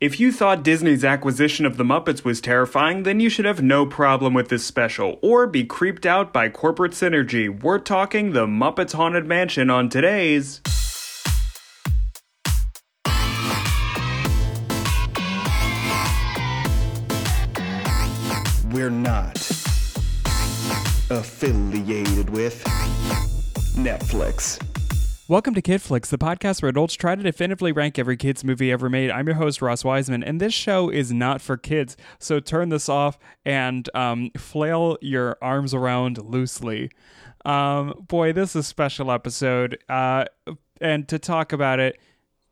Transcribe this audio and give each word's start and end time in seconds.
If 0.00 0.20
you 0.20 0.30
thought 0.30 0.62
Disney's 0.62 1.04
acquisition 1.04 1.66
of 1.66 1.76
the 1.76 1.82
Muppets 1.82 2.22
was 2.22 2.40
terrifying, 2.40 3.02
then 3.02 3.18
you 3.18 3.28
should 3.28 3.44
have 3.46 3.60
no 3.60 3.84
problem 3.84 4.32
with 4.32 4.48
this 4.48 4.64
special, 4.64 5.18
or 5.22 5.48
be 5.48 5.64
creeped 5.64 6.06
out 6.06 6.32
by 6.32 6.50
corporate 6.50 6.92
synergy. 6.92 7.48
We're 7.48 7.80
talking 7.80 8.30
the 8.30 8.46
Muppets 8.46 8.92
Haunted 8.92 9.26
Mansion 9.26 9.70
on 9.70 9.88
today's. 9.88 10.60
We're 18.70 18.90
not 18.90 19.36
affiliated 21.10 22.30
with 22.30 22.62
Netflix. 23.74 24.77
Welcome 25.30 25.52
to 25.56 25.60
Kid 25.60 25.82
Flicks, 25.82 26.08
the 26.08 26.16
podcast 26.16 26.62
where 26.62 26.70
adults 26.70 26.94
try 26.94 27.14
to 27.14 27.22
definitively 27.22 27.70
rank 27.70 27.98
every 27.98 28.16
kids 28.16 28.42
movie 28.44 28.72
ever 28.72 28.88
made. 28.88 29.10
I'm 29.10 29.26
your 29.26 29.36
host 29.36 29.60
Ross 29.60 29.84
Wiseman, 29.84 30.24
and 30.24 30.40
this 30.40 30.54
show 30.54 30.88
is 30.88 31.12
not 31.12 31.42
for 31.42 31.58
kids. 31.58 31.98
So 32.18 32.40
turn 32.40 32.70
this 32.70 32.88
off 32.88 33.18
and 33.44 33.90
um, 33.94 34.30
flail 34.38 34.96
your 35.02 35.36
arms 35.42 35.74
around 35.74 36.16
loosely. 36.16 36.90
Um, 37.44 38.06
boy, 38.08 38.32
this 38.32 38.56
is 38.56 38.56
a 38.56 38.62
special 38.62 39.12
episode, 39.12 39.76
uh, 39.90 40.24
and 40.80 41.06
to 41.08 41.18
talk 41.18 41.52
about 41.52 41.78
it, 41.78 42.00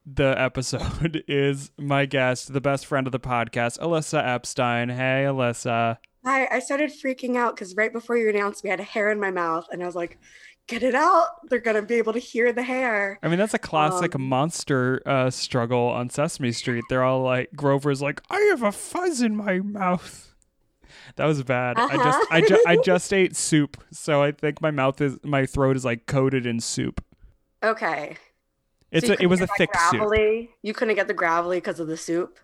the 0.04 0.34
episode 0.36 1.24
is 1.28 1.70
my 1.78 2.04
guest, 2.04 2.52
the 2.52 2.60
best 2.60 2.84
friend 2.84 3.06
of 3.08 3.12
the 3.12 3.18
podcast, 3.18 3.78
Alyssa 3.78 4.22
Epstein. 4.22 4.90
Hey, 4.90 5.24
Alyssa. 5.26 5.96
Hi, 6.26 6.46
I 6.50 6.58
started 6.58 6.90
freaking 6.90 7.36
out 7.36 7.54
because 7.54 7.74
right 7.74 7.92
before 7.92 8.18
you 8.18 8.28
announced 8.28 8.64
me, 8.64 8.68
I 8.68 8.72
had 8.74 8.80
a 8.80 8.82
hair 8.82 9.10
in 9.10 9.18
my 9.18 9.30
mouth, 9.30 9.66
and 9.72 9.82
I 9.82 9.86
was 9.86 9.94
like, 9.94 10.18
"Get 10.66 10.82
it 10.82 10.94
out! 10.94 11.26
They're 11.48 11.58
gonna 11.60 11.82
be 11.82 11.94
able 11.94 12.12
to 12.12 12.18
hear 12.18 12.52
the 12.52 12.62
hair." 12.62 13.18
I 13.22 13.28
mean, 13.28 13.38
that's 13.38 13.54
a 13.54 13.58
classic 13.58 14.14
Um, 14.14 14.22
monster 14.28 15.00
uh, 15.06 15.30
struggle 15.30 15.86
on 15.88 16.10
Sesame 16.10 16.52
Street. 16.52 16.84
They're 16.88 17.02
all 17.04 17.22
like, 17.22 17.50
Grover's 17.54 18.02
like, 18.02 18.20
I 18.30 18.38
have 18.50 18.62
a 18.62 18.72
fuzz 18.72 19.22
in 19.22 19.36
my 19.36 19.60
mouth. 19.60 20.34
That 21.16 21.26
was 21.26 21.42
bad. 21.44 21.78
I 21.78 21.88
just, 21.96 22.00
Uh-huh. 22.06 22.26
I, 22.30 22.40
ju- 22.40 22.64
I 22.66 22.76
just 22.84 23.12
ate 23.12 23.36
soup, 23.36 23.76
so 23.92 24.22
I 24.22 24.32
think 24.32 24.60
my 24.60 24.70
mouth 24.72 25.00
is, 25.00 25.18
my 25.22 25.46
throat 25.46 25.76
is 25.76 25.84
like 25.84 26.06
coated 26.06 26.46
in 26.46 26.58
soup. 26.60 27.02
Okay, 27.62 28.16
It's 28.90 29.06
So 29.06 29.12
a, 29.14 29.16
it 29.20 29.26
was 29.26 29.40
a 29.40 29.46
thick 29.58 29.70
that 29.72 29.90
soup. 29.92 30.48
You 30.62 30.74
couldn't 30.74 30.94
get 30.96 31.06
the 31.08 31.14
gravelly 31.14 31.58
because 31.58 31.80
of 31.80 31.86
the 31.86 31.96
soup. 31.96 32.38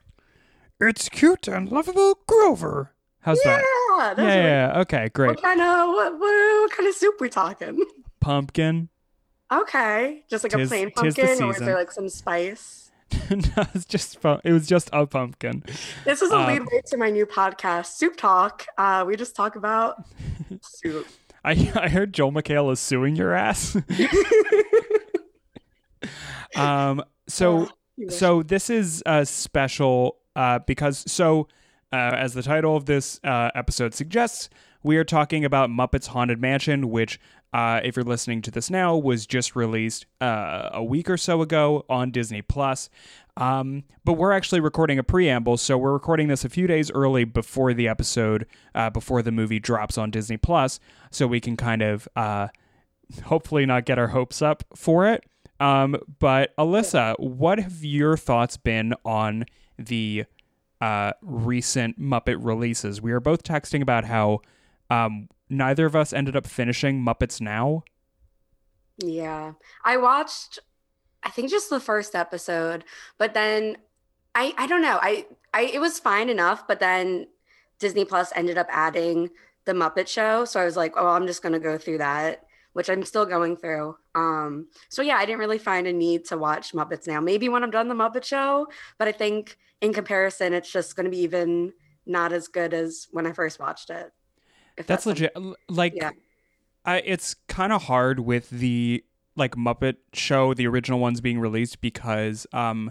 It's 0.80 1.08
cute 1.08 1.48
and 1.48 1.70
lovable, 1.70 2.18
Grover. 2.26 2.92
How's 3.20 3.40
yeah, 3.44 3.58
that? 3.58 4.14
yeah, 4.18 4.24
really- 4.24 4.36
yeah. 4.42 4.80
Okay, 4.80 5.08
great. 5.14 5.28
What 5.28 5.42
kind 5.42 5.60
of 5.60 5.88
what, 5.88 6.12
what, 6.14 6.20
what 6.20 6.70
kind 6.72 6.88
of 6.88 6.94
soup 6.94 7.20
we 7.20 7.28
talking? 7.28 7.84
Pumpkin. 8.22 8.88
Okay, 9.52 10.24
just 10.30 10.44
like 10.44 10.52
Tis- 10.52 10.68
a 10.68 10.70
plain 10.70 10.86
tis 10.86 10.94
the 11.14 11.22
pumpkin, 11.22 11.42
or 11.44 11.50
is 11.50 11.58
there 11.58 11.74
like 11.74 11.92
some 11.92 12.08
spice? 12.08 12.90
no, 13.30 13.40
it's 13.74 13.84
just 13.84 14.18
it 14.44 14.52
was 14.52 14.66
just 14.66 14.88
a 14.92 15.06
pumpkin. 15.06 15.62
This 16.04 16.22
is 16.22 16.32
a 16.32 16.36
Uh, 16.36 16.46
lead 16.46 16.62
to 16.86 16.96
my 16.96 17.10
new 17.10 17.26
podcast, 17.26 17.86
Soup 17.96 18.16
Talk. 18.16 18.66
Uh, 18.78 19.04
we 19.06 19.16
just 19.16 19.36
talk 19.36 19.56
about 19.56 20.02
soup. 20.62 21.06
I 21.44 21.50
I 21.74 21.88
heard 21.88 22.14
Joel 22.14 22.32
McHale 22.32 22.72
is 22.72 22.80
suing 22.80 23.16
your 23.16 23.34
ass. 23.34 23.76
um. 26.56 27.02
So 27.28 27.68
wish. 27.98 28.14
so 28.14 28.42
this 28.42 28.70
is 28.70 29.02
a 29.04 29.26
special 29.26 30.16
uh, 30.34 30.60
because 30.60 31.10
so 31.10 31.48
uh, 31.92 32.14
as 32.16 32.34
the 32.34 32.42
title 32.42 32.76
of 32.76 32.86
this 32.86 33.20
uh, 33.24 33.50
episode 33.54 33.94
suggests, 33.94 34.48
we 34.82 34.96
are 34.96 35.04
talking 35.04 35.44
about 35.44 35.70
Muppets 35.70 36.08
Haunted 36.08 36.40
Mansion, 36.40 36.90
which. 36.90 37.20
Uh, 37.54 37.82
if 37.84 37.96
you're 37.96 38.02
listening 38.02 38.40
to 38.40 38.50
this 38.50 38.70
now, 38.70 38.96
was 38.96 39.26
just 39.26 39.54
released 39.54 40.06
uh, 40.22 40.70
a 40.72 40.82
week 40.82 41.10
or 41.10 41.18
so 41.18 41.42
ago 41.42 41.84
on 41.86 42.10
Disney 42.10 42.40
Plus. 42.40 42.88
Um, 43.36 43.84
but 44.06 44.14
we're 44.14 44.32
actually 44.32 44.60
recording 44.60 44.98
a 44.98 45.02
preamble, 45.02 45.58
so 45.58 45.76
we're 45.76 45.92
recording 45.92 46.28
this 46.28 46.46
a 46.46 46.48
few 46.48 46.66
days 46.66 46.90
early 46.90 47.24
before 47.24 47.74
the 47.74 47.88
episode, 47.88 48.46
uh, 48.74 48.88
before 48.88 49.20
the 49.20 49.32
movie 49.32 49.58
drops 49.60 49.98
on 49.98 50.10
Disney 50.10 50.38
Plus, 50.38 50.80
so 51.10 51.26
we 51.26 51.40
can 51.40 51.58
kind 51.58 51.82
of 51.82 52.08
uh, 52.16 52.48
hopefully 53.24 53.66
not 53.66 53.84
get 53.84 53.98
our 53.98 54.08
hopes 54.08 54.40
up 54.40 54.64
for 54.74 55.06
it. 55.06 55.22
Um, 55.60 55.96
but 56.18 56.56
Alyssa, 56.56 57.20
what 57.20 57.58
have 57.58 57.84
your 57.84 58.16
thoughts 58.16 58.56
been 58.56 58.94
on 59.04 59.44
the 59.78 60.24
uh, 60.82 61.12
recent 61.22 61.98
Muppet 61.98 62.36
releases? 62.40 63.00
We 63.00 63.12
are 63.12 63.20
both 63.20 63.44
texting 63.44 63.80
about 63.80 64.04
how 64.04 64.40
um, 64.90 65.28
neither 65.48 65.86
of 65.86 65.94
us 65.94 66.12
ended 66.12 66.36
up 66.36 66.46
finishing 66.46 67.02
Muppets 67.02 67.40
Now. 67.40 67.84
Yeah. 68.98 69.52
I 69.84 69.96
watched 69.96 70.58
I 71.22 71.30
think 71.30 71.50
just 71.50 71.70
the 71.70 71.80
first 71.80 72.14
episode, 72.14 72.84
but 73.16 73.34
then 73.34 73.78
I 74.34 74.54
I 74.58 74.66
don't 74.66 74.82
know. 74.82 74.98
I 75.00 75.26
I 75.54 75.62
it 75.62 75.80
was 75.80 75.98
fine 75.98 76.28
enough, 76.28 76.66
but 76.66 76.80
then 76.80 77.28
Disney 77.78 78.04
Plus 78.04 78.32
ended 78.34 78.58
up 78.58 78.66
adding 78.70 79.30
the 79.64 79.72
Muppet 79.72 80.08
Show, 80.08 80.44
so 80.44 80.60
I 80.60 80.64
was 80.64 80.76
like, 80.76 80.94
"Oh, 80.96 81.08
I'm 81.08 81.26
just 81.26 81.42
going 81.42 81.52
to 81.52 81.60
go 81.60 81.78
through 81.78 81.98
that." 81.98 82.44
Which 82.74 82.88
I'm 82.88 83.04
still 83.04 83.26
going 83.26 83.56
through. 83.58 83.96
Um, 84.14 84.68
so 84.88 85.02
yeah, 85.02 85.16
I 85.16 85.26
didn't 85.26 85.40
really 85.40 85.58
find 85.58 85.86
a 85.86 85.92
need 85.92 86.24
to 86.26 86.38
watch 86.38 86.72
Muppets 86.72 87.06
now. 87.06 87.20
Maybe 87.20 87.48
when 87.48 87.62
I'm 87.62 87.70
done 87.70 87.88
the 87.88 87.94
Muppet 87.94 88.24
Show, 88.24 88.66
but 88.98 89.08
I 89.08 89.12
think 89.12 89.58
in 89.82 89.92
comparison, 89.92 90.54
it's 90.54 90.72
just 90.72 90.96
going 90.96 91.04
to 91.04 91.10
be 91.10 91.18
even 91.20 91.72
not 92.06 92.32
as 92.32 92.48
good 92.48 92.72
as 92.72 93.08
when 93.10 93.26
I 93.26 93.32
first 93.32 93.60
watched 93.60 93.90
it. 93.90 94.10
If 94.78 94.86
That's 94.86 95.04
something- 95.04 95.28
legit. 95.34 95.56
Like, 95.68 95.92
Yeah. 95.94 96.10
I, 96.84 96.98
it's 97.04 97.34
kind 97.46 97.72
of 97.72 97.82
hard 97.84 98.20
with 98.20 98.48
the 98.50 99.04
like 99.36 99.54
Muppet 99.54 99.96
Show, 100.14 100.52
the 100.54 100.66
original 100.66 100.98
ones 100.98 101.20
being 101.20 101.38
released 101.38 101.80
because, 101.80 102.46
um, 102.52 102.90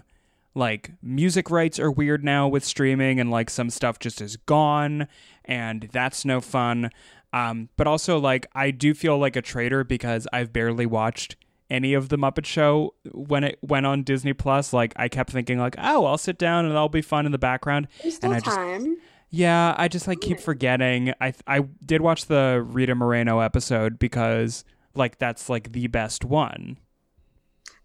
like 0.54 0.92
music 1.02 1.50
rights 1.50 1.78
are 1.78 1.90
weird 1.90 2.22
now 2.24 2.46
with 2.48 2.64
streaming, 2.64 3.18
and 3.20 3.30
like 3.30 3.48
some 3.50 3.70
stuff 3.70 3.98
just 3.98 4.20
is 4.20 4.36
gone, 4.36 5.08
and 5.44 5.88
that's 5.92 6.24
no 6.24 6.40
fun. 6.40 6.90
Um, 7.32 7.68
but 7.76 7.86
also 7.86 8.18
like 8.18 8.46
I 8.54 8.70
do 8.70 8.94
feel 8.94 9.18
like 9.18 9.36
a 9.36 9.42
traitor 9.42 9.84
because 9.84 10.26
I've 10.32 10.52
barely 10.52 10.86
watched 10.86 11.36
any 11.70 11.94
of 11.94 12.10
the 12.10 12.18
Muppet 12.18 12.44
Show 12.44 12.94
when 13.12 13.44
it 13.44 13.58
went 13.62 13.86
on 13.86 14.02
Disney 14.02 14.32
Plus. 14.34 14.72
Like 14.72 14.92
I 14.96 15.08
kept 15.08 15.30
thinking 15.30 15.58
like, 15.58 15.74
oh, 15.78 16.04
I'll 16.04 16.18
sit 16.18 16.36
down 16.38 16.64
and 16.66 16.74
that'll 16.74 16.88
be 16.90 17.00
fun 17.02 17.24
in 17.26 17.32
the 17.32 17.38
background. 17.38 17.88
There's 18.02 18.16
still 18.16 18.32
I 18.32 18.40
just- 18.40 18.56
time. 18.56 18.96
Yeah, 19.34 19.74
I 19.78 19.88
just 19.88 20.06
like 20.06 20.20
keep 20.20 20.38
forgetting. 20.38 21.14
I 21.18 21.32
I 21.46 21.60
did 21.86 22.02
watch 22.02 22.26
the 22.26 22.62
Rita 22.68 22.94
Moreno 22.94 23.38
episode 23.38 23.98
because 23.98 24.62
like 24.94 25.18
that's 25.18 25.48
like 25.48 25.72
the 25.72 25.86
best 25.86 26.22
one. 26.22 26.76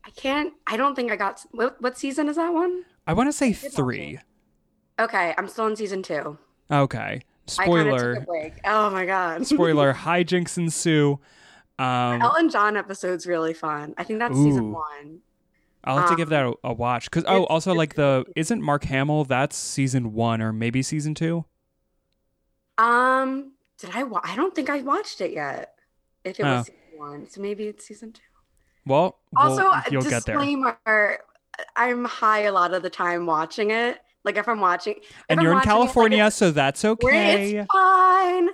I 0.06 0.10
can't. 0.10 0.52
I 0.68 0.76
don't 0.76 0.94
think 0.94 1.10
I 1.10 1.16
got. 1.16 1.46
What, 1.52 1.82
what 1.82 1.98
season 1.98 2.28
is 2.28 2.36
that 2.36 2.54
one? 2.54 2.84
I 3.06 3.14
want 3.14 3.30
to 3.30 3.34
say 3.34 3.54
three. 3.54 4.20
Okay, 5.00 5.34
I'm 5.38 5.48
still 5.48 5.68
in 5.68 5.78
season 5.78 6.04
two. 6.04 6.38
Okay, 6.70 6.98
I 6.98 7.22
spoiler. 7.48 8.16
took 8.16 8.24
a 8.24 8.26
break. 8.26 8.54
Oh 8.66 8.90
my 8.90 9.06
god. 9.06 9.46
spoiler. 9.48 9.94
Hijinks 9.98 10.58
ensue. 10.58 11.20
Um, 11.80 12.22
Elton 12.22 12.50
John 12.50 12.76
episode's 12.76 13.28
really 13.28 13.54
fun. 13.54 13.94
I 13.98 14.04
think 14.04 14.20
that's 14.20 14.36
Ooh. 14.38 14.44
season 14.44 14.72
one. 14.72 15.20
I'll 15.84 15.98
have 15.98 16.08
to 16.08 16.14
um, 16.14 16.18
give 16.18 16.30
that 16.30 16.44
a, 16.46 16.54
a 16.66 16.74
watch 16.74 17.06
because 17.06 17.24
oh, 17.28 17.46
also 17.46 17.74
like 17.74 17.96
the 17.96 18.26
isn't 18.36 18.62
Mark 18.62 18.84
Hamill? 18.86 19.24
That's 19.26 19.56
season 19.56 20.14
one 20.14 20.42
or 20.42 20.52
maybe 20.52 20.82
season 20.82 21.14
two. 21.14 21.46
Um, 22.78 23.54
did 23.80 23.92
I? 23.94 24.04
Wa- 24.04 24.22
I 24.24 24.36
don't 24.36 24.54
think 24.54 24.70
I 24.70 24.82
watched 24.82 25.22
it 25.22 25.32
yet. 25.32 25.74
If 26.24 26.40
it 26.40 26.44
Oh. 26.44 26.58
was 26.58 26.66
season 26.66 26.80
one, 26.98 27.30
so 27.30 27.42
maybe 27.42 27.66
it's 27.68 27.86
season 27.86 28.12
two. 28.12 28.22
Well, 28.86 29.20
we'll- 29.34 29.50
Also, 29.52 29.90
you'll 29.92 30.02
get 30.02 30.26
there. 30.26 30.36
disclaimer: 30.38 30.78
I'm 31.76 32.06
high 32.06 32.42
a 32.42 32.52
lot 32.52 32.74
of 32.74 32.84
the 32.84 32.90
time 32.90 33.26
watching 33.26 33.72
it. 33.72 34.00
Like 34.28 34.38
if 34.38 34.48
I'm 34.48 34.60
watching, 34.60 34.96
if 34.98 35.26
And 35.30 35.40
I'm 35.40 35.44
you're 35.44 35.54
in 35.54 35.58
watching 35.60 35.72
it, 35.72 35.74
like, 35.74 35.82
California, 35.86 36.18
it's- 36.18 36.36
so 36.36 36.52
that's 36.52 36.84
okay. 36.86 37.56
It's 37.60 37.72
fine. 37.74 38.50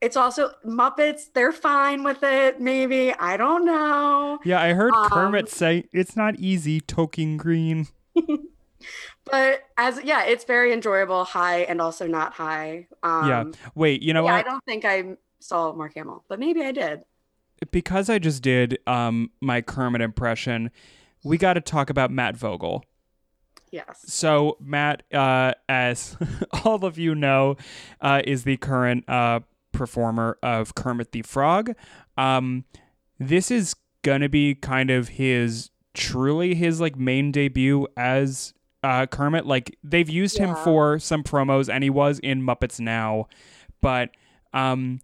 It's 0.00 0.16
also 0.16 0.52
Muppets. 0.64 1.32
They're 1.34 1.50
fine 1.50 2.04
with 2.04 2.22
it. 2.22 2.60
Maybe 2.60 3.12
I 3.14 3.36
don't 3.36 3.64
know. 3.64 4.38
Yeah, 4.44 4.60
I 4.60 4.74
heard 4.74 4.92
Um, 4.94 5.08
Kermit 5.10 5.48
say 5.48 5.86
it's 5.92 6.14
not 6.14 6.36
easy 6.38 6.80
toking 6.80 7.36
green. 7.38 7.88
But 9.30 9.64
as 9.76 10.00
yeah, 10.04 10.24
it's 10.24 10.44
very 10.44 10.72
enjoyable, 10.72 11.24
high 11.24 11.60
and 11.62 11.80
also 11.80 12.06
not 12.06 12.32
high. 12.32 12.86
Um, 13.02 13.28
yeah. 13.28 13.44
Wait, 13.74 14.02
you 14.02 14.14
know 14.14 14.24
yeah, 14.24 14.36
what? 14.36 14.46
I 14.46 14.48
don't 14.48 14.64
think 14.64 14.84
I 14.86 15.16
saw 15.40 15.72
Mark 15.74 15.94
Hamill, 15.94 16.24
but 16.28 16.38
maybe 16.38 16.62
I 16.62 16.72
did. 16.72 17.02
because 17.70 18.08
I 18.08 18.18
just 18.18 18.42
did 18.42 18.78
um 18.86 19.30
my 19.40 19.60
Kermit 19.60 20.00
impression, 20.00 20.70
we 21.24 21.36
got 21.38 21.54
to 21.54 21.60
talk 21.60 21.90
about 21.90 22.10
Matt 22.10 22.36
Vogel. 22.36 22.84
Yes. 23.70 24.04
So 24.06 24.56
Matt, 24.60 25.02
uh, 25.12 25.52
as 25.68 26.16
all 26.64 26.84
of 26.84 26.98
you 26.98 27.14
know, 27.14 27.56
uh, 28.00 28.22
is 28.24 28.44
the 28.44 28.56
current 28.56 29.08
uh, 29.08 29.40
performer 29.72 30.38
of 30.42 30.74
Kermit 30.74 31.12
the 31.12 31.22
Frog. 31.22 31.74
Um, 32.16 32.64
this 33.18 33.50
is 33.50 33.74
gonna 34.02 34.28
be 34.28 34.54
kind 34.54 34.90
of 34.90 35.08
his 35.08 35.70
truly 35.94 36.54
his 36.54 36.80
like 36.80 36.96
main 36.96 37.32
debut 37.32 37.86
as 37.96 38.54
uh, 38.82 39.06
Kermit. 39.06 39.46
Like 39.46 39.76
they've 39.82 40.08
used 40.08 40.38
him 40.38 40.54
for 40.56 40.98
some 40.98 41.22
promos, 41.22 41.72
and 41.72 41.82
he 41.84 41.90
was 41.90 42.18
in 42.20 42.42
Muppets 42.42 42.80
Now, 42.80 43.28
but 43.80 44.10
um, 44.52 45.00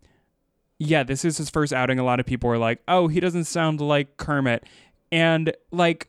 yeah, 0.79 1.03
this 1.03 1.25
is 1.25 1.39
his 1.39 1.51
first 1.51 1.73
outing. 1.73 1.99
A 1.99 2.05
lot 2.05 2.21
of 2.21 2.27
people 2.27 2.51
are 2.51 2.59
like, 2.59 2.81
"Oh, 2.89 3.09
he 3.09 3.21
doesn't 3.21 3.45
sound 3.45 3.81
like 3.81 4.17
Kermit," 4.17 4.65
and 5.13 5.53
like 5.71 6.09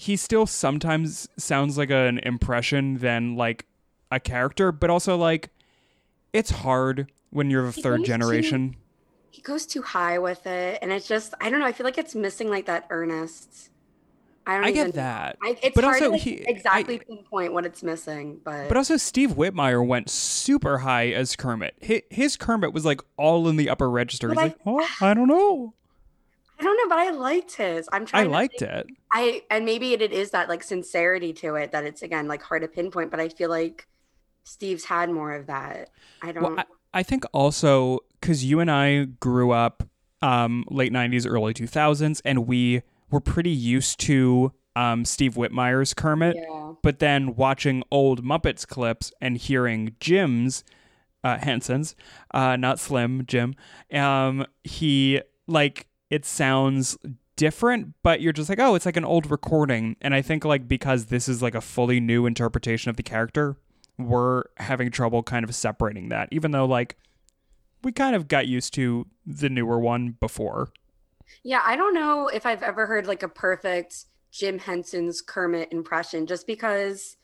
he 0.00 0.16
still 0.16 0.46
sometimes 0.46 1.28
sounds 1.36 1.76
like 1.76 1.90
an 1.90 2.18
impression 2.20 2.96
than 2.98 3.36
like 3.36 3.66
a 4.10 4.18
character, 4.18 4.72
but 4.72 4.88
also 4.88 5.16
like 5.16 5.50
it's 6.32 6.50
hard 6.50 7.10
when 7.30 7.50
you're 7.50 7.66
a 7.66 7.72
third 7.72 8.04
generation. 8.04 8.76
He 9.30 9.42
goes 9.42 9.66
too 9.66 9.82
high 9.82 10.18
with 10.18 10.46
it, 10.46 10.78
and 10.80 10.90
it's 10.90 11.06
just 11.06 11.34
I 11.40 11.50
don't 11.50 11.60
know. 11.60 11.66
I 11.66 11.72
feel 11.72 11.84
like 11.84 11.98
it's 11.98 12.14
missing 12.14 12.48
like 12.48 12.64
that 12.66 12.86
earnest. 12.90 13.68
I 14.46 14.54
don't 14.54 14.64
I 14.64 14.70
even 14.70 14.86
get 14.86 14.94
that. 14.94 15.36
I, 15.42 15.56
it's 15.62 15.74
But 15.74 15.84
hard 15.84 15.96
also 15.96 16.06
to 16.06 16.10
like, 16.12 16.20
he- 16.22 16.44
exactly 16.48 16.94
I- 16.94 17.04
pinpoint 17.04 17.52
what 17.52 17.66
it's 17.66 17.82
missing, 17.82 18.40
but, 18.42 18.68
But 18.68 18.76
also, 18.78 18.96
Steve 18.96 19.32
Whitmire 19.32 19.86
went 19.86 20.08
super 20.08 20.78
high 20.78 21.08
as 21.10 21.36
Kermit. 21.36 21.74
His, 21.78 22.00
his 22.08 22.36
Kermit 22.38 22.72
was 22.72 22.86
like 22.86 23.02
all 23.18 23.48
in 23.48 23.56
the 23.56 23.68
upper 23.68 23.88
register. 23.90 24.30
He's 24.30 24.38
I- 24.38 24.42
like, 24.44 24.56
oh, 24.64 24.84
I 25.02 25.12
don't 25.12 25.28
know. 25.28 25.74
I 26.60 26.62
don't 26.62 26.76
know. 26.76 26.88
But 26.88 26.98
I 26.98 27.10
liked 27.10 27.56
his. 27.56 27.88
I'm 27.92 28.06
trying. 28.06 28.26
I 28.26 28.30
liked 28.30 28.62
it. 28.62 28.86
I 29.12 29.42
and 29.50 29.64
maybe 29.64 29.92
it, 29.92 30.02
it 30.02 30.12
is 30.12 30.30
that 30.30 30.48
like 30.48 30.62
sincerity 30.62 31.32
to 31.34 31.54
it 31.54 31.72
that 31.72 31.84
it's 31.84 32.02
again 32.02 32.28
like 32.28 32.42
hard 32.42 32.62
to 32.62 32.68
pinpoint. 32.68 33.10
But 33.10 33.20
I 33.20 33.28
feel 33.28 33.50
like 33.50 33.86
Steve's 34.44 34.84
had 34.84 35.10
more 35.10 35.32
of 35.34 35.46
that. 35.46 35.90
I 36.22 36.32
don't. 36.32 36.42
Well, 36.42 36.58
I, 36.58 37.00
I 37.00 37.02
think 37.02 37.24
also 37.32 38.00
because 38.20 38.44
you 38.44 38.60
and 38.60 38.70
I 38.70 39.04
grew 39.04 39.52
up 39.52 39.88
um, 40.22 40.64
late 40.68 40.92
90s, 40.92 41.26
early 41.28 41.54
2000s, 41.54 42.20
and 42.24 42.46
we 42.46 42.82
were 43.10 43.20
pretty 43.20 43.50
used 43.50 43.98
to 44.00 44.52
um, 44.76 45.04
Steve 45.04 45.36
Whitmire's 45.36 45.94
Kermit. 45.94 46.36
yeah. 46.36 46.72
But 46.82 46.98
then 46.98 47.34
watching 47.36 47.82
old 47.90 48.24
Muppets 48.24 48.66
clips 48.66 49.12
and 49.20 49.36
hearing 49.36 49.96
Jim's, 50.00 50.64
uh, 51.24 51.38
Henson's, 51.38 51.94
uh, 52.32 52.56
not 52.56 52.78
Slim, 52.78 53.24
Jim, 53.26 53.54
um, 53.92 54.46
he, 54.64 55.20
like, 55.46 55.86
it 56.10 56.24
sounds 56.24 56.98
different, 57.36 57.94
but 58.02 58.20
you're 58.20 58.32
just 58.32 58.48
like, 58.50 58.58
oh, 58.58 58.74
it's 58.74 58.86
like 58.86 58.96
an 58.96 59.04
old 59.04 59.30
recording. 59.30 59.96
And 60.00 60.14
I 60.14 60.22
think, 60.22 60.44
like, 60.44 60.68
because 60.68 61.06
this 61.06 61.28
is 61.28 61.40
like 61.42 61.54
a 61.54 61.60
fully 61.60 62.00
new 62.00 62.26
interpretation 62.26 62.90
of 62.90 62.96
the 62.96 63.02
character, 63.02 63.56
we're 63.98 64.44
having 64.58 64.90
trouble 64.90 65.22
kind 65.22 65.44
of 65.44 65.54
separating 65.54 66.08
that, 66.10 66.28
even 66.32 66.50
though, 66.50 66.66
like, 66.66 66.96
we 67.82 67.92
kind 67.92 68.14
of 68.14 68.28
got 68.28 68.46
used 68.46 68.74
to 68.74 69.06
the 69.26 69.48
newer 69.48 69.78
one 69.78 70.16
before. 70.20 70.70
Yeah, 71.42 71.62
I 71.64 71.76
don't 71.76 71.94
know 71.94 72.28
if 72.28 72.44
I've 72.44 72.62
ever 72.62 72.86
heard 72.86 73.06
like 73.06 73.22
a 73.22 73.28
perfect 73.28 74.04
Jim 74.30 74.58
Henson's 74.58 75.22
Kermit 75.22 75.72
impression 75.72 76.26
just 76.26 76.46
because 76.46 77.16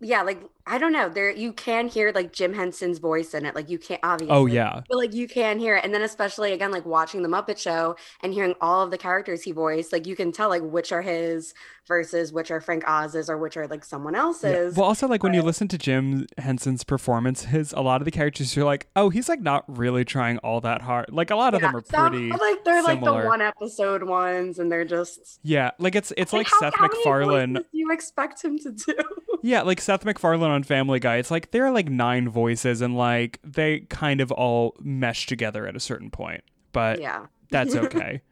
yeah, 0.00 0.22
like 0.22 0.42
I 0.70 0.78
don't 0.78 0.92
know, 0.92 1.08
there 1.08 1.30
you 1.30 1.52
can 1.52 1.88
hear 1.88 2.12
like 2.14 2.32
Jim 2.32 2.54
Henson's 2.54 2.98
voice 2.98 3.34
in 3.34 3.44
it. 3.44 3.54
Like 3.54 3.68
you 3.68 3.78
can't 3.78 4.00
obviously. 4.04 4.34
Oh, 4.36 4.46
yeah. 4.46 4.82
But 4.88 4.96
like 4.98 5.12
you 5.12 5.26
can 5.28 5.58
hear 5.58 5.76
it. 5.76 5.84
And 5.84 5.92
then 5.92 6.02
especially 6.02 6.52
again, 6.52 6.70
like 6.70 6.86
watching 6.86 7.22
the 7.22 7.28
Muppet 7.28 7.58
Show 7.58 7.96
and 8.22 8.32
hearing 8.32 8.54
all 8.60 8.82
of 8.82 8.90
the 8.90 8.98
characters 8.98 9.42
he 9.42 9.52
voiced, 9.52 9.92
like 9.92 10.06
you 10.06 10.14
can 10.16 10.30
tell 10.32 10.48
like 10.48 10.62
which 10.62 10.92
are 10.92 11.02
his 11.02 11.52
versus 11.88 12.32
which 12.32 12.52
are 12.52 12.60
Frank 12.60 12.84
Oz's 12.86 13.28
or 13.28 13.36
which 13.36 13.56
are 13.56 13.66
like 13.66 13.84
someone 13.84 14.14
else's. 14.14 14.76
Well, 14.76 14.86
also 14.86 15.08
like 15.08 15.24
when 15.24 15.34
you 15.34 15.42
listen 15.42 15.66
to 15.68 15.78
Jim 15.78 16.26
Henson's 16.38 16.84
performances, 16.84 17.72
a 17.76 17.80
lot 17.80 18.00
of 18.00 18.04
the 18.04 18.12
characters 18.12 18.54
you're 18.54 18.64
like, 18.64 18.86
oh, 18.94 19.10
he's 19.10 19.28
like 19.28 19.40
not 19.40 19.64
really 19.66 20.04
trying 20.04 20.38
all 20.38 20.60
that 20.60 20.82
hard. 20.82 21.06
Like 21.10 21.30
a 21.30 21.36
lot 21.36 21.54
of 21.54 21.60
them 21.62 21.74
are 21.74 21.82
some- 21.84 22.10
pretty. 22.12 22.30
like 22.30 22.64
they're 22.64 22.82
like 22.84 23.02
the 23.02 23.12
one 23.12 23.40
episode 23.42 24.04
ones 24.04 24.58
and 24.60 24.70
they're 24.70 24.84
just 24.84 25.40
Yeah, 25.42 25.72
like 25.80 25.96
it's 25.96 26.12
it's 26.16 26.32
like, 26.32 26.46
how- 26.46 26.60
Seth 26.60 26.74
how 26.76 26.86
MacFarlane. 26.86 27.58
you 27.72 27.90
expect 27.90 28.44
him 28.44 28.56
to 28.60 28.70
do? 28.70 28.94
Yeah, 29.42 29.62
like 29.62 29.80
Seth 29.80 30.04
MacFarlane 30.04 30.50
on 30.50 30.59
Family 30.62 31.00
Guy. 31.00 31.16
It's 31.16 31.30
like 31.30 31.50
there 31.50 31.64
are 31.66 31.70
like 31.70 31.88
nine 31.88 32.28
voices 32.28 32.80
and 32.80 32.96
like 32.96 33.38
they 33.44 33.80
kind 33.80 34.20
of 34.20 34.30
all 34.32 34.76
mesh 34.80 35.26
together 35.26 35.66
at 35.66 35.76
a 35.76 35.80
certain 35.80 36.10
point. 36.10 36.42
But 36.72 37.00
yeah. 37.00 37.26
that's 37.50 37.74
okay. 37.76 38.22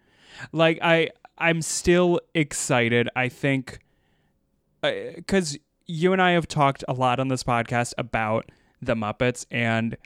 like 0.52 0.78
I 0.82 1.10
I'm 1.36 1.62
still 1.62 2.20
excited. 2.34 3.08
I 3.16 3.28
think 3.28 3.80
cuz 5.26 5.58
you 5.86 6.12
and 6.12 6.22
I 6.22 6.32
have 6.32 6.46
talked 6.46 6.84
a 6.86 6.92
lot 6.92 7.18
on 7.18 7.28
this 7.28 7.42
podcast 7.42 7.94
about 7.98 8.50
the 8.80 8.94
Muppets 8.94 9.46
and 9.50 9.96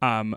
um 0.00 0.36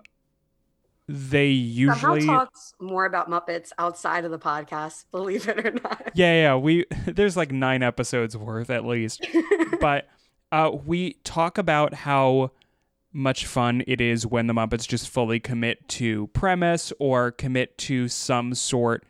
they 1.08 1.48
usually 1.48 2.20
Somehow 2.22 2.38
talks 2.40 2.74
more 2.80 3.04
about 3.06 3.30
Muppets 3.30 3.70
outside 3.78 4.24
of 4.24 4.32
the 4.32 4.38
podcast, 4.38 5.04
believe 5.12 5.48
it 5.48 5.64
or 5.64 5.70
not. 5.70 6.10
Yeah, 6.14 6.34
yeah, 6.34 6.56
we 6.56 6.84
there's 7.06 7.36
like 7.36 7.52
9 7.52 7.82
episodes 7.82 8.36
worth 8.36 8.70
at 8.70 8.84
least. 8.84 9.24
but 9.80 10.08
uh 10.52 10.70
we 10.84 11.14
talk 11.24 11.58
about 11.58 11.94
how 11.94 12.50
much 13.12 13.46
fun 13.46 13.82
it 13.86 14.00
is 14.00 14.26
when 14.26 14.46
the 14.46 14.52
Muppets 14.52 14.86
just 14.86 15.08
fully 15.08 15.40
commit 15.40 15.88
to 15.88 16.26
premise 16.28 16.92
or 16.98 17.30
commit 17.32 17.78
to 17.78 18.08
some 18.08 18.54
sort 18.54 19.04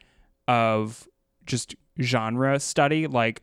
of 0.46 1.08
just 1.44 1.74
genre 2.00 2.60
study. 2.60 3.08
Like 3.08 3.42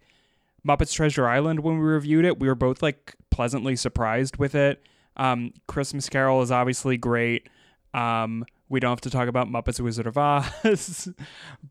Muppets 0.65 0.93
Treasure 0.93 1.27
Island, 1.27 1.59
when 1.59 1.77
we 1.79 1.83
reviewed 1.83 2.23
it, 2.23 2.39
we 2.39 2.47
were 2.47 2.55
both 2.55 2.81
like 2.81 3.13
pleasantly 3.29 3.75
surprised 3.75 4.37
with 4.37 4.55
it. 4.55 4.81
Um, 5.17 5.51
Christmas 5.67 6.07
Carol 6.07 6.41
is 6.41 6.51
obviously 6.51 6.95
great. 6.97 7.49
Um, 7.93 8.45
we 8.69 8.79
don't 8.79 8.91
have 8.91 9.01
to 9.01 9.09
talk 9.09 9.27
about 9.27 9.49
Muppets 9.49 9.81
Wizard 9.81 10.07
of 10.07 10.17
Oz, 10.17 11.09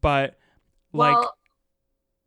but 0.02 0.38
like, 0.92 1.16
well, 1.16 1.34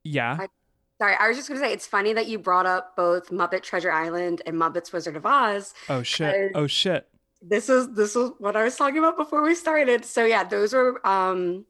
yeah, 0.04 0.38
I- 0.42 0.48
sorry, 0.98 1.16
I 1.20 1.28
was 1.28 1.38
just 1.38 1.50
going 1.50 1.60
to 1.60 1.66
say 1.68 1.74
it's 1.74 1.88
funny 1.88 2.14
that 2.14 2.28
you 2.28 2.40
brought 2.40 2.66
up 2.66 2.96
both 2.96 3.30
Muppet 3.30 3.64
Treasure 3.64 3.92
Island 3.92 4.42
and 4.46 4.56
Muppets 4.56 4.94
Wizard 4.94 5.16
of 5.16 5.26
Oz. 5.26 5.74
oh 5.90 6.04
shit, 6.04 6.52
oh 6.56 6.68
shit. 6.68 7.08
This 7.42 7.70
is 7.70 7.94
this 7.94 8.16
is 8.16 8.32
what 8.40 8.56
I 8.56 8.64
was 8.64 8.76
talking 8.76 8.98
about 8.98 9.18
before 9.18 9.44
we 9.44 9.56
started. 9.56 10.06
So 10.06 10.26
yeah, 10.26 10.44
those 10.44 10.74
were 10.74 11.06
um 11.06 11.66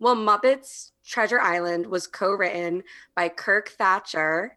well 0.00 0.16
Muppets 0.16 0.90
Treasure 1.04 1.40
Island 1.40 1.86
was 1.86 2.06
co-written 2.06 2.82
by 3.14 3.28
Kirk 3.28 3.70
Thatcher, 3.70 4.56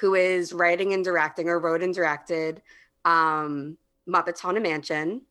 who 0.00 0.14
is 0.14 0.52
writing 0.52 0.92
and 0.92 1.04
directing 1.04 1.48
or 1.48 1.58
wrote 1.60 1.82
and 1.82 1.94
directed 1.94 2.62
um 3.04 3.76
Muppets 4.08 4.40
Haunted 4.40 4.64
Mansion, 4.64 5.22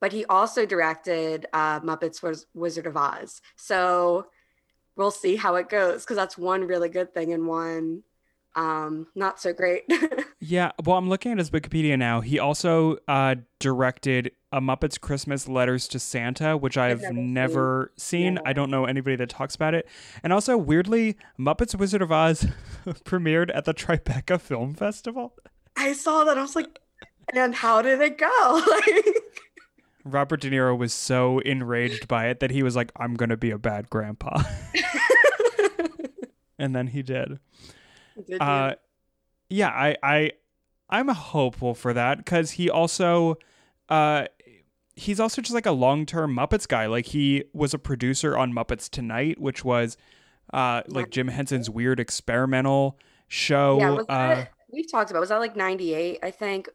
but 0.00 0.12
he 0.12 0.24
also 0.24 0.66
directed 0.66 1.46
uh 1.52 1.78
Muppets 1.80 2.20
Wiz- 2.22 2.46
Wizard 2.54 2.86
of 2.86 2.96
Oz. 2.96 3.40
So 3.54 4.26
we'll 5.00 5.10
see 5.10 5.36
how 5.36 5.56
it 5.56 5.68
goes 5.68 6.02
because 6.04 6.16
that's 6.16 6.38
one 6.38 6.66
really 6.66 6.88
good 6.88 7.12
thing 7.12 7.32
and 7.32 7.46
one 7.46 8.02
um 8.54 9.06
not 9.14 9.40
so 9.40 9.52
great. 9.52 9.84
Yeah, 10.42 10.72
well, 10.82 10.96
I'm 10.96 11.10
looking 11.10 11.32
at 11.32 11.38
his 11.38 11.50
Wikipedia 11.50 11.98
now. 11.98 12.22
He 12.22 12.38
also 12.38 12.96
uh, 13.06 13.34
directed 13.58 14.32
a 14.50 14.60
Muppets 14.60 14.98
Christmas 14.98 15.46
Letters 15.46 15.86
to 15.88 15.98
Santa, 15.98 16.56
which 16.56 16.78
I've 16.78 17.02
never 17.02 17.20
never, 17.20 17.92
seen. 17.98 18.34
Yeah. 18.36 18.40
I 18.46 18.54
don't 18.54 18.70
know 18.70 18.86
anybody 18.86 19.16
that 19.16 19.28
talks 19.28 19.54
about 19.54 19.74
it. 19.74 19.86
And 20.22 20.32
also, 20.32 20.56
weirdly, 20.56 21.18
Muppets 21.38 21.74
Wizard 21.74 22.00
of 22.00 22.10
Oz 22.10 22.46
premiered 23.04 23.54
at 23.54 23.66
the 23.66 23.74
Tribeca 23.74 24.40
Film 24.40 24.72
Festival. 24.72 25.34
I 25.76 25.92
saw 25.92 26.24
that. 26.24 26.38
I 26.38 26.42
was 26.42 26.56
like, 26.56 26.80
and 27.34 27.54
how 27.54 27.82
did 27.82 28.00
it 28.00 28.16
go? 28.16 28.62
Like, 28.66 29.04
Robert 30.04 30.40
De 30.40 30.50
Niro 30.50 30.76
was 30.76 30.92
so 30.92 31.40
enraged 31.40 32.08
by 32.08 32.28
it 32.28 32.40
that 32.40 32.50
he 32.50 32.62
was 32.62 32.76
like, 32.76 32.90
"I'm 32.96 33.14
gonna 33.14 33.36
be 33.36 33.50
a 33.50 33.58
bad 33.58 33.90
grandpa," 33.90 34.42
and 36.58 36.74
then 36.74 36.88
he 36.88 37.02
did. 37.02 37.38
did? 38.26 38.40
Uh, 38.40 38.74
yeah, 39.48 39.68
I, 39.68 39.96
I, 40.02 40.32
I'm 40.88 41.08
hopeful 41.08 41.74
for 41.74 41.92
that 41.92 42.18
because 42.18 42.52
he 42.52 42.70
also, 42.70 43.36
uh, 43.88 44.26
he's 44.94 45.20
also 45.20 45.42
just 45.42 45.54
like 45.54 45.66
a 45.66 45.72
long-term 45.72 46.34
Muppets 46.34 46.68
guy. 46.68 46.86
Like 46.86 47.06
he 47.06 47.44
was 47.52 47.74
a 47.74 47.78
producer 47.78 48.38
on 48.38 48.52
Muppets 48.52 48.88
Tonight, 48.88 49.40
which 49.40 49.64
was, 49.64 49.96
uh, 50.52 50.82
like 50.88 51.10
Jim 51.10 51.28
Henson's 51.28 51.68
weird 51.68 51.98
experimental 52.00 52.98
show. 53.28 53.78
yeah, 53.78 53.90
was 53.90 54.06
uh, 54.08 54.34
that, 54.34 54.52
we've 54.72 54.90
talked 54.90 55.10
about 55.10 55.20
was 55.20 55.30
that 55.30 55.40
like 55.40 55.56
98, 55.56 56.18
I 56.22 56.30
think, 56.30 56.68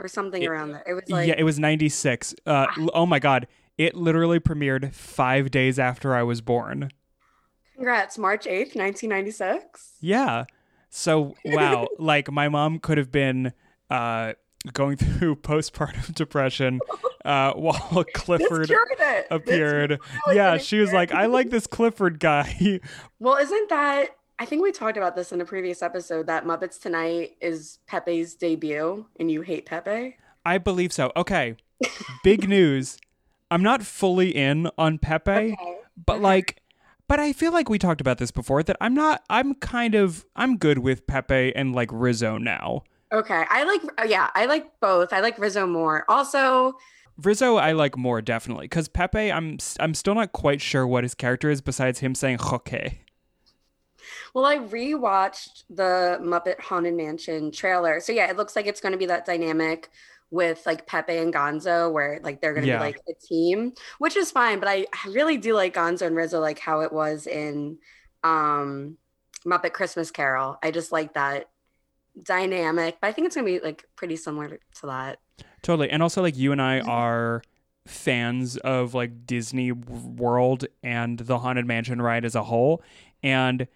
or 0.00 0.08
something 0.08 0.42
It- 0.42 0.46
around 0.48 0.72
there. 0.72 0.82
It 0.86 0.94
was 0.94 1.08
like, 1.08 1.28
yeah, 1.28 1.34
it 1.38 1.44
was 1.44 1.58
'96. 1.58 2.34
Uh, 2.46 2.66
oh 2.94 3.06
my 3.06 3.18
god, 3.18 3.46
it 3.78 3.94
literally 3.94 4.40
premiered 4.40 4.92
five 4.94 5.50
days 5.50 5.78
after 5.78 6.14
I 6.14 6.22
was 6.22 6.40
born. 6.40 6.90
congrats, 7.74 8.18
March 8.18 8.44
8th, 8.46 8.74
1996. 8.76 9.92
Yeah. 10.00 10.44
So 10.90 11.34
wow, 11.44 11.86
like 11.98 12.30
my 12.30 12.48
mom 12.48 12.78
could 12.78 12.98
have 12.98 13.12
been 13.12 13.52
uh 13.90 14.32
going 14.72 14.96
through 14.98 15.36
postpartum 15.36 16.14
depression 16.22 16.80
uh 17.24 17.52
while 17.54 18.04
Clifford 18.14 18.66
cured 18.66 18.88
it. 18.92 18.98
This 18.98 19.26
appeared. 19.30 19.90
really 20.26 20.36
yeah, 20.36 20.56
she 20.58 20.78
was 20.80 20.92
like, 20.92 21.12
I 21.12 21.26
like 21.26 21.50
this 21.50 21.66
Clifford 21.66 22.18
guy. 22.20 22.80
Well, 23.18 23.36
isn't 23.36 23.68
that? 23.70 24.08
I 24.40 24.46
think 24.46 24.62
we 24.62 24.72
talked 24.72 24.96
about 24.96 25.14
this 25.16 25.32
in 25.32 25.40
a 25.42 25.44
previous 25.44 25.82
episode 25.82 26.26
that 26.28 26.46
Muppets 26.46 26.80
Tonight 26.80 27.36
is 27.42 27.78
Pepe's 27.86 28.34
debut, 28.34 29.04
and 29.18 29.30
you 29.30 29.42
hate 29.42 29.66
Pepe. 29.66 30.16
I 30.46 30.56
believe 30.56 30.94
so. 30.94 31.12
Okay. 31.14 31.56
Big 32.24 32.48
news. 32.48 32.96
I'm 33.50 33.62
not 33.62 33.82
fully 33.82 34.34
in 34.34 34.70
on 34.78 34.96
Pepe, 34.98 35.30
Okay. 35.30 35.56
but 36.06 36.20
like 36.22 36.62
but 37.06 37.18
I 37.20 37.32
feel 37.34 37.52
like 37.52 37.68
we 37.68 37.78
talked 37.78 38.00
about 38.00 38.16
this 38.18 38.30
before 38.30 38.62
that 38.62 38.76
I'm 38.80 38.94
not 38.94 39.22
I'm 39.28 39.54
kind 39.56 39.94
of 39.94 40.24
I'm 40.36 40.56
good 40.56 40.78
with 40.78 41.06
Pepe 41.06 41.54
and 41.54 41.74
like 41.74 41.90
Rizzo 41.92 42.38
now. 42.38 42.84
Okay, 43.12 43.44
I 43.50 43.64
like. 43.64 43.82
oh, 43.98 44.04
Yeah, 44.04 44.30
I 44.34 44.46
like 44.46 44.80
both. 44.80 45.12
I 45.12 45.20
like 45.20 45.38
Rizzo 45.38 45.66
more. 45.66 46.04
Also, 46.08 46.74
Rizzo 47.18 47.56
I 47.56 47.72
like 47.72 47.98
more 47.98 48.22
definitely 48.22 48.68
cuz 48.68 48.88
Pepe 48.88 49.30
I'm 49.30 49.58
I'm 49.80 49.92
still 49.92 50.14
not 50.14 50.32
quite 50.32 50.62
sure 50.62 50.86
what 50.86 51.04
his 51.04 51.14
character 51.14 51.50
is 51.50 51.60
besides 51.60 51.98
him 51.98 52.14
saying 52.14 52.38
okay. 52.52 53.00
Well, 54.34 54.44
I 54.44 54.58
rewatched 54.58 55.64
the 55.70 56.18
Muppet 56.22 56.60
Haunted 56.60 56.94
Mansion 56.94 57.50
trailer. 57.50 58.00
So 58.00 58.12
yeah, 58.12 58.30
it 58.30 58.36
looks 58.36 58.56
like 58.56 58.66
it's 58.66 58.80
going 58.80 58.92
to 58.92 58.98
be 58.98 59.06
that 59.06 59.26
dynamic 59.26 59.90
with 60.30 60.62
like 60.64 60.86
Pepe 60.86 61.16
and 61.16 61.34
Gonzo, 61.34 61.92
where 61.92 62.20
like 62.22 62.40
they're 62.40 62.52
going 62.54 62.64
to 62.64 62.68
Yeah. 62.68 62.78
be 62.78 62.84
like 62.84 63.00
a 63.08 63.14
team, 63.14 63.72
which 63.98 64.16
is 64.16 64.30
fine. 64.30 64.60
But 64.60 64.68
I, 64.68 64.86
I 64.92 65.08
really 65.08 65.36
do 65.36 65.54
like 65.54 65.74
Gonzo 65.74 66.02
and 66.06 66.14
Rizzo, 66.14 66.38
like 66.40 66.58
how 66.60 66.80
it 66.82 66.92
was 66.92 67.26
in 67.26 67.78
um, 68.22 68.96
Muppet 69.44 69.72
Christmas 69.72 70.10
Carol. 70.10 70.56
I 70.62 70.70
just 70.70 70.92
like 70.92 71.14
that 71.14 71.48
dynamic. 72.22 72.98
But 73.00 73.08
I 73.08 73.12
think 73.12 73.26
it's 73.26 73.34
going 73.34 73.46
to 73.46 73.52
be 73.60 73.64
like 73.64 73.84
pretty 73.96 74.16
similar 74.16 74.48
to 74.48 74.86
that. 74.86 75.18
Totally. 75.62 75.90
And 75.90 76.02
also 76.02 76.22
like 76.22 76.36
you 76.36 76.52
and 76.52 76.62
I 76.62 76.80
are 76.80 77.42
fans 77.86 78.56
of 78.58 78.94
like 78.94 79.26
Disney 79.26 79.72
World 79.72 80.66
and 80.82 81.18
the 81.18 81.38
Haunted 81.38 81.66
Mansion 81.66 82.00
ride 82.00 82.24
as 82.24 82.34
a 82.34 82.44
whole 82.44 82.82
and 83.22 83.66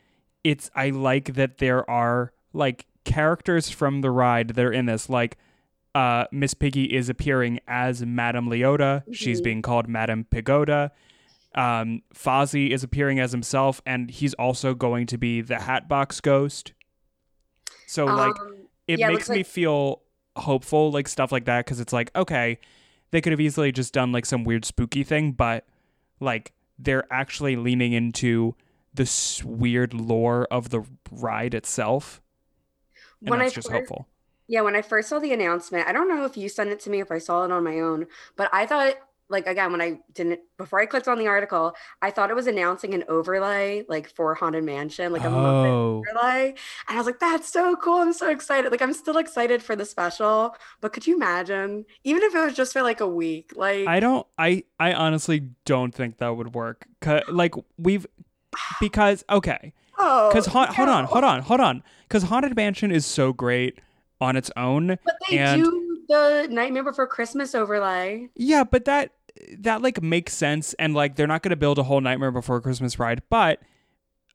it's 0.45 0.71
I 0.75 0.91
like 0.91 1.35
that 1.35 1.59
there 1.59 1.89
are 1.91 2.33
like 2.53 2.87
characters 3.05 3.69
from 3.71 4.01
the 4.03 4.11
ride 4.11 4.49
that 4.51 4.65
are 4.65 4.73
in 4.73 4.87
this 4.87 5.09
like 5.11 5.37
uh 5.95 6.25
Miss 6.33 6.55
Piggy 6.55 6.85
is 6.95 7.09
appearing 7.09 7.61
as 7.67 8.05
Madame 8.05 8.49
Leota. 8.49 9.03
She's 9.13 9.41
Mhm. 9.41 9.45
being 9.45 9.63
called 9.63 9.89
Madame 9.89 10.25
Pigota. 10.31 10.91
Um 11.55 12.03
Fozzie 12.15 12.71
is 12.71 12.83
appearing 12.85 13.19
as 13.21 13.33
himself 13.33 13.81
and 13.87 14.11
he's 14.11 14.35
also 14.35 14.75
going 14.75 15.07
to 15.07 15.19
be 15.19 15.41
the 15.41 15.61
Hatbox 15.61 16.21
Ghost. 16.21 16.73
So 17.87 18.05
like 18.07 18.39
Um, 18.41 18.57
it 18.89 18.99
yeah, 18.99 19.09
it 19.09 19.13
makes 19.13 19.29
me 19.31 19.37
like- 19.39 19.47
feel 19.47 20.03
hopeful 20.37 20.91
like 20.91 21.07
stuff 21.09 21.31
like 21.31 21.45
that 21.45 21.65
because 21.65 21.79
it's 21.79 21.93
like 21.93 22.11
okay 22.17 22.59
they 23.13 23.21
could 23.21 23.31
have 23.33 23.41
easily 23.41 23.71
just 23.71 23.93
done 23.95 24.11
like 24.11 24.27
some 24.27 24.43
weird 24.43 24.65
spooky 24.65 25.05
thing 25.05 25.31
but 25.31 25.65
like 26.19 26.53
they're 26.77 27.05
actually 27.13 27.55
leaning 27.55 27.93
into 27.93 28.57
the 28.95 29.43
weird 29.45 29.93
lore 29.93 30.47
of 30.51 30.71
the 30.71 30.83
ride 31.11 31.53
itself 31.55 32.23
and 33.21 33.31
when 33.31 33.39
that's 33.41 33.53
I 33.53 33.55
just 33.55 33.69
first- 33.69 33.79
hopeful 33.81 34.09
Yeah, 34.47 34.61
when 34.61 34.77
I 34.77 34.83
first 34.83 35.09
saw 35.09 35.19
the 35.19 35.33
announcement, 35.33 35.89
I 35.89 35.93
don't 35.93 36.09
know 36.09 36.25
if 36.27 36.37
you 36.37 36.49
sent 36.49 36.71
it 36.71 36.79
to 36.81 36.91
me, 36.91 37.01
if 37.01 37.11
I 37.11 37.19
saw 37.19 37.45
it 37.45 37.51
on 37.51 37.65
my 37.65 37.81
own, 37.81 38.07
but 38.37 38.51
I 38.53 38.67
thought, 38.67 38.95
like, 39.31 39.47
again, 39.47 39.73
when 39.73 39.81
I 39.81 40.01
didn't, 40.13 40.41
before 40.59 40.81
I 40.81 40.85
clicked 40.85 41.09
on 41.09 41.19
the 41.19 41.29
article, 41.29 41.75
I 42.03 42.11
thought 42.11 42.29
it 42.29 42.37
was 42.37 42.47
announcing 42.47 42.93
an 42.93 43.05
overlay, 43.09 43.85
like, 43.89 44.11
for 44.11 44.35
Haunted 44.35 44.63
Mansion, 44.65 45.15
like 45.15 45.25
a 45.25 45.29
oh 45.29 46.03
overlay. 46.07 46.49
And 46.87 46.95
I 46.95 46.97
was 46.99 47.07
like, 47.07 47.21
that's 47.21 47.49
so 47.49 47.75
cool. 47.77 48.03
I'm 48.03 48.13
so 48.13 48.29
excited. 48.29 48.71
Like, 48.71 48.83
I'm 48.83 48.93
still 48.93 49.17
excited 49.17 49.63
for 49.63 49.75
the 49.75 49.87
special, 49.87 50.55
but 50.83 50.93
could 50.93 51.07
you 51.07 51.17
imagine? 51.17 51.87
Even 52.05 52.23
if 52.23 52.35
it 52.35 52.39
was 52.45 52.53
just 52.55 52.75
for 52.75 52.83
like 52.83 53.01
a 53.01 53.09
week, 53.09 53.53
like, 53.57 53.89
i 53.89 53.99
don't 53.99 54.27
i 54.37 54.63
i 54.79 54.93
honestly 54.93 55.49
don't 55.65 55.95
think 55.95 56.19
that 56.19 56.37
would 56.37 56.55
work 56.55 56.85
'Cause, 57.01 57.23
like 57.29 57.55
we've 57.79 58.07
because 58.81 59.25
okay. 59.31 59.73
Oh, 59.99 60.29
because 60.29 60.47
hold 60.47 60.89
on 60.89 61.05
hold 61.05 61.25
on 61.25 61.43
hold 61.43 61.61
on. 61.61 61.83
Because 62.09 62.25
haunted 62.25 62.57
mansion 62.57 62.91
is 62.91 63.07
so 63.07 63.33
great 63.33 63.79
on 64.21 64.37
its 64.37 64.51
own 64.57 64.99
But 65.05 65.17
they 65.31 65.39
and- 65.39 65.63
do 65.63 65.81
the 66.09 66.47
Nightmare 66.51 66.85
Before 66.85 67.07
Christmas 67.07 67.55
overlay. 67.55 68.29
Yeah, 68.37 68.65
but 68.65 68.85
that 68.85 69.13
that 69.59 69.83
like 69.83 70.03
makes 70.03 70.33
sense 70.35 70.75
and 70.75 70.95
like 70.95 71.17
they're 71.17 71.27
not 71.27 71.43
going 71.43 71.51
to 71.51 71.57
build 71.57 71.79
a 71.79 71.83
whole 71.85 72.01
Nightmare 72.01 72.31
Before 72.31 72.61
Christmas 72.61 72.99
ride, 72.99 73.23
but 73.31 73.61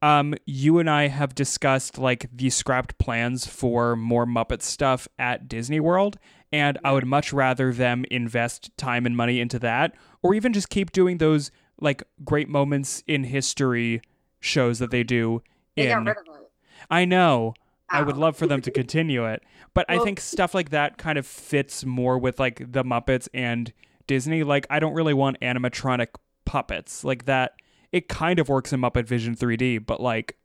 um 0.02 0.34
you 0.46 0.80
and 0.80 0.90
I 0.90 1.08
have 1.08 1.36
discussed 1.36 1.98
like 1.98 2.30
the 2.34 2.50
scrapped 2.50 2.98
plans 2.98 3.46
for 3.46 3.96
more 3.98 4.26
Muppet 4.26 4.62
stuff 4.62 5.08
at 5.18 5.48
Disney 5.50 5.80
World 5.82 6.18
and 6.52 6.78
I 6.84 6.94
would 6.94 7.06
much 7.06 7.34
rather 7.34 7.74
them 7.74 8.06
invest 8.10 8.72
time 8.78 9.06
and 9.06 9.16
money 9.16 9.40
into 9.42 9.60
that 9.60 9.94
or 10.24 10.34
even 10.34 10.54
just 10.54 10.70
keep 10.70 10.92
doing 10.94 11.18
those 11.18 11.52
like 11.82 12.02
great 12.24 12.48
moments 12.50 13.04
in 13.08 13.26
history 13.26 14.02
shows 14.40 14.80
that 14.80 14.92
they 14.92 15.04
do 15.04 15.42
They 15.76 15.88
got 15.88 16.00
in 16.00 16.06
rid 16.06 16.18
of 16.18 16.24
it. 16.28 16.52
I 16.90 17.06
know. 17.06 17.54
I 17.90 18.02
would 18.02 18.18
love 18.18 18.38
for 18.38 18.48
them 18.48 18.62
to 18.62 18.72
continue 18.82 19.26
it. 19.26 19.44
But 19.74 19.86
I 19.90 20.00
think 20.00 20.20
stuff 20.20 20.54
like 20.54 20.70
that 20.72 20.98
kind 20.98 21.18
of 21.18 21.26
fits 21.26 21.86
more 21.86 22.18
with 22.18 22.40
like 22.40 22.72
the 22.72 22.84
Muppets 22.84 23.28
and 23.34 23.72
Disney. 24.08 24.44
Like 24.44 24.68
I 24.70 24.80
don't 24.80 24.94
really 24.94 25.14
want 25.14 25.40
animatronic 25.42 26.08
puppets. 26.46 27.04
Like 27.04 27.26
that 27.26 27.54
it 27.92 28.08
kind 28.08 28.40
of 28.40 28.50
works 28.50 28.74
in 28.74 28.82
Muppet 28.82 29.06
Vision 29.06 29.36
3D, 29.36 29.86
but 29.86 30.02
like 30.02 30.38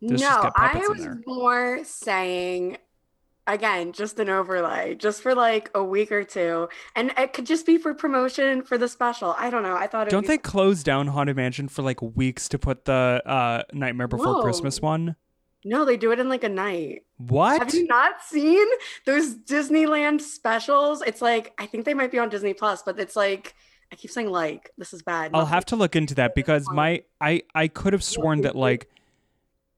no, 0.00 0.50
I 0.56 0.84
was 0.88 1.06
more 1.26 1.82
saying 1.84 2.78
again, 3.46 3.92
just 3.92 4.18
an 4.18 4.28
overlay, 4.28 4.94
just 4.94 5.22
for 5.22 5.34
like 5.34 5.70
a 5.74 5.82
week 5.82 6.10
or 6.12 6.24
two, 6.24 6.68
and 6.96 7.12
it 7.18 7.32
could 7.32 7.46
just 7.46 7.66
be 7.66 7.78
for 7.78 7.94
promotion 7.94 8.62
for 8.62 8.78
the 8.78 8.88
special. 8.88 9.34
I 9.38 9.50
don't 9.50 9.62
know. 9.62 9.76
I 9.76 9.86
thought 9.86 10.08
don't 10.08 10.22
be 10.22 10.28
they 10.28 10.38
close 10.38 10.82
down 10.82 11.08
Haunted 11.08 11.36
Mansion 11.36 11.68
for 11.68 11.82
like 11.82 12.00
weeks 12.02 12.48
to 12.50 12.58
put 12.58 12.84
the 12.84 13.22
uh 13.24 13.62
Nightmare 13.72 14.08
Before 14.08 14.26
No. 14.26 14.42
Christmas 14.42 14.80
one? 14.80 15.16
No, 15.64 15.84
they 15.84 15.96
do 15.96 16.12
it 16.12 16.20
in 16.20 16.28
like 16.28 16.44
a 16.44 16.48
night. 16.48 17.04
What? 17.16 17.58
Have 17.58 17.74
you 17.74 17.86
not 17.86 18.22
seen 18.22 18.66
those 19.06 19.34
Disneyland 19.34 20.20
specials? 20.20 21.02
It's 21.02 21.22
like 21.22 21.52
I 21.58 21.66
think 21.66 21.84
they 21.84 21.94
might 21.94 22.10
be 22.10 22.18
on 22.18 22.28
Disney 22.28 22.54
Plus, 22.54 22.82
but 22.82 22.98
it's 22.98 23.16
like 23.16 23.54
I 23.92 23.96
keep 23.96 24.10
saying 24.10 24.30
like 24.30 24.70
this 24.76 24.92
is 24.92 25.02
bad. 25.02 25.30
I'll 25.34 25.46
have 25.46 25.64
to 25.66 25.76
look 25.76 25.96
into 25.96 26.14
that 26.16 26.34
because 26.34 26.66
my 26.70 27.02
I 27.20 27.42
I 27.54 27.68
could 27.68 27.92
have 27.92 28.04
sworn 28.04 28.42
that 28.42 28.56
like 28.56 28.88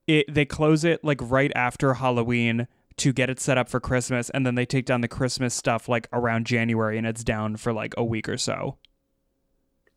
it 0.06 0.32
they 0.32 0.44
close 0.44 0.84
it 0.84 1.04
like 1.04 1.20
right 1.22 1.52
after 1.54 1.94
Halloween 1.94 2.66
to 2.98 3.12
get 3.12 3.28
it 3.30 3.38
set 3.40 3.58
up 3.58 3.68
for 3.68 3.80
Christmas 3.80 4.30
and 4.30 4.46
then 4.46 4.54
they 4.54 4.66
take 4.66 4.86
down 4.86 5.00
the 5.02 5.08
Christmas 5.08 5.54
stuff 5.54 5.88
like 5.88 6.08
around 6.12 6.46
January 6.46 6.96
and 6.98 7.06
it's 7.06 7.22
down 7.24 7.56
for 7.56 7.72
like 7.72 7.94
a 7.96 8.04
week 8.04 8.28
or 8.28 8.38
so. 8.38 8.78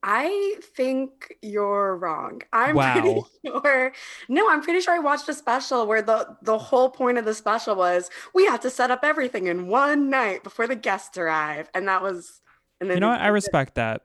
I 0.02 0.56
think 0.76 1.34
you're 1.42 1.98
wrong. 1.98 2.42
I'm 2.54 2.76
Wow. 2.76 2.94
pretty 2.94 3.22
sure. 3.46 3.92
No, 4.30 4.50
I'm 4.50 4.62
pretty 4.62 4.80
sure 4.80 4.94
I 4.94 5.00
watched 5.00 5.28
a 5.28 5.34
special 5.34 5.86
where 5.88 6.02
the 6.02 6.38
the 6.42 6.58
whole 6.58 6.90
point 6.90 7.18
of 7.18 7.26
the 7.26 7.34
special 7.34 7.76
was 7.76 8.10
we 8.34 8.46
have 8.46 8.62
to 8.62 8.70
set 8.70 8.92
up 8.92 9.02
everything 9.04 9.48
in 9.48 9.68
one 9.68 10.10
night 10.10 10.44
before 10.44 10.68
the 10.68 10.76
guests 10.76 11.18
arrive, 11.18 11.70
and 11.74 11.88
that 11.90 12.02
was. 12.02 12.42
And 12.80 12.90
then 12.90 12.96
You 12.96 13.02
know 13.02 13.10
what? 13.10 13.20
I 13.20 13.28
respect 13.28 13.76
that. 13.76 14.04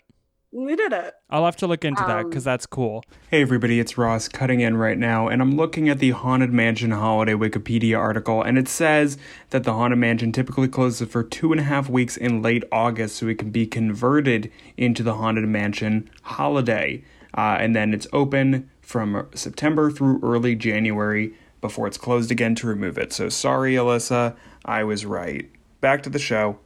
We 0.56 0.76
did 0.76 0.92
it. 0.92 1.14
I'll 1.28 1.46
have 1.46 1.56
to 1.56 1.66
look 1.66 1.84
into 1.84 2.04
that 2.06 2.26
Um, 2.26 2.30
cuz 2.30 2.44
that's 2.44 2.64
cool. 2.64 3.02
Hey 3.28 3.42
everybody, 3.42 3.80
it's 3.80 3.98
Ross 3.98 4.28
cutting 4.28 4.60
in 4.60 4.76
right 4.76 4.96
now, 4.96 5.26
and 5.26 5.42
I'm 5.42 5.56
looking 5.56 5.88
at 5.88 5.98
the 5.98 6.10
Haunted 6.10 6.52
Mansion 6.52 6.92
holiday 6.92 7.32
Wikipedia 7.32 7.98
article, 7.98 8.40
and 8.40 8.56
it 8.56 8.68
says 8.68 9.18
that 9.50 9.64
the 9.64 9.72
Haunted 9.72 9.98
Mansion 9.98 10.30
typically 10.30 10.68
closes 10.68 11.08
for 11.08 11.24
two 11.24 11.50
and 11.50 11.60
a 11.60 11.64
half 11.64 11.90
weeks 11.90 12.16
in 12.16 12.40
late 12.40 12.62
August 12.70 13.16
so 13.16 13.26
it 13.26 13.36
can 13.38 13.50
be 13.50 13.66
converted 13.66 14.48
into 14.76 15.02
the 15.02 15.14
Haunted 15.14 15.48
Mansion 15.48 16.08
holiday. 16.22 17.02
Uh, 17.36 17.56
and 17.58 17.74
then 17.74 17.92
it's 17.92 18.06
open 18.12 18.70
from 18.80 19.26
September 19.34 19.90
through 19.90 20.20
early 20.22 20.54
January 20.54 21.34
before 21.60 21.88
it's 21.88 21.98
closed 21.98 22.30
again 22.30 22.54
to 22.54 22.68
remove 22.68 22.96
it. 22.96 23.12
So 23.12 23.28
sorry, 23.28 23.74
Alyssa, 23.74 24.36
I 24.64 24.84
was 24.84 25.04
right. 25.04 25.50
Back 25.80 26.04
to 26.04 26.10
the 26.10 26.20
show. 26.20 26.60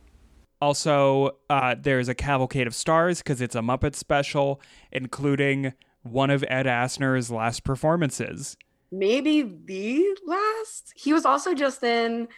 Also, 0.61 1.37
uh, 1.49 1.75
there's 1.79 2.09
a 2.09 2.15
cavalcade 2.15 2.67
of 2.67 2.75
stars 2.75 3.19
because 3.19 3.41
it's 3.41 3.55
a 3.55 3.61
Muppet 3.61 3.95
special, 3.95 4.61
including 4.91 5.73
one 6.03 6.31
of 6.31 6.45
Ed 6.49 6.67
Asner's 6.67 7.31
last 7.31 7.63
performances. 7.65 8.57
Maybe 8.91 9.43
the 9.43 10.17
last. 10.27 10.93
He 10.97 11.13
was 11.13 11.25
also 11.25 11.55
just 11.55 11.83
in 11.83 12.29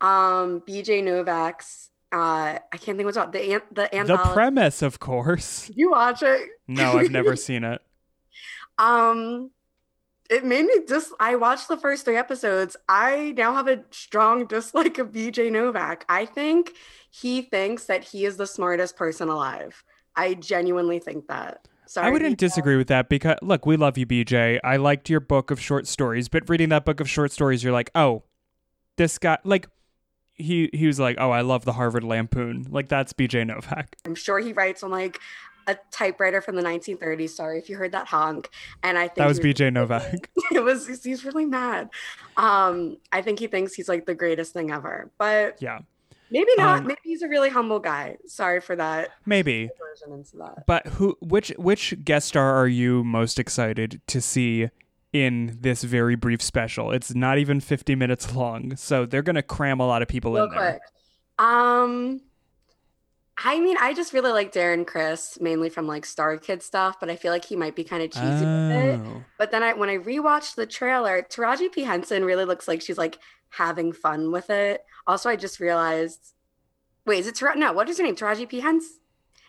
um 0.00 0.62
BJ 0.66 1.04
Novak's. 1.04 1.90
Uh, 2.12 2.58
I 2.72 2.76
can't 2.76 2.96
think 2.96 3.04
what's 3.04 3.16
called 3.16 3.32
the 3.32 3.54
an- 3.54 3.62
the 3.70 3.88
The 3.92 4.16
premise, 4.32 4.82
of 4.82 4.98
course. 4.98 5.66
Did 5.68 5.76
you 5.76 5.90
watch 5.92 6.22
it? 6.22 6.48
No, 6.66 6.98
I've 6.98 7.10
never 7.12 7.36
seen 7.36 7.62
it. 7.62 7.80
Um, 8.78 9.50
it 10.28 10.44
made 10.44 10.64
me 10.64 10.80
dis. 10.86 11.12
I 11.20 11.36
watched 11.36 11.68
the 11.68 11.76
first 11.76 12.04
three 12.04 12.16
episodes. 12.16 12.76
I 12.88 13.34
now 13.36 13.54
have 13.54 13.68
a 13.68 13.84
strong 13.90 14.46
dislike 14.46 14.98
of 14.98 15.12
BJ 15.12 15.52
Novak. 15.52 16.04
I 16.08 16.24
think 16.24 16.72
he 17.10 17.42
thinks 17.42 17.84
that 17.86 18.04
he 18.04 18.24
is 18.24 18.36
the 18.36 18.46
smartest 18.46 18.96
person 18.96 19.28
alive. 19.28 19.82
I 20.16 20.34
genuinely 20.34 20.98
think 20.98 21.26
that. 21.28 21.66
Sorry, 21.86 22.06
I 22.06 22.10
wouldn't 22.10 22.36
BJ. 22.36 22.38
disagree 22.38 22.76
with 22.76 22.86
that 22.88 23.08
because 23.08 23.36
look, 23.42 23.66
we 23.66 23.76
love 23.76 23.98
you, 23.98 24.06
BJ. 24.06 24.60
I 24.62 24.76
liked 24.76 25.10
your 25.10 25.18
book 25.20 25.50
of 25.50 25.60
short 25.60 25.86
stories, 25.88 26.28
but 26.28 26.48
reading 26.48 26.68
that 26.68 26.84
book 26.84 27.00
of 27.00 27.10
short 27.10 27.32
stories, 27.32 27.64
you're 27.64 27.72
like, 27.72 27.90
oh, 27.96 28.22
this 28.96 29.18
guy, 29.18 29.38
like, 29.44 29.66
he 30.34 30.70
he 30.72 30.86
was 30.86 30.98
like, 31.00 31.16
oh, 31.18 31.30
I 31.30 31.40
love 31.42 31.64
the 31.64 31.72
Harvard 31.74 32.04
Lampoon. 32.04 32.66
Like 32.70 32.88
that's 32.88 33.12
BJ 33.12 33.46
Novak. 33.46 33.96
I'm 34.06 34.14
sure 34.14 34.38
he 34.38 34.52
writes 34.52 34.82
on 34.82 34.90
like 34.90 35.18
a 35.66 35.76
typewriter 35.90 36.40
from 36.40 36.56
the 36.56 36.62
1930s. 36.62 37.30
Sorry 37.30 37.58
if 37.58 37.68
you 37.68 37.76
heard 37.76 37.92
that 37.92 38.06
honk. 38.06 38.48
And 38.82 38.96
I 38.96 39.02
think 39.02 39.16
That 39.16 39.26
was 39.28 39.38
he- 39.38 39.52
BJ 39.52 39.72
Novak. 39.72 40.30
it 40.52 40.64
was 40.64 40.86
he's 41.04 41.24
really 41.24 41.44
mad. 41.44 41.90
Um, 42.36 42.96
I 43.12 43.20
think 43.20 43.38
he 43.38 43.48
thinks 43.48 43.74
he's 43.74 43.88
like 43.88 44.06
the 44.06 44.14
greatest 44.14 44.52
thing 44.54 44.70
ever, 44.70 45.10
but 45.18 45.60
Yeah, 45.60 45.80
maybe 46.30 46.50
not. 46.56 46.80
Um, 46.80 46.86
maybe 46.88 47.00
he's 47.04 47.22
a 47.22 47.28
really 47.28 47.50
humble 47.50 47.78
guy. 47.78 48.16
Sorry 48.26 48.60
for 48.60 48.76
that 48.76 49.10
maybe. 49.26 49.70
that. 50.34 50.66
But 50.66 50.86
who, 50.86 51.16
which 51.20 51.48
which 51.58 51.94
guest 52.04 52.28
star 52.28 52.56
are 52.56 52.68
you 52.68 53.04
most 53.04 53.38
excited 53.38 54.00
to 54.08 54.20
see 54.20 54.68
in 55.12 55.58
this 55.60 55.82
very 55.82 56.14
brief 56.14 56.42
special? 56.42 56.92
It's 56.92 57.14
not 57.14 57.38
even 57.38 57.60
50 57.60 57.94
minutes 57.94 58.34
long, 58.34 58.76
so 58.76 59.06
they're 59.06 59.22
gonna 59.22 59.42
cram 59.42 59.80
a 59.80 59.86
lot 59.86 60.02
of 60.02 60.08
people 60.08 60.34
Real 60.34 60.44
in 60.44 60.50
there. 60.50 60.80
Um, 61.38 62.20
I 63.42 63.58
mean, 63.58 63.76
I 63.80 63.94
just 63.94 64.12
really 64.12 64.32
like 64.32 64.52
Darren 64.52 64.86
Criss, 64.86 65.38
mainly 65.40 65.70
from 65.70 65.86
like 65.86 66.04
Star 66.04 66.36
Kid 66.36 66.62
stuff, 66.62 67.00
but 67.00 67.08
I 67.08 67.16
feel 67.16 67.32
like 67.32 67.44
he 67.44 67.56
might 67.56 67.74
be 67.74 67.84
kind 67.84 68.02
of 68.02 68.10
cheesy 68.10 68.44
with 68.44 68.72
it. 68.72 69.00
Oh. 69.02 69.24
But 69.38 69.50
then 69.50 69.62
I 69.62 69.72
when 69.72 69.88
I 69.88 69.96
rewatched 69.96 70.56
the 70.56 70.66
trailer, 70.66 71.22
Taraji 71.22 71.72
P. 71.72 71.82
Henson 71.82 72.24
really 72.24 72.44
looks 72.44 72.68
like 72.68 72.82
she's 72.82 72.98
like 72.98 73.18
having 73.48 73.92
fun 73.92 74.30
with 74.30 74.50
it. 74.50 74.84
Also, 75.06 75.28
I 75.28 75.36
just 75.36 75.60
realized 75.60 76.34
wait, 77.06 77.20
is 77.20 77.26
it 77.26 77.34
Tara- 77.34 77.56
no, 77.56 77.72
what 77.72 77.88
is 77.88 77.98
her 77.98 78.04
name? 78.04 78.14
Taraji 78.14 78.48
P. 78.48 78.60
Henson? 78.60 78.98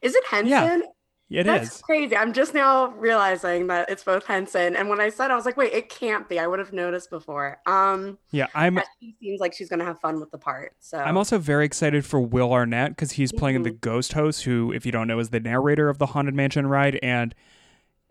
Is 0.01 0.15
it 0.15 0.23
Henson? 0.25 0.83
Yeah, 1.29 1.41
It 1.41 1.43
That's 1.43 1.75
is. 1.75 1.81
crazy. 1.81 2.17
I'm 2.17 2.33
just 2.33 2.53
now 2.53 2.87
realizing 2.91 3.67
that 3.67 3.89
it's 3.89 4.03
both 4.03 4.25
Henson. 4.25 4.75
And 4.75 4.89
when 4.89 4.99
I 4.99 5.09
said 5.09 5.29
I 5.31 5.35
was 5.35 5.45
like, 5.45 5.57
wait, 5.57 5.71
it 5.73 5.89
can't 5.89 6.27
be. 6.27 6.39
I 6.39 6.47
would 6.47 6.59
have 6.59 6.73
noticed 6.73 7.09
before. 7.09 7.59
Um 7.67 8.17
Yeah, 8.31 8.47
I'm 8.55 8.79
she 8.99 9.15
seems 9.21 9.39
like 9.39 9.53
she's 9.53 9.69
gonna 9.69 9.85
have 9.85 9.99
fun 9.99 10.19
with 10.19 10.31
the 10.31 10.37
part. 10.39 10.73
So 10.79 10.97
I'm 10.97 11.17
also 11.17 11.37
very 11.37 11.65
excited 11.65 12.03
for 12.05 12.19
Will 12.19 12.51
Arnett 12.51 12.91
because 12.91 13.11
he's 13.11 13.31
playing 13.31 13.61
the 13.63 13.71
ghost 13.71 14.13
host, 14.13 14.43
who, 14.43 14.71
if 14.71 14.85
you 14.85 14.91
don't 14.91 15.07
know, 15.07 15.19
is 15.19 15.29
the 15.29 15.39
narrator 15.39 15.87
of 15.89 15.99
the 15.99 16.07
Haunted 16.07 16.33
Mansion 16.33 16.65
ride. 16.67 16.97
And 17.03 17.35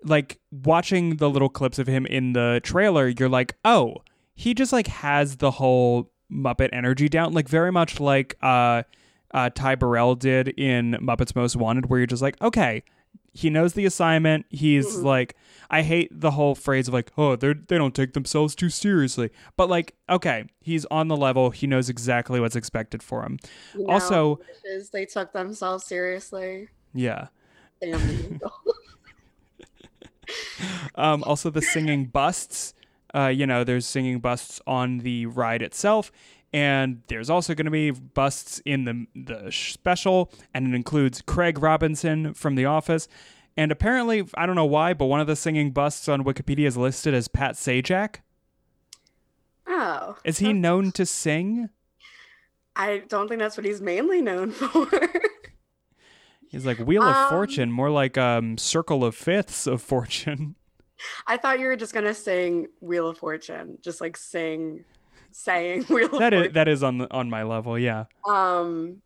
like 0.05 0.39
watching 0.51 1.17
the 1.17 1.29
little 1.29 1.49
clips 1.49 1.79
of 1.79 1.87
him 1.87 2.07
in 2.07 2.33
the 2.35 2.61
trailer, 2.63 3.09
you're 3.09 3.29
like, 3.29 3.57
oh, 3.65 3.97
he 4.35 4.55
just 4.55 4.73
like 4.73 4.87
has 4.87 5.37
the 5.37 5.51
whole 5.51 6.10
Muppet 6.33 6.71
energy 6.73 7.09
down, 7.09 7.33
like 7.33 7.49
very 7.49 7.73
much 7.73 8.01
like 8.01 8.37
uh, 8.43 8.83
uh, 9.33 9.51
Ty 9.51 9.75
Burrell 9.77 10.15
did 10.15 10.49
in 10.49 10.93
Muppets 11.01 11.35
Most 11.35 11.57
Wanted, 11.57 11.87
where 11.91 11.99
you're 12.01 12.07
just 12.07 12.23
like, 12.23 12.41
okay. 12.43 12.83
He 13.33 13.49
knows 13.49 13.75
the 13.75 13.85
assignment. 13.85 14.45
He's 14.51 14.97
like, 14.97 15.37
I 15.71 15.83
hate 15.83 16.09
the 16.11 16.33
whole 16.33 16.57
phrase 16.57 16.89
of 16.89 16.95
like, 16.95 17.13
oh, 17.17 17.37
they 17.37 17.53
they 17.53 17.79
don't 17.79 17.95
take 17.95 18.13
themselves 18.13 18.57
too 18.57 18.69
seriously. 18.69 19.31
But 19.57 19.69
like, 19.69 19.95
okay, 20.09 20.47
he's 20.61 20.85
on 20.87 21.07
the 21.07 21.17
level. 21.17 21.51
He 21.51 21.69
knows 21.69 21.89
exactly 21.89 22.41
what's 22.41 22.57
expected 22.57 23.05
for 23.05 23.23
him. 23.23 23.39
also- 23.87 24.41
they 24.93 25.07
took 25.07 25.33
themselves 25.33 25.85
seriously. 25.85 26.71
Yeah. 26.93 27.29
Um, 30.95 31.25
also, 31.25 31.51
the 31.51 31.63
singing 31.63 32.07
busts. 32.07 32.75
Uh, 33.15 33.27
you 33.27 33.47
know, 33.47 33.65
there's 33.65 33.87
singing 33.87 34.19
busts 34.21 34.61
on 34.67 34.99
the 34.99 35.27
ride 35.27 35.63
itself, 35.63 36.13
and 36.53 37.03
there's 37.09 37.29
also 37.31 37.55
going 37.55 37.65
to 37.67 37.71
be 37.71 37.91
busts 37.91 38.61
in 38.65 38.85
the 38.85 39.07
the 39.15 39.51
special, 39.51 40.33
and 40.55 40.69
it 40.69 40.75
includes 40.77 41.23
Craig 41.23 41.59
Robinson 41.59 42.35
from 42.35 42.55
The 42.55 42.65
Office. 42.67 43.09
And 43.57 43.73
apparently, 43.73 44.27
I 44.35 44.47
don't 44.47 44.55
know 44.57 44.65
why, 44.65 44.95
but 44.95 45.07
one 45.07 45.21
of 45.21 45.27
the 45.27 45.37
singing 45.37 45.73
busts 45.73 46.09
on 46.09 46.25
Wikipedia 46.25 46.67
is 46.67 46.77
listed 46.77 47.13
as 47.15 47.27
Pat 47.29 47.55
Sajak. 47.57 48.17
oh. 49.67 50.17
Is 50.25 50.39
he 50.39 50.53
known 50.53 50.93
to 50.93 51.05
sing? 51.05 51.69
I 52.77 53.03
don't 53.09 53.29
think 53.29 53.41
that's 53.41 53.57
what 53.57 53.67
he's 53.67 53.81
mainly 53.83 54.23
known 54.23 54.51
for. 54.53 54.89
He's 56.49 56.65
like 56.65 56.79
Wheel 56.79 57.03
of 57.03 57.15
Um, 57.15 57.29
Fortune, 57.29 57.71
more 57.73 57.91
like 57.91 58.17
um 58.17 58.57
Circle 58.57 59.05
of 59.05 59.15
Fifths 59.15 59.67
of 59.67 59.83
Fortune. 59.83 60.55
I 61.27 61.37
thought 61.37 61.61
you 61.61 61.67
were 61.67 61.77
just 61.77 61.93
gonna 61.95 62.15
sing 62.15 62.69
Wheel 62.81 63.09
of 63.09 63.19
Fortune. 63.19 63.79
Just 63.83 64.01
like 64.01 64.17
sing 64.17 64.85
saying 65.33 65.85
Wheel 65.89 66.07
of 66.13 66.19
That 66.19 66.33
is 66.35 66.39
Fortune. 66.39 66.53
that 66.55 66.69
is 66.69 66.83
on 66.83 66.99
the, 66.99 67.13
on 67.13 67.31
my 67.31 67.43
level. 67.43 67.79
Yeah, 67.79 68.05
Um 68.29 69.03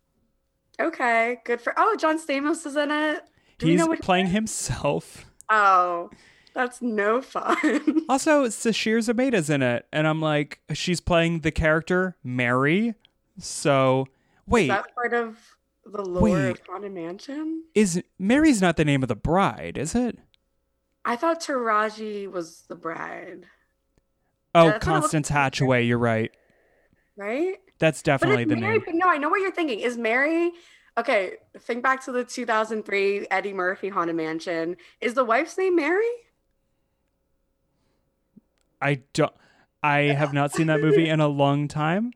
okay, 0.79 1.37
good 1.45 1.61
for 1.61 1.73
oh 1.77 1.95
John 1.99 2.19
Stamos 2.19 2.65
is 2.65 2.75
in 2.75 2.91
it. 2.91 3.23
Do 3.59 3.67
he's 3.67 3.85
playing 4.01 4.27
himself. 4.27 5.25
Oh, 5.49 6.09
that's 6.53 6.81
no 6.81 7.21
fun. 7.21 8.03
Also, 8.09 8.45
Sasheer 8.47 8.97
Zamata's 8.99 9.49
in 9.49 9.61
it, 9.63 9.85
and 9.91 10.05
I'm 10.07 10.21
like, 10.21 10.59
she's 10.73 10.99
playing 10.99 11.39
the 11.39 11.51
character 11.51 12.15
Mary. 12.23 12.93
So 13.39 14.07
wait, 14.47 14.63
Is 14.63 14.67
that 14.69 14.93
part 14.95 15.13
of 15.13 15.37
the 15.85 16.01
lore 16.01 16.21
Wait. 16.23 16.49
of 16.51 16.61
Haunted 16.67 16.91
Mansion? 16.93 17.63
is 17.73 18.01
Mary's 18.19 18.61
not 18.61 18.75
the 18.77 18.85
name 18.85 19.03
of 19.03 19.09
the 19.09 19.15
bride, 19.15 19.77
is 19.77 19.93
it? 19.95 20.17
I 21.05 21.15
thought 21.15 21.39
Taraji 21.41 22.29
was 22.31 22.63
the 22.67 22.75
bride, 22.75 23.45
Oh, 24.55 24.69
it 24.69 24.81
Constance 24.81 25.29
like. 25.29 25.53
Hatchaway. 25.53 25.87
You're 25.87 25.97
right. 25.99 26.31
right? 27.15 27.55
That's 27.77 28.01
definitely 28.01 28.45
the 28.45 28.55
Mary. 28.55 28.73
name. 28.77 28.83
But 28.85 28.95
no, 28.95 29.07
I 29.09 29.17
know 29.17 29.29
what 29.29 29.41
you're 29.41 29.51
thinking. 29.51 29.81
Is 29.81 29.97
Mary? 29.97 30.51
Okay, 30.97 31.33
think 31.59 31.83
back 31.83 32.03
to 32.05 32.11
the 32.13 32.23
2003 32.23 33.27
Eddie 33.29 33.53
Murphy 33.53 33.89
Haunted 33.89 34.15
Mansion. 34.15 34.77
Is 35.01 35.13
the 35.13 35.25
wife's 35.25 35.57
name 35.57 35.75
Mary? 35.75 36.05
I 38.81 39.01
don't. 39.13 39.33
I 39.83 39.99
have 39.99 40.33
not 40.33 40.51
seen 40.51 40.67
that 40.67 40.79
movie 40.81 41.07
in 41.07 41.19
a 41.19 41.27
long 41.27 41.67
time. 41.67 42.11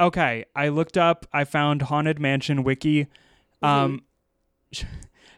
Okay, 0.00 0.46
I 0.56 0.68
looked 0.68 0.96
up. 0.98 1.26
I 1.32 1.44
found 1.44 1.82
Haunted 1.82 2.18
Mansion 2.18 2.64
wiki. 2.64 3.06
Um, 3.62 4.02
sh- 4.72 4.84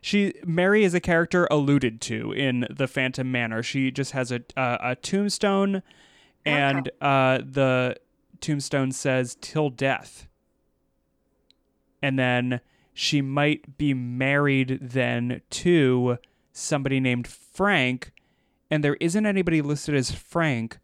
she 0.05 0.35
Mary 0.45 0.85
is 0.85 0.93
a 0.93 1.01
character 1.01 1.49
alluded 1.51 1.99
to 2.03 2.31
in 2.33 2.67
the 2.69 2.87
Phantom 2.87 3.33
Manor. 3.33 3.63
She 3.63 3.91
just 3.91 4.13
has 4.13 4.31
a 4.31 4.43
a, 4.55 4.79
a 4.83 4.97
tombstone, 4.97 5.83
and 6.45 6.91
uh, 7.01 7.39
the 7.39 7.97
tombstone 8.43 8.93
says 8.93 9.35
"till 9.41 9.71
death," 9.71 10.29
and 12.03 12.19
then 12.19 12.61
she 12.93 13.23
might 13.23 13.79
be 13.79 13.95
married 13.95 14.79
then 14.83 15.41
to 15.49 16.19
somebody 16.53 17.01
named 17.01 17.27
Frank, 17.27 18.13
and 18.71 18.85
there 18.85 18.99
isn't 19.01 19.25
anybody 19.25 19.63
listed 19.63 19.95
as 19.95 20.11
Frank 20.11 20.81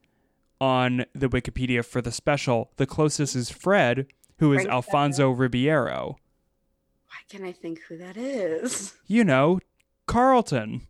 on 0.62 1.04
the 1.14 1.28
Wikipedia 1.28 1.84
for 1.84 2.00
the 2.00 2.10
special. 2.10 2.70
The 2.76 2.86
closest 2.86 3.36
is 3.36 3.50
Fred, 3.50 4.06
who 4.38 4.54
is 4.54 4.62
Frank 4.62 4.72
Alfonso 4.72 5.28
Ribeiro. 5.28 6.16
Can't 7.30 7.44
I 7.44 7.52
think 7.52 7.80
who 7.88 7.96
that 7.98 8.16
is? 8.16 8.94
You 9.06 9.24
know, 9.24 9.60
Carlton. 10.06 10.82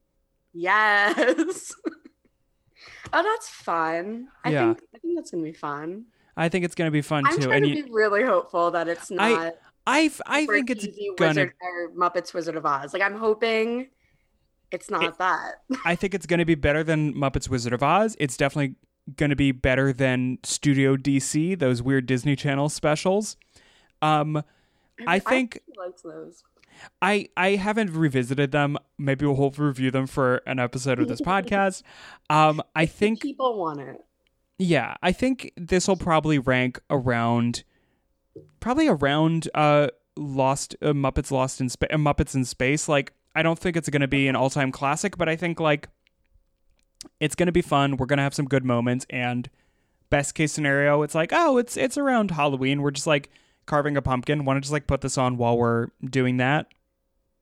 Yes. 0.53 1.73
oh, 3.13 3.23
that's 3.23 3.49
fun. 3.49 4.29
I 4.45 4.51
Yeah. 4.51 4.75
think 4.75 4.83
I 4.95 4.99
think 4.99 5.17
that's 5.17 5.31
gonna 5.31 5.43
be 5.43 5.53
fun. 5.53 6.07
I 6.37 6.49
think 6.49 6.65
it's 6.65 6.75
gonna 6.75 6.91
be 6.91 7.03
fun 7.03 7.25
I'm 7.27 7.37
too. 7.37 7.43
trying 7.47 7.57
And 7.65 7.73
to 7.73 7.77
you, 7.79 7.85
be 7.85 7.91
really 7.93 8.23
hopeful 8.25 8.71
that 8.73 8.89
it's 8.89 9.11
not. 9.11 9.55
I 9.87 10.11
I 10.27 10.47
think 10.47 10.71
it's 10.71 10.87
gonna 10.87 10.95
Wizard 11.19 11.53
or 11.61 11.91
Muppets 11.93 12.33
Wizard 12.35 12.57
of 12.57 12.65
Oz. 12.67 12.93
Like 12.93 13.03
I'm 13.03 13.17
hoping 13.17 13.89
it's 14.71 14.91
not 14.91 15.19
that. 15.19 15.63
I 15.85 15.95
think 15.95 16.15
it's 16.15 16.27
gonna 16.27 16.45
be 16.45 16.55
better 16.55 16.83
than 16.85 17.15
Muppets 17.15 17.49
Wizard 17.49 17.73
of 17.73 17.83
Oz. 17.83 18.17
It's 18.21 18.37
definitely 18.37 18.77
gonna 19.17 19.37
be 19.37 19.53
better 19.53 19.93
than 19.93 20.39
Studio 20.45 20.97
DC, 20.97 21.59
those 21.59 21.83
weird 21.83 22.07
Disney 22.07 22.37
Channel 22.37 22.69
specials. 22.69 23.37
Um, 24.03 24.43
I 25.07 25.19
think 25.19 25.61
liked 25.77 26.03
those. 26.03 26.43
I 27.03 27.29
I 27.37 27.57
haven't 27.57 27.91
revisited 27.93 28.53
them. 28.53 28.79
Maybe 28.99 29.27
we'll 29.27 29.37
hope 29.37 29.59
review 29.59 29.91
them 29.91 30.07
for 30.07 30.37
an 30.47 30.59
episode 30.59 30.99
of 30.99 31.09
this 31.09 31.21
podcast. 31.33 31.83
Um, 32.29 32.63
I 32.75 32.87
think 32.87 33.21
people 33.21 33.59
want 33.59 33.81
it. 33.81 34.01
yeah, 34.59 34.95
I 35.03 35.13
think 35.13 35.53
this 35.57 35.89
will 35.89 35.97
probably 35.97 36.39
rank 36.39 36.81
around, 36.89 37.65
probably 38.61 38.89
around 38.89 39.49
uh 39.55 39.89
Lost 40.17 40.77
uh, 40.83 40.89
Muppets 40.93 41.31
Lost 41.31 41.61
in 41.61 41.69
Space, 41.69 41.91
uh, 41.93 41.97
Muppets 41.97 42.35
in 42.35 42.45
Space. 42.45 42.89
Like 42.89 43.13
I 43.35 43.43
don't 43.43 43.59
think 43.59 43.77
it's 43.77 43.89
gonna 43.89 44.09
be 44.09 44.29
an 44.29 44.37
all 44.37 44.51
time 44.51 44.71
classic, 44.73 45.17
but 45.19 45.29
I 45.29 45.37
think 45.37 45.61
like 45.61 45.89
it's 47.21 47.35
gonna 47.35 47.53
be 47.53 47.63
fun. 47.63 47.97
We're 47.97 48.07
gonna 48.07 48.23
have 48.23 48.35
some 48.35 48.47
good 48.47 48.65
moments, 48.65 49.07
and 49.11 49.49
best 50.11 50.35
case 50.35 50.53
scenario, 50.53 51.03
it's 51.03 51.15
like 51.15 51.31
oh, 51.33 51.59
it's 51.59 51.77
it's 51.77 51.97
around 51.99 52.31
Halloween. 52.33 52.83
We're 52.83 52.91
just 52.91 53.07
like 53.07 53.31
carving 53.71 53.97
a 53.97 54.03
pumpkin. 54.03 54.45
Want 54.45 54.57
to 54.59 54.61
just 54.61 54.73
like 54.73 54.87
put 54.87 55.01
this 55.01 55.17
on 55.17 55.37
while 55.39 55.57
we're 55.57 55.87
doing 56.05 56.37
that? 56.39 56.67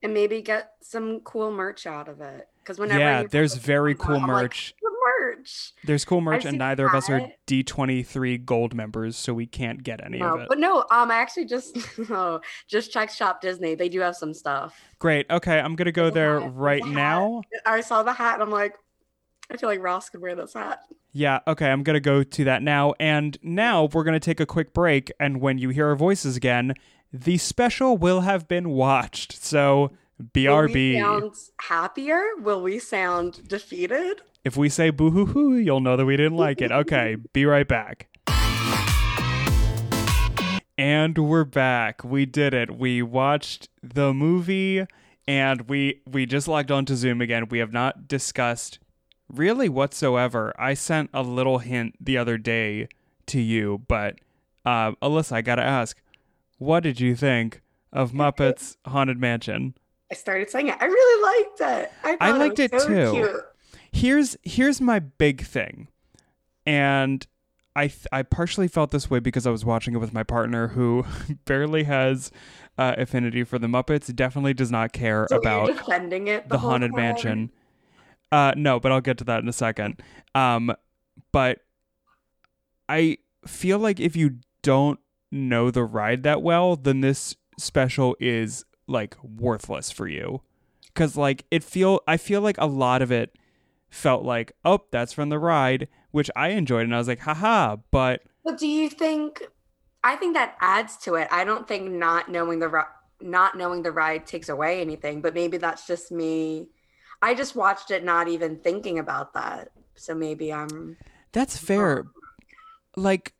And 0.02 0.14
maybe 0.14 0.42
get 0.42 0.74
some 0.80 1.20
cool 1.20 1.50
merch 1.50 1.84
out 1.86 2.06
of 2.08 2.20
it. 2.20 2.46
Because 2.60 2.78
whenever 2.78 3.00
yeah, 3.00 3.22
there's 3.24 3.54
very 3.54 3.94
cool 3.94 4.16
I'm 4.16 4.28
like, 4.28 4.42
merch. 4.42 4.74
the 4.80 4.90
merch. 5.26 5.72
There's 5.84 6.04
cool 6.04 6.20
merch, 6.20 6.44
and 6.44 6.58
neither 6.58 6.86
of 6.86 6.94
us 6.94 7.08
are. 7.08 7.26
D23 7.46 8.44
gold 8.44 8.74
members, 8.74 9.16
so 9.16 9.32
we 9.32 9.46
can't 9.46 9.82
get 9.82 10.04
any 10.04 10.18
No, 10.18 10.34
of 10.34 10.40
it. 10.42 10.48
but 10.50 10.58
no, 10.58 10.80
um, 10.90 11.10
I 11.10 11.14
actually 11.14 11.46
just 11.46 11.78
oh, 12.10 12.40
just 12.68 12.92
checked 12.92 13.16
Shop 13.16 13.40
Disney. 13.40 13.74
They 13.74 13.88
do 13.88 14.00
have 14.00 14.14
some 14.16 14.34
stuff. 14.34 14.78
Great. 14.98 15.24
Okay, 15.30 15.58
I'm 15.58 15.74
gonna 15.76 15.92
go 15.92 16.10
there 16.10 16.40
hat, 16.40 16.52
right 16.54 16.84
hat. 16.84 16.92
now. 16.92 17.42
I 17.64 17.80
saw 17.80 18.02
the 18.02 18.12
hat 18.12 18.34
and 18.34 18.42
I'm 18.42 18.50
like, 18.50 18.74
I 19.50 19.56
feel 19.56 19.68
like 19.68 19.80
Ross 19.82 20.10
could 20.10 20.20
wear 20.20 20.34
this 20.34 20.52
hat. 20.52 20.80
Yeah, 21.12 21.40
okay, 21.46 21.70
I'm 21.70 21.82
gonna 21.82 22.00
go 22.00 22.22
to 22.22 22.44
that 22.44 22.62
now. 22.62 22.94
And 23.00 23.38
now 23.42 23.88
we're 23.92 24.04
gonna 24.04 24.20
take 24.20 24.40
a 24.40 24.46
quick 24.46 24.72
break, 24.74 25.10
and 25.18 25.40
when 25.40 25.58
you 25.58 25.70
hear 25.70 25.88
our 25.88 25.96
voices 25.96 26.36
again, 26.36 26.74
the 27.12 27.38
special 27.38 27.96
will 27.96 28.20
have 28.20 28.46
been 28.46 28.68
watched. 28.70 29.32
So 29.42 29.92
Will 30.18 30.26
we 30.34 30.42
BRB. 30.42 31.00
sound 31.00 31.34
happier? 31.60 32.22
Will 32.40 32.60
we 32.60 32.78
sound 32.78 33.48
defeated? 33.48 34.20
If 34.44 34.56
we 34.56 34.68
say 34.68 34.90
boo 34.90 35.10
hoo 35.10 35.26
hoo, 35.26 35.54
you'll 35.56 35.80
know 35.80 35.96
that 35.96 36.04
we 36.04 36.16
didn't 36.16 36.36
like 36.36 36.60
it. 36.60 36.70
Okay, 36.70 37.16
be 37.32 37.46
right 37.46 37.66
back. 37.66 38.08
And 40.76 41.18
we're 41.18 41.44
back. 41.44 42.04
We 42.04 42.24
did 42.26 42.54
it. 42.54 42.76
We 42.78 43.02
watched 43.02 43.68
the 43.82 44.12
movie 44.14 44.86
and 45.26 45.62
we 45.68 46.02
we 46.06 46.24
just 46.26 46.46
logged 46.46 46.70
on 46.70 46.84
to 46.86 46.96
Zoom 46.96 47.20
again. 47.20 47.48
We 47.48 47.58
have 47.58 47.72
not 47.72 48.06
discussed 48.06 48.78
really 49.32 49.68
whatsoever. 49.68 50.54
I 50.58 50.74
sent 50.74 51.10
a 51.12 51.22
little 51.22 51.58
hint 51.58 51.94
the 52.00 52.16
other 52.16 52.38
day 52.38 52.88
to 53.26 53.40
you, 53.40 53.82
but 53.88 54.16
uh 54.64 54.92
Alyssa, 55.02 55.32
I 55.32 55.42
got 55.42 55.56
to 55.56 55.62
ask, 55.62 56.00
what 56.58 56.82
did 56.82 57.00
you 57.00 57.14
think 57.14 57.62
of 57.92 58.12
Muppets 58.12 58.76
Haunted 58.86 59.18
Mansion. 59.18 59.74
I 60.10 60.14
started 60.14 60.50
saying 60.50 60.68
it. 60.68 60.76
I 60.80 60.86
really 60.86 61.22
liked 61.22 61.60
it. 61.60 61.92
I, 62.02 62.16
I 62.20 62.30
liked 62.32 62.58
it, 62.58 62.72
it 62.72 62.80
so 62.80 62.88
too. 62.88 63.12
Cute. 63.12 63.44
Here's 63.92 64.36
here's 64.42 64.80
my 64.80 64.98
big 64.98 65.42
thing, 65.44 65.88
and 66.66 67.26
I 67.76 67.88
th- 67.88 68.06
I 68.12 68.22
partially 68.22 68.68
felt 68.68 68.90
this 68.90 69.10
way 69.10 69.18
because 69.18 69.46
I 69.46 69.50
was 69.50 69.64
watching 69.64 69.94
it 69.94 69.98
with 69.98 70.12
my 70.12 70.22
partner 70.22 70.68
who 70.68 71.04
barely 71.44 71.84
has 71.84 72.30
uh, 72.76 72.94
affinity 72.96 73.44
for 73.44 73.58
the 73.58 73.66
Muppets. 73.66 74.14
Definitely 74.14 74.54
does 74.54 74.70
not 74.70 74.92
care 74.92 75.26
So 75.30 75.36
about 75.36 75.66
defending 75.68 76.28
it. 76.28 76.44
The, 76.48 76.54
the 76.56 76.58
haunted 76.58 76.92
time? 76.92 77.00
mansion. 77.00 77.52
Uh, 78.30 78.52
no, 78.56 78.78
but 78.78 78.92
I'll 78.92 79.00
get 79.00 79.18
to 79.18 79.24
that 79.24 79.42
in 79.42 79.48
a 79.48 79.52
second. 79.52 80.02
Um, 80.34 80.74
but 81.32 81.60
I 82.88 83.18
feel 83.46 83.78
like 83.78 84.00
if 84.00 84.16
you 84.16 84.38
don't 84.62 85.00
know 85.30 85.70
the 85.70 85.84
ride 85.84 86.22
that 86.24 86.42
well, 86.42 86.76
then 86.76 87.00
this 87.00 87.36
special 87.58 88.16
is 88.20 88.64
like 88.86 89.16
worthless 89.22 89.90
for 89.90 90.08
you. 90.08 90.42
Cause 90.94 91.16
like 91.16 91.44
it 91.50 91.62
feel 91.62 92.00
I 92.08 92.16
feel 92.16 92.40
like 92.40 92.58
a 92.58 92.66
lot 92.66 93.02
of 93.02 93.12
it 93.12 93.36
felt 93.88 94.24
like, 94.24 94.52
oh, 94.64 94.80
that's 94.90 95.12
from 95.12 95.28
the 95.28 95.38
ride, 95.38 95.88
which 96.10 96.30
I 96.34 96.48
enjoyed, 96.48 96.82
and 96.82 96.94
I 96.94 96.98
was 96.98 97.08
like, 97.08 97.20
haha. 97.20 97.76
But 97.90 98.22
But 98.44 98.58
do 98.58 98.66
you 98.66 98.88
think? 98.88 99.42
I 100.04 100.16
think 100.16 100.34
that 100.34 100.56
adds 100.60 100.96
to 100.98 101.14
it. 101.14 101.28
I 101.30 101.44
don't 101.44 101.66
think 101.66 101.90
not 101.90 102.30
knowing 102.30 102.58
the 102.58 102.84
not 103.20 103.56
knowing 103.56 103.82
the 103.82 103.92
ride 103.92 104.26
takes 104.26 104.48
away 104.48 104.80
anything. 104.80 105.20
But 105.20 105.34
maybe 105.34 105.56
that's 105.56 105.86
just 105.86 106.10
me. 106.10 106.68
I 107.22 107.34
just 107.34 107.56
watched 107.56 107.90
it 107.90 108.04
not 108.04 108.28
even 108.28 108.56
thinking 108.56 108.98
about 108.98 109.34
that. 109.34 109.70
So 109.94 110.14
maybe 110.14 110.52
I'm. 110.52 110.96
That's 111.32 111.56
fair. 111.56 112.06
Like, 112.96 113.34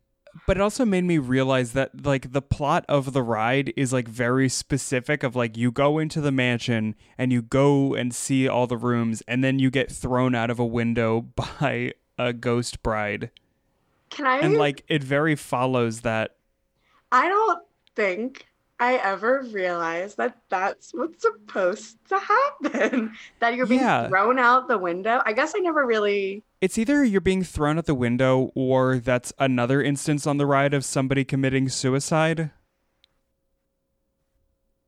but 0.45 0.57
it 0.57 0.61
also 0.61 0.85
made 0.85 1.05
me 1.05 1.17
realize 1.17 1.73
that 1.73 2.05
like 2.05 2.33
the 2.33 2.41
plot 2.41 2.85
of 2.89 3.13
the 3.13 3.23
ride 3.23 3.73
is 3.77 3.93
like 3.93 4.07
very 4.07 4.49
specific. 4.49 5.23
Of 5.23 5.35
like 5.35 5.55
you 5.57 5.71
go 5.71 5.97
into 5.97 6.19
the 6.21 6.31
mansion 6.31 6.95
and 7.17 7.31
you 7.31 7.41
go 7.41 7.93
and 7.93 8.13
see 8.13 8.47
all 8.47 8.67
the 8.67 8.77
rooms, 8.77 9.23
and 9.27 9.43
then 9.43 9.59
you 9.59 9.71
get 9.71 9.91
thrown 9.91 10.35
out 10.35 10.49
of 10.49 10.59
a 10.59 10.65
window 10.65 11.21
by 11.61 11.93
a 12.17 12.33
ghost 12.33 12.83
bride, 12.83 13.31
Can 14.09 14.25
I? 14.27 14.39
and 14.39 14.57
like 14.57 14.83
it 14.89 15.03
very 15.03 15.35
follows 15.35 16.01
that. 16.01 16.35
I 17.11 17.27
don't 17.29 17.63
think 17.95 18.45
I 18.79 18.95
ever 18.95 19.41
realized 19.51 20.17
that 20.17 20.37
that's 20.47 20.93
what's 20.93 21.21
supposed 21.21 21.97
to 22.07 22.17
happen. 22.17 23.13
that 23.39 23.55
you're 23.55 23.65
being 23.65 23.81
Yeah. 23.81 24.07
thrown 24.07 24.39
out 24.39 24.67
the 24.69 24.77
window. 24.77 25.21
I 25.25 25.33
guess 25.33 25.53
I 25.55 25.59
never 25.59 25.85
really. 25.85 26.43
It's 26.61 26.77
either 26.77 27.03
you're 27.03 27.19
being 27.21 27.43
thrown 27.43 27.77
out 27.77 27.85
the 27.85 27.95
window, 27.95 28.51
or 28.55 28.97
that's 28.97 29.33
another 29.37 29.81
instance 29.81 30.25
on 30.25 30.37
the 30.37 30.45
ride 30.45 30.73
of 30.73 30.85
somebody 30.85 31.25
committing 31.25 31.67
suicide. 31.69 32.51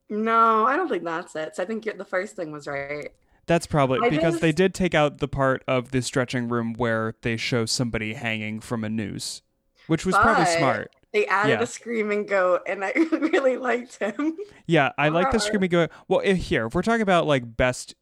No, 0.10 0.66
I 0.66 0.76
don't 0.76 0.90
think 0.90 1.04
that's 1.04 1.36
it. 1.36 1.56
So 1.56 1.64
I 1.64 1.66
think 1.66 1.86
you're, 1.86 1.96
the 1.96 2.06
first 2.06 2.36
thing 2.36 2.52
was 2.52 2.68
right. 2.68 3.10
That's 3.46 3.66
probably 3.66 4.00
I 4.06 4.10
because 4.10 4.40
they 4.40 4.52
did 4.52 4.74
take 4.74 4.94
out 4.94 5.18
the 5.18 5.28
part 5.28 5.64
of 5.68 5.92
the 5.92 6.02
stretching 6.02 6.48
room 6.48 6.74
where 6.74 7.16
they 7.22 7.38
show 7.38 7.66
somebody 7.66 8.14
hanging 8.14 8.60
from 8.60 8.84
a 8.84 8.90
noose, 8.90 9.42
which 9.88 10.06
was 10.06 10.16
probably 10.16 10.46
smart. 10.46 10.92
They 11.14 11.26
added 11.28 11.52
Yeah. 11.52 11.62
a 11.62 11.66
screaming 11.68 12.26
goat, 12.26 12.62
and 12.68 12.84
I 12.86 12.92
really 13.12 13.58
liked 13.58 13.98
him. 14.00 14.38
Yeah, 14.66 14.92
I 14.98 15.10
like 15.10 15.32
the 15.32 15.40
screaming 15.40 15.70
goat. 15.70 15.92
Well, 16.08 16.22
if, 16.24 16.38
here, 16.38 16.68
if 16.68 16.76
we're 16.76 16.82
talking 16.84 17.02
about 17.02 17.28
like 17.28 17.58
best 17.58 17.96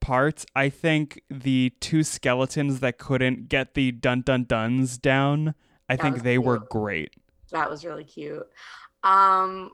parts, 0.00 0.46
I 0.54 0.68
think 0.70 1.20
the 1.28 1.72
two 1.80 2.02
skeletons 2.02 2.80
that 2.80 2.98
couldn't 2.98 3.48
get 3.48 3.74
the 3.74 3.92
dun 3.92 4.22
dun 4.22 4.44
duns 4.44 4.96
down, 4.98 5.54
I 5.88 5.96
That 5.96 6.02
think 6.02 6.22
they 6.22 6.38
were 6.38 6.58
great. 6.60 7.14
That 7.52 7.68
was 7.70 7.84
really 7.84 8.04
cute. 8.04 8.46
Um, 9.04 9.72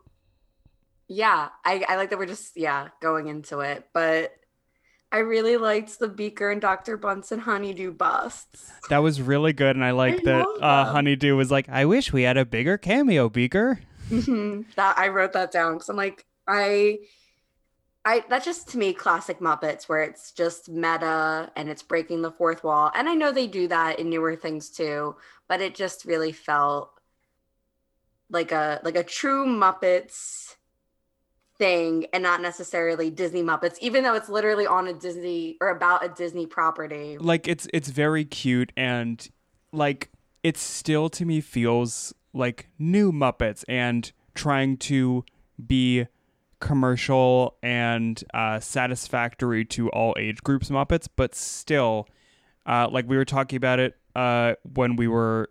yeah, 1.08 1.48
I, 1.64 1.84
I 1.88 1.96
like 1.96 2.10
that 2.10 2.18
we're 2.18 2.26
just 2.26 2.56
yeah 2.56 2.88
going 3.00 3.28
into 3.28 3.60
it, 3.60 3.88
but 3.94 4.32
I 5.12 5.18
really 5.18 5.58
liked 5.58 5.98
the 5.98 6.08
Beaker 6.08 6.50
and 6.50 6.60
Dr. 6.60 6.96
Bunsen 6.96 7.40
honeydew 7.40 7.92
busts. 7.92 8.72
That 8.88 8.98
was 8.98 9.20
really 9.20 9.52
good, 9.52 9.76
and 9.76 9.84
I 9.84 9.90
like 9.90 10.20
I 10.20 10.24
that 10.24 10.46
uh. 10.60 10.84
Honeydew 10.86 11.36
was 11.36 11.50
like, 11.50 11.68
"I 11.68 11.84
wish 11.84 12.12
we 12.12 12.22
had 12.22 12.38
a 12.38 12.46
bigger 12.46 12.78
cameo, 12.78 13.28
Beaker." 13.28 13.80
Mhm. 14.10 14.64
that 14.74 14.98
I 14.98 15.08
wrote 15.08 15.34
that 15.34 15.52
down 15.52 15.74
because 15.74 15.88
I'm 15.88 15.96
like 15.96 16.24
I. 16.48 16.98
I 18.04 18.24
that's 18.28 18.44
just 18.44 18.68
to 18.70 18.78
me 18.78 18.92
classic 18.94 19.38
Muppets 19.38 19.88
where 19.88 20.02
it's 20.02 20.32
just 20.32 20.68
meta 20.68 21.52
and 21.54 21.68
it's 21.68 21.84
breaking 21.84 22.22
the 22.22 22.32
fourth 22.32 22.64
wall. 22.64 22.90
And 22.96 23.08
I 23.08 23.14
know 23.14 23.30
they 23.30 23.46
do 23.46 23.68
that 23.68 24.00
in 24.00 24.10
newer 24.10 24.34
things 24.34 24.70
too, 24.70 25.14
but 25.46 25.60
it 25.60 25.76
just 25.76 26.04
really 26.04 26.32
felt 26.32 26.90
like 28.28 28.50
a 28.50 28.80
like 28.82 28.96
a 28.96 29.04
true 29.04 29.46
Muppets 29.46 30.56
thing 31.62 32.06
and 32.12 32.24
not 32.24 32.42
necessarily 32.42 33.08
Disney 33.08 33.40
Muppets, 33.40 33.78
even 33.78 34.02
though 34.02 34.14
it's 34.14 34.28
literally 34.28 34.66
on 34.66 34.88
a 34.88 34.92
Disney 34.92 35.56
or 35.60 35.68
about 35.68 36.04
a 36.04 36.08
Disney 36.08 36.44
property. 36.44 37.16
like 37.18 37.46
it's 37.46 37.68
it's 37.72 37.88
very 37.88 38.24
cute 38.24 38.72
and 38.76 39.28
like 39.70 40.10
it 40.42 40.56
still 40.56 41.08
to 41.10 41.24
me 41.24 41.40
feels 41.40 42.12
like 42.32 42.68
new 42.80 43.12
Muppets 43.12 43.62
and 43.68 44.10
trying 44.34 44.76
to 44.76 45.24
be 45.64 46.08
commercial 46.58 47.56
and 47.62 48.24
uh, 48.34 48.58
satisfactory 48.58 49.64
to 49.64 49.88
all 49.90 50.16
age 50.18 50.42
groups 50.42 50.68
Muppets, 50.68 51.08
but 51.14 51.32
still, 51.32 52.08
uh, 52.66 52.88
like 52.90 53.08
we 53.08 53.16
were 53.16 53.24
talking 53.24 53.56
about 53.56 53.78
it 53.78 53.96
uh, 54.16 54.54
when 54.74 54.96
we 54.96 55.06
were 55.06 55.48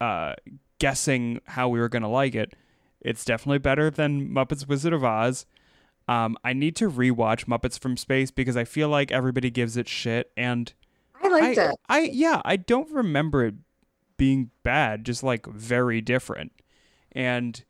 uh, 0.00 0.34
guessing 0.78 1.40
how 1.44 1.68
we 1.68 1.80
were 1.80 1.88
gonna 1.88 2.08
like 2.08 2.36
it. 2.36 2.54
It's 3.04 3.24
definitely 3.24 3.58
better 3.58 3.90
than 3.90 4.30
Muppets 4.30 4.66
Wizard 4.66 4.92
of 4.92 5.04
Oz. 5.04 5.46
Um, 6.08 6.36
I 6.42 6.52
need 6.52 6.76
to 6.76 6.90
rewatch 6.90 7.46
Muppets 7.46 7.78
from 7.78 7.96
Space 7.96 8.30
because 8.30 8.56
I 8.56 8.64
feel 8.64 8.88
like 8.88 9.12
everybody 9.12 9.50
gives 9.50 9.76
it 9.76 9.88
shit, 9.88 10.32
and 10.36 10.72
I 11.22 11.28
liked 11.28 11.58
I, 11.58 11.70
it. 11.70 11.76
I 11.88 12.00
yeah, 12.00 12.42
I 12.44 12.56
don't 12.56 12.90
remember 12.90 13.44
it 13.44 13.54
being 14.16 14.50
bad, 14.62 15.04
just 15.04 15.22
like 15.22 15.46
very 15.46 16.00
different. 16.00 16.52
And 17.12 17.62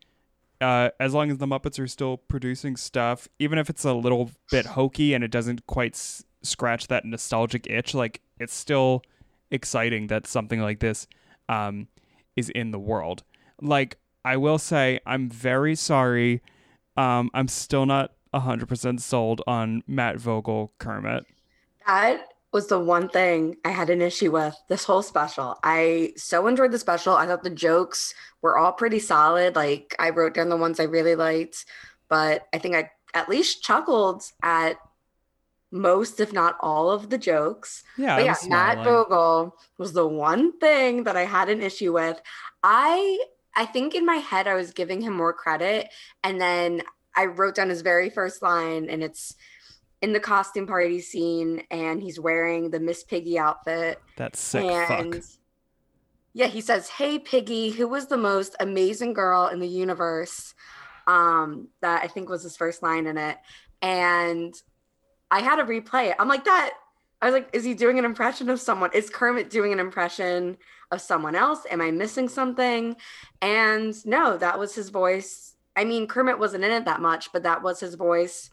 uh, 0.61 0.91
as 0.99 1.15
long 1.15 1.31
as 1.31 1.39
the 1.39 1.47
Muppets 1.47 1.79
are 1.79 1.87
still 1.87 2.17
producing 2.17 2.77
stuff, 2.77 3.29
even 3.39 3.59
if 3.59 3.69
it's 3.69 3.85
a 3.85 3.93
little 3.93 4.31
bit 4.51 4.67
hokey 4.67 5.15
and 5.15 5.23
it 5.23 5.31
doesn't 5.31 5.67
quite 5.67 5.95
s- 5.95 6.25
scratch 6.43 6.89
that 6.89 7.05
nostalgic 7.05 7.67
itch, 7.69 7.95
like 7.95 8.23
it's 8.39 8.55
still 8.55 9.03
exciting 9.51 10.07
that 10.09 10.27
something 10.27 10.61
like 10.61 10.81
this 10.81 11.07
um, 11.49 11.89
is 12.37 12.51
in 12.51 12.71
the 12.71 12.79
world. 12.79 13.23
Like 13.61 13.99
I 14.25 14.37
will 14.37 14.59
say, 14.59 15.01
I'm 15.07 15.29
very 15.29 15.75
sorry. 15.75 16.43
Um, 16.97 17.31
I'm 17.35 17.49
still 17.49 17.87
not 17.87 18.13
100% 18.35 19.01
sold 19.01 19.43
on 19.47 19.83
Matt 19.87 20.17
Vogel 20.17 20.73
Kermit. 20.79 21.25
That 21.87 22.29
was 22.53 22.69
the 22.69 22.79
one 22.79 23.09
thing 23.09 23.57
I 23.65 23.71
had 23.71 23.91
an 23.91 24.01
issue 24.01 24.31
with 24.31 24.57
this 24.69 24.85
whole 24.85 25.03
special. 25.03 25.59
I 25.65 26.13
so 26.17 26.47
enjoyed 26.47 26.71
the 26.71 26.79
special. 26.79 27.15
I 27.15 27.27
thought 27.27 27.43
the 27.43 27.51
jokes 27.51 28.15
were 28.43 28.57
all 28.57 28.73
pretty 28.73 29.01
solid. 29.01 29.57
Like 29.57 29.95
I 29.99 30.11
wrote 30.11 30.35
down 30.35 30.49
the 30.49 30.57
ones 30.57 30.79
I 30.79 30.85
really 30.85 31.17
liked, 31.17 31.67
but 32.09 32.47
I 32.53 32.59
think 32.59 32.77
I 32.77 32.91
at 33.13 33.29
least 33.29 33.65
chuckled 33.65 34.23
at 34.43 34.77
most, 35.73 36.21
if 36.21 36.33
not 36.33 36.57
all, 36.61 36.91
of 36.91 37.11
the 37.11 37.19
jokes. 37.19 37.83
Yeah, 37.99 38.17
but 38.17 38.25
yeah, 38.25 38.37
Matt. 38.49 38.85
Vogel 38.85 39.57
was 39.77 39.93
the 39.93 40.07
one 40.07 40.57
thing 40.59 41.05
that 41.05 41.17
I 41.17 41.25
had 41.25 41.49
an 41.49 41.61
issue 41.61 41.93
with. 41.93 42.21
I 42.63 43.19
I 43.57 43.67
think 43.67 43.95
in 43.95 44.05
my 44.05 44.17
head 44.17 44.47
I 44.47 44.55
was 44.55 44.73
giving 44.73 45.01
him 45.01 45.15
more 45.15 45.33
credit, 45.33 45.89
and 46.23 46.41
then 46.41 46.83
I 47.17 47.27
wrote 47.27 47.55
down 47.55 47.69
his 47.69 47.83
very 47.83 48.11
first 48.11 48.43
line, 48.43 48.89
and 48.91 49.03
it's 49.03 49.35
in 50.03 50.13
the 50.13 50.21
costume 50.21 50.67
party 50.67 51.01
scene, 51.01 51.63
and 51.71 52.03
he's 52.03 52.21
wearing 52.21 52.71
the 52.71 52.81
Miss 52.81 53.05
Piggy 53.05 53.39
outfit, 53.39 54.01
That's 54.17 54.41
sick 54.41 54.65
and 54.65 55.15
fuck. 55.15 55.25
yeah, 56.33 56.47
he 56.47 56.61
says, 56.61 56.89
"Hey 56.89 57.19
Piggy, 57.19 57.71
who 57.71 57.89
was 57.89 58.07
the 58.07 58.17
most 58.17 58.57
amazing 58.61 59.15
girl 59.15 59.47
in 59.47 59.61
the 59.61 59.69
universe?" 59.69 60.55
Um, 61.07 61.69
that 61.81 62.03
I 62.03 62.09
think 62.09 62.29
was 62.29 62.43
his 62.43 62.57
first 62.57 62.83
line 62.83 63.07
in 63.07 63.17
it, 63.17 63.39
and 63.81 64.55
I 65.31 65.41
had 65.41 65.57
to 65.57 65.65
replay 65.65 66.11
it. 66.11 66.17
I'm 66.19 66.29
like 66.29 66.45
that. 66.45 66.73
I 67.25 67.29
was 67.29 67.33
like, 67.33 67.49
is 67.55 67.65
he 67.65 67.73
doing 67.73 67.99
an 67.99 68.05
impression 68.05 68.51
of 68.51 68.61
someone? 68.61 68.91
Is 68.93 69.09
Kermit 69.09 69.49
doing 69.49 69.73
an 69.73 69.81
impression 69.81 70.59
of 70.91 71.01
someone 71.01 71.35
else? 71.35 71.61
Am 71.71 71.81
I 71.81 71.91
missing 71.91 72.29
something? 72.29 72.97
And 73.41 73.95
no, 74.05 74.37
that 74.37 74.59
was 74.59 74.75
his 74.75 74.91
voice. 74.91 75.57
I 75.75 75.85
mean, 75.85 76.07
Kermit 76.07 76.39
wasn't 76.39 76.65
in 76.65 76.71
it 76.71 76.85
that 76.85 77.01
much, 77.01 77.33
but 77.33 77.43
that 77.43 77.63
was 77.63 77.81
his 77.81 77.95
voice 77.95 78.51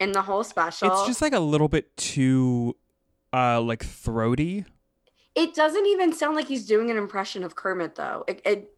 in 0.00 0.10
the 0.10 0.22
whole 0.22 0.42
special. 0.42 0.88
It's 0.90 1.06
just 1.06 1.22
like 1.22 1.32
a 1.32 1.40
little 1.40 1.68
bit 1.68 1.96
too 1.96 2.76
uh 3.32 3.60
like 3.60 3.84
throaty. 3.84 4.64
it 5.36 5.54
doesn't 5.54 5.86
even 5.86 6.12
sound 6.12 6.34
like 6.34 6.46
he's 6.48 6.66
doing 6.66 6.90
an 6.90 6.96
impression 6.96 7.44
of 7.44 7.54
Kermit, 7.54 7.94
though. 7.94 8.24
It, 8.26 8.42
it 8.44 8.74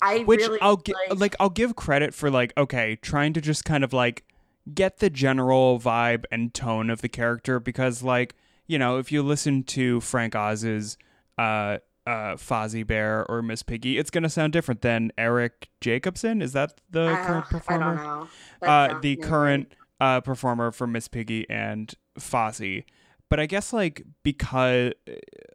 I 0.00 0.20
Which 0.20 0.40
really 0.40 0.58
I'll 0.62 0.76
give 0.76 0.96
like, 1.10 1.20
like 1.20 1.36
I'll 1.38 1.50
give 1.50 1.76
credit 1.76 2.14
for 2.14 2.30
like 2.30 2.52
okay, 2.56 2.96
trying 2.96 3.34
to 3.34 3.40
just 3.40 3.64
kind 3.64 3.84
of 3.84 3.92
like 3.92 4.24
get 4.72 4.98
the 4.98 5.10
general 5.10 5.78
vibe 5.78 6.24
and 6.32 6.54
tone 6.54 6.88
of 6.88 7.02
the 7.02 7.08
character 7.08 7.60
because 7.60 8.02
like, 8.02 8.34
you 8.66 8.78
know, 8.78 8.98
if 8.98 9.12
you 9.12 9.22
listen 9.22 9.62
to 9.64 10.00
Frank 10.00 10.34
Oz's 10.34 10.96
uh 11.38 11.78
uh, 12.06 12.34
Fozzie 12.36 12.86
Bear 12.86 13.24
or 13.30 13.40
Miss 13.40 13.62
Piggy, 13.62 13.96
it's 13.96 14.10
gonna 14.10 14.28
sound 14.28 14.52
different 14.52 14.82
than 14.82 15.10
Eric 15.16 15.70
Jacobson. 15.80 16.42
Is 16.42 16.52
that 16.52 16.80
the 16.90 17.06
Uh, 17.12 17.26
current 17.26 17.46
I 17.46 17.48
performer? 17.50 17.96
don't 17.96 18.04
know. 18.04 18.28
That 18.60 18.90
uh, 18.90 18.98
the 19.00 19.16
current 19.16 19.74
uh, 20.00 20.20
performer 20.20 20.70
for 20.70 20.86
Miss 20.86 21.08
Piggy 21.08 21.48
and 21.48 21.94
Fozzie. 22.18 22.84
But 23.30 23.40
I 23.40 23.46
guess 23.46 23.72
like 23.72 24.02
because 24.22 24.92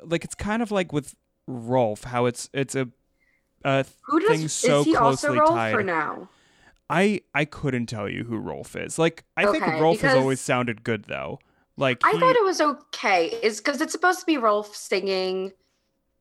like 0.04 0.24
it's 0.26 0.34
kind 0.36 0.64
of 0.64 0.72
like 0.72 0.92
with 0.92 1.16
Rowlf, 1.48 2.06
how 2.06 2.26
it's 2.26 2.50
it's 2.52 2.74
a 2.76 2.90
a 3.64 3.86
Who 4.04 4.20
does 4.20 4.30
thing 4.40 4.48
so 4.48 4.80
is 4.80 4.86
he 4.88 4.96
also 4.96 5.34
Rowlf 5.36 5.50
tied. 5.50 5.76
or 5.76 5.84
no? 5.84 6.30
I 6.90 7.22
I 7.36 7.46
couldn't 7.46 7.86
tell 7.86 8.10
you 8.10 8.24
who 8.24 8.42
Rowlf 8.42 8.76
is. 8.84 8.98
Like 8.98 9.24
I 9.38 9.46
think 9.52 9.64
Okay, 9.64 9.74
Rowlf 9.80 10.00
has 10.00 10.16
always 10.16 10.42
sounded 10.42 10.84
good 10.84 11.04
though. 11.06 11.40
Like 11.80 12.02
I 12.04 12.12
he- 12.12 12.20
thought 12.20 12.36
it 12.36 12.44
was 12.44 12.62
okay. 12.62 13.28
Is 13.42 13.60
because 13.60 13.82
it's 13.82 13.94
supposed 13.94 14.20
to 14.20 14.26
be 14.26 14.36
Rowlf 14.36 14.76
singing 14.76 15.54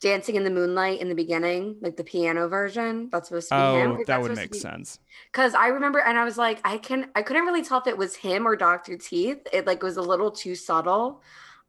"Dancing 0.00 0.36
in 0.36 0.44
the 0.44 0.50
Moonlight" 0.50 1.00
in 1.00 1.08
the 1.08 1.14
beginning, 1.14 1.76
like 1.80 1.96
the 1.96 2.04
piano 2.04 2.48
version. 2.48 3.08
That's 3.10 3.28
supposed 3.28 3.48
to 3.48 3.54
be 3.56 3.80
him. 3.80 3.90
oh 3.92 4.04
that 4.06 4.22
would 4.22 4.36
make 4.36 4.54
sense. 4.54 5.00
Because 5.32 5.54
I 5.54 5.66
remember, 5.66 5.98
and 5.98 6.16
I 6.16 6.24
was 6.24 6.38
like, 6.38 6.60
I 6.64 6.78
can, 6.78 7.10
I 7.16 7.22
couldn't 7.22 7.44
really 7.44 7.64
tell 7.64 7.80
if 7.80 7.88
it 7.88 7.98
was 7.98 8.14
him 8.14 8.46
or 8.46 8.54
Doctor 8.54 8.96
Teeth. 8.96 9.46
It 9.52 9.66
like 9.66 9.82
was 9.82 9.96
a 9.96 10.02
little 10.02 10.30
too 10.30 10.54
subtle. 10.54 11.22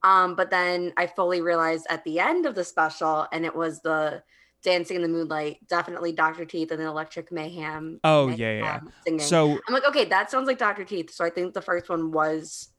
Um, 0.04 0.36
but 0.36 0.49
then 0.49 0.93
I 0.95 1.08
fully 1.08 1.41
realized 1.41 1.88
at 1.89 2.04
the 2.06 2.19
end 2.19 2.45
of 2.45 2.56
the 2.56 2.63
special, 2.63 3.28
and 3.34 3.43
it 3.43 3.56
was 3.56 3.82
the 3.82 4.23
Dancing 4.62 4.97
in 4.97 5.02
the 5.02 5.08
Moonlight, 5.08 5.65
definitely 5.67 6.12
Doctor 6.12 6.45
Teeth 6.45 6.71
and 6.71 6.80
the 6.80 6.86
Electric 6.86 7.32
Mayhem. 7.32 7.99
Oh, 8.04 8.28
Mayhem 8.28 8.39
yeah, 8.39 8.60
yeah. 8.60 8.80
Singing. 9.06 9.19
So 9.19 9.58
I'm 9.67 9.73
like, 9.73 9.86
okay, 9.88 10.06
that 10.06 10.30
sounds 10.30 10.47
like 10.47 10.58
Dr. 10.58 10.84
Teeth. 10.84 11.12
So 11.12 11.23
I 11.23 11.30
think 11.30 11.54
the 11.54 11.62
first 11.62 11.89
one 11.89 12.12
was 12.12 12.69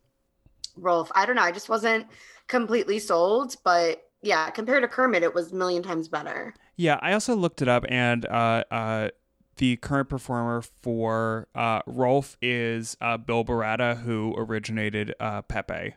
Rowlf. 0.79 1.11
I 1.15 1.27
don't 1.27 1.37
know. 1.37 1.43
I 1.43 1.53
just 1.53 1.69
wasn't 1.69 2.07
completely 2.49 2.99
sold, 2.99 3.57
but 3.65 4.03
yeah, 4.23 4.51
compared 4.51 4.83
to 4.83 4.89
Kermit, 4.89 5.23
it 5.23 5.35
was 5.35 5.53
a 5.53 5.55
million 5.55 5.83
times 5.83 6.09
better. 6.09 6.55
Yeah, 6.77 6.99
I 7.01 7.13
also 7.13 7.35
looked 7.35 7.63
it 7.63 7.69
up, 7.69 7.85
and 7.89 8.27
uh, 8.27 8.65
uh, 8.71 9.09
the 9.57 9.77
current 9.77 10.09
performer 10.09 10.63
for 10.63 11.49
uh, 11.55 11.83
Rowlf 11.83 12.37
is 12.41 12.97
uh, 13.01 13.17
Bill 13.17 13.45
Barretta, 13.45 14.03
who 14.03 14.35
originated 14.37 15.15
uh, 15.21 15.43
Pepe. 15.43 15.95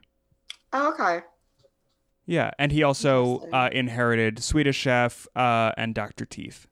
Oh, 0.71 0.93
okay. 0.93 1.25
Yeah, 2.25 2.51
and 2.57 2.71
he 2.71 2.83
also 2.83 3.47
uh, 3.51 3.69
inherited 3.71 4.41
Swedish 4.41 4.77
Chef 4.77 5.27
uh, 5.35 5.71
and 5.77 5.93
Dr. 5.93 6.25
Teeth. 6.25 6.67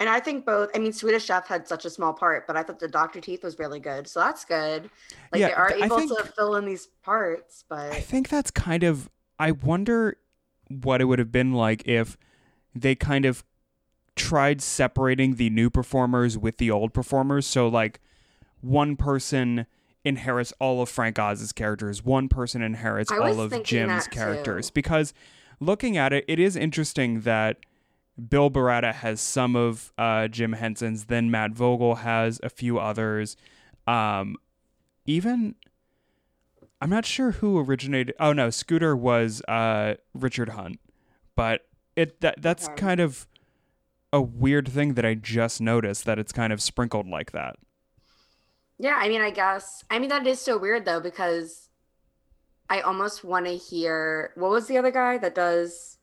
And 0.00 0.08
I 0.08 0.18
think 0.18 0.46
both, 0.46 0.70
I 0.74 0.78
mean, 0.78 0.92
Swedish 0.94 1.26
Chef 1.26 1.46
had 1.46 1.68
such 1.68 1.84
a 1.84 1.90
small 1.90 2.14
part, 2.14 2.46
but 2.46 2.56
I 2.56 2.62
thought 2.62 2.78
the 2.80 2.88
Dr. 2.88 3.20
Teeth 3.20 3.44
was 3.44 3.58
really 3.58 3.78
good. 3.80 4.08
So 4.08 4.18
that's 4.20 4.46
good. 4.46 4.88
Like 5.30 5.40
Yeah, 5.40 5.48
they 5.48 5.54
are 5.54 5.72
able 5.72 5.98
think- 5.98 6.16
to 6.16 6.24
fill 6.24 6.56
in 6.56 6.64
these 6.64 6.86
parts, 7.02 7.64
but 7.68 7.92
I 7.92 8.00
think 8.00 8.28
that's 8.30 8.50
kind 8.50 8.82
of. 8.82 9.10
I 9.38 9.52
wonder 9.52 10.16
what 10.68 11.00
it 11.00 11.04
would 11.04 11.18
have 11.18 11.30
been 11.32 11.52
like 11.52 11.86
if 11.86 12.16
they 12.74 12.94
kind 12.94 13.24
of 13.24 13.44
tried 14.16 14.60
separating 14.60 15.36
the 15.36 15.50
new 15.50 15.68
performers 15.70 16.36
with 16.38 16.58
the 16.58 16.70
old 16.70 16.92
performers. 16.94 17.46
So, 17.46 17.68
like, 17.68 18.00
one 18.60 18.96
person 18.96 19.66
inherits 20.04 20.52
all 20.60 20.80
of 20.82 20.88
Frank 20.88 21.18
Oz's 21.18 21.52
characters, 21.52 22.02
one 22.04 22.28
person 22.28 22.62
inherits 22.62 23.10
all 23.12 23.40
of 23.40 23.62
Jim's 23.64 24.06
characters. 24.08 24.68
too. 24.68 24.72
Because 24.74 25.12
looking 25.58 25.96
at 25.96 26.12
it, 26.12 26.24
it 26.28 26.38
is 26.38 26.56
interesting 26.56 27.20
that 27.20 27.58
Bill 28.28 28.50
Barretta 28.50 28.92
has 28.92 29.20
some 29.20 29.56
of 29.56 29.92
uh, 29.96 30.28
Jim 30.28 30.52
Henson's, 30.52 31.06
then 31.06 31.30
Matt 31.30 31.52
Vogel 31.52 31.96
has 31.96 32.40
a 32.42 32.50
few 32.50 32.78
others. 32.78 33.36
Um, 33.86 34.36
even 35.06 35.54
I'm 36.80 36.90
not 36.90 37.04
sure 37.06 37.32
who 37.32 37.58
originated. 37.58 38.14
Oh 38.18 38.32
no, 38.32 38.50
Scooter 38.50 38.96
was 38.96 39.42
uh, 39.48 39.94
Richard 40.14 40.50
Hunt, 40.50 40.80
but 41.36 41.66
it 41.96 42.20
that 42.20 42.40
that's 42.42 42.68
kind 42.76 43.00
of 43.00 43.26
a 44.12 44.20
weird 44.20 44.68
thing 44.68 44.94
that 44.94 45.04
I 45.04 45.14
just 45.14 45.60
noticed 45.60 46.04
that 46.04 46.18
it's 46.18 46.32
kind 46.32 46.52
of 46.52 46.60
sprinkled 46.62 47.06
like 47.06 47.32
that. 47.32 47.56
yeah, 48.78 48.96
I 48.98 49.08
mean, 49.08 49.20
I 49.20 49.30
guess, 49.30 49.84
I 49.90 49.98
mean, 49.98 50.08
that 50.08 50.26
is 50.26 50.40
so 50.40 50.56
weird 50.58 50.84
though, 50.84 51.00
because 51.00 51.68
I 52.68 52.80
almost 52.80 53.24
want 53.24 53.46
to 53.46 53.56
hear 53.56 54.32
what 54.36 54.50
was 54.50 54.66
the 54.68 54.78
other 54.78 54.90
guy 54.90 55.18
that 55.18 55.34
does 55.34 55.98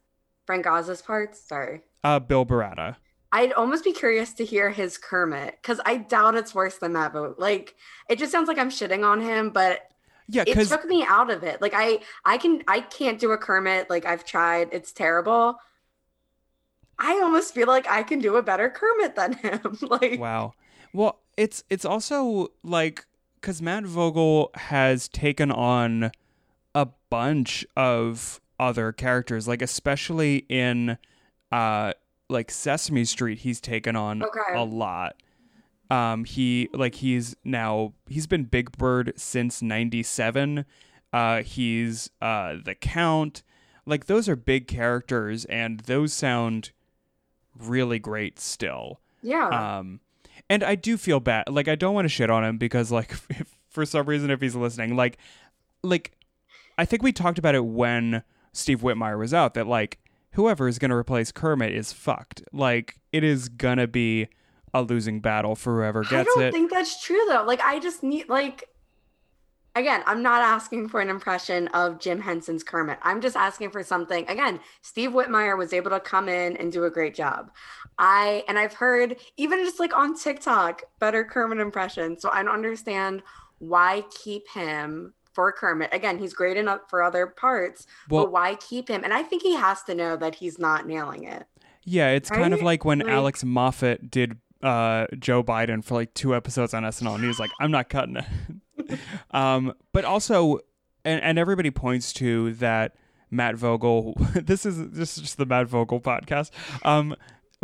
Frank 0.46 0.68
Oz's 0.68 1.02
parts? 1.02 1.40
Sorry. 1.40 1.82
Uh, 2.08 2.20
Bill 2.20 2.46
Barretta. 2.46 2.96
I'd 3.34 3.52
almost 3.52 3.84
be 3.84 3.92
curious 3.92 4.32
to 4.36 4.46
hear 4.46 4.70
his 4.70 4.98
Kermit 4.98 5.58
because 5.62 5.82
I 5.86 5.98
doubt 5.98 6.36
it's 6.36 6.56
worse 6.56 6.78
than 6.78 6.94
that. 6.94 7.12
But 7.12 7.38
like, 7.38 7.76
it 8.10 8.18
just 8.18 8.32
sounds 8.32 8.48
like 8.48 8.58
I'm 8.58 8.70
shitting 8.70 9.06
on 9.06 9.20
him, 9.20 9.50
but 9.50 9.90
Yeah, 10.30 10.46
it 10.48 10.68
took 10.70 10.86
me 10.86 11.04
out 11.06 11.30
of 11.30 11.44
it. 11.44 11.62
Like, 11.62 11.74
I, 11.76 12.00
I 12.24 12.38
can, 12.38 12.64
I 12.66 12.80
can't 12.80 13.20
do 13.20 13.32
a 13.34 13.38
Kermit. 13.38 13.90
Like, 13.90 14.06
I've 14.06 14.24
tried. 14.24 14.70
It's 14.72 14.94
terrible. 14.94 15.58
I 16.98 17.20
almost 17.22 17.54
feel 17.54 17.68
like 17.68 17.90
I 17.90 18.04
can 18.04 18.20
do 18.20 18.38
a 18.38 18.42
better 18.42 18.70
Kermit 18.70 19.16
than 19.18 19.34
him. 19.34 19.78
like, 19.82 20.18
wow. 20.18 20.54
Well, 20.94 21.20
it's 21.36 21.66
it's 21.70 21.84
also 21.84 22.54
like 22.64 23.06
because 23.42 23.62
Matt 23.62 23.84
Vogel 23.84 24.52
has 24.56 25.10
taken 25.10 25.52
on 25.52 26.12
a 26.74 26.88
bunch 27.10 27.66
of 27.76 28.40
other 28.58 28.94
characters, 28.94 29.46
like 29.46 29.62
especially 29.62 30.46
in 30.48 30.98
uh 31.52 31.94
like 32.30 32.52
Sesame 32.52 33.06
Street, 33.06 33.40
he's 33.40 33.62
taken 33.62 33.96
on 33.96 34.22
Okay. 34.24 34.54
a 34.54 34.64
lot. 34.64 35.16
Um, 35.90 36.26
he 36.26 36.68
like 36.74 36.96
he's 36.96 37.36
now 37.46 37.94
he's 38.08 38.28
been 38.28 38.44
Big 38.44 38.78
Bird 38.78 39.14
since 39.16 39.62
'97. 39.62 40.66
Uh, 41.14 41.42
he's 41.44 42.10
uh 42.22 42.56
the 42.64 42.76
Count. 42.76 43.44
Like 43.86 44.08
those 44.08 44.28
are 44.28 44.36
big 44.36 44.68
characters, 44.68 45.46
and 45.46 45.80
those 45.82 46.12
sound 46.12 46.72
really 47.58 48.00
great 48.00 48.40
still. 48.40 49.00
yeah. 49.22 49.78
Um, 49.78 50.02
and 50.50 50.64
I 50.64 50.76
do 50.76 50.98
feel 50.98 51.20
bad. 51.22 51.46
Like 51.50 51.68
I 51.68 51.76
don't 51.76 51.94
want 51.96 52.06
to 52.06 52.10
shit 52.10 52.30
on 52.30 52.44
him 52.44 52.58
because 52.58 52.92
like 52.92 53.12
if, 53.30 53.58
for 53.70 53.86
some 53.86 54.06
reason 54.08 54.30
if 54.30 54.42
he's 54.42 54.56
listening, 54.56 54.96
like 54.98 55.18
like 55.84 56.12
I 56.78 56.84
think 56.84 57.02
we 57.02 57.14
talked 57.14 57.40
about 57.40 57.56
it 57.56 57.64
when 57.66 58.24
Steve 58.52 58.82
Whitmire 58.82 59.18
was 59.18 59.34
out 59.34 59.54
that 59.54 59.68
like 59.68 60.00
whoever 60.38 60.68
is 60.68 60.78
going 60.78 60.92
to 60.92 60.96
replace 60.96 61.32
Kermit 61.32 61.74
is 61.74 61.92
fucked. 61.92 62.44
Like 62.54 63.00
it 63.12 63.24
is 63.24 63.50
going 63.50 63.80
to 63.80 63.88
be 63.88 64.28
a 64.72 64.84
losing 64.84 65.20
battle 65.20 65.56
for 65.56 65.78
whoever 65.78 66.04
gets 66.04 66.14
it. 66.14 66.20
I 66.20 66.24
don't 66.24 66.44
it. 66.44 66.54
think 66.54 66.72
that's 66.72 67.04
true 67.04 67.20
though. 67.28 67.44
Like 67.44 67.60
I 67.62 67.80
just 67.80 68.04
need 68.04 68.30
like 68.30 68.70
again, 69.76 70.04
I'm 70.06 70.22
not 70.22 70.44
asking 70.44 70.90
for 70.90 71.02
an 71.02 71.10
impression 71.10 71.68
of 71.70 72.00
Jim 72.00 72.22
Henson's 72.22 72.64
Kermit. 72.64 73.00
I'm 73.02 73.20
just 73.20 73.36
asking 73.36 73.72
for 73.72 73.84
something. 73.84 74.28
Again, 74.30 74.60
Steve 74.84 75.10
Whitmire 75.10 75.58
was 75.58 75.74
able 75.74 75.90
to 75.90 76.00
come 76.00 76.30
in 76.30 76.56
and 76.58 76.72
do 76.72 76.84
a 76.84 76.92
great 76.92 77.16
job. 77.16 77.50
I 77.98 78.44
and 78.48 78.60
I've 78.60 78.74
heard 78.74 79.18
even 79.38 79.66
just 79.66 79.80
like 79.80 79.96
on 79.98 80.16
TikTok 80.16 80.84
better 81.00 81.24
Kermit 81.24 81.60
impressions. 81.60 82.22
So 82.22 82.30
I 82.32 82.44
don't 82.44 82.54
understand 82.54 83.24
why 83.58 84.04
keep 84.24 84.48
him 84.50 85.16
for 85.38 85.52
Kermit. 85.52 85.94
Again, 85.94 86.18
he's 86.18 86.34
great 86.34 86.58
enough 86.58 86.82
for 86.90 87.04
other 87.04 87.28
parts, 87.28 87.86
Well- 88.10 88.24
but 88.24 88.32
why 88.32 88.56
keep 88.56 88.90
him? 88.90 89.04
And 89.04 89.14
I 89.14 89.22
think 89.22 89.44
he 89.44 89.54
has 89.54 89.84
to 89.84 89.94
know 89.94 90.18
that 90.18 90.34
he's 90.34 90.58
not 90.58 90.88
nailing 90.88 91.26
it. 91.26 91.46
yeah, 91.84 92.10
it's 92.10 92.32
kind 92.32 92.56
of 92.56 92.64
like 92.64 92.84
when 92.84 93.00
Like- 93.00 93.10
Alex 93.10 93.44
Moffat 93.44 94.10
did 94.10 94.40
uh, 94.64 95.06
Joe 95.20 95.44
Biden 95.44 95.84
for 95.86 95.94
like 95.94 96.12
two 96.16 96.34
episodes 96.36 96.74
on 96.74 96.82
SNL, 96.84 97.14
and 97.14 97.22
he 97.22 97.28
was 97.28 97.40
like, 97.40 97.52
"I'm 97.60 97.70
not 97.70 97.88
cutting 97.90 98.18
it." 98.18 99.00
um, 99.32 99.74
but 99.94 100.04
also, 100.06 100.58
and, 101.06 101.22
and 101.22 101.38
everybody 101.38 101.70
points 101.70 102.12
to 102.14 102.54
that 102.56 102.96
Matt 103.30 103.56
Vogel. 103.58 104.16
this 104.34 104.66
is 104.66 104.90
this 104.90 105.18
is 105.18 105.24
just 105.24 105.38
the 105.38 105.46
Matt 105.46 105.68
Vogel 105.68 106.02
podcast. 106.02 106.50
Um, 106.84 107.16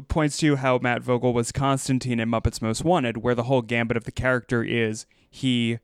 points 0.08 0.38
to 0.38 0.58
how 0.58 0.78
Matt 0.78 1.02
Vogel 1.02 1.34
was 1.34 1.52
Constantine 1.52 2.20
in 2.20 2.30
Muppets 2.30 2.62
Most 2.62 2.84
Wanted, 2.84 3.18
where 3.18 3.34
the 3.34 3.44
whole 3.44 3.64
gambit 3.64 3.98
of 3.98 4.04
the 4.04 4.12
character 4.12 4.64
is 4.64 5.08
he 5.32 5.80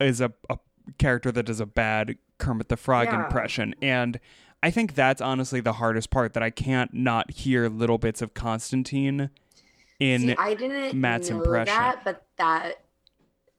is 0.00 0.20
a, 0.20 0.32
a 0.50 0.58
character 0.98 1.30
that 1.32 1.44
does 1.44 1.60
a 1.60 1.66
bad 1.66 2.16
Kermit 2.38 2.68
the 2.68 2.76
Frog 2.76 3.06
Yeah. 3.08 3.24
impression, 3.24 3.74
and 3.82 4.18
I 4.62 4.70
think 4.70 4.94
that's 4.94 5.20
honestly 5.22 5.60
the 5.60 5.74
hardest 5.74 6.10
part 6.10 6.32
that 6.34 6.42
I 6.42 6.50
can't 6.50 6.92
not 6.92 7.30
hear 7.30 7.68
little 7.68 7.96
bits 7.98 8.20
of 8.22 8.34
Constantine 8.34 9.30
in 9.98 10.20
See, 10.22 10.36
I 10.38 10.54
didn't 10.54 10.98
Matt's 11.00 11.28
impression. 11.30 11.74
that, 11.74 12.04
but 12.04 12.24
that 12.36 12.82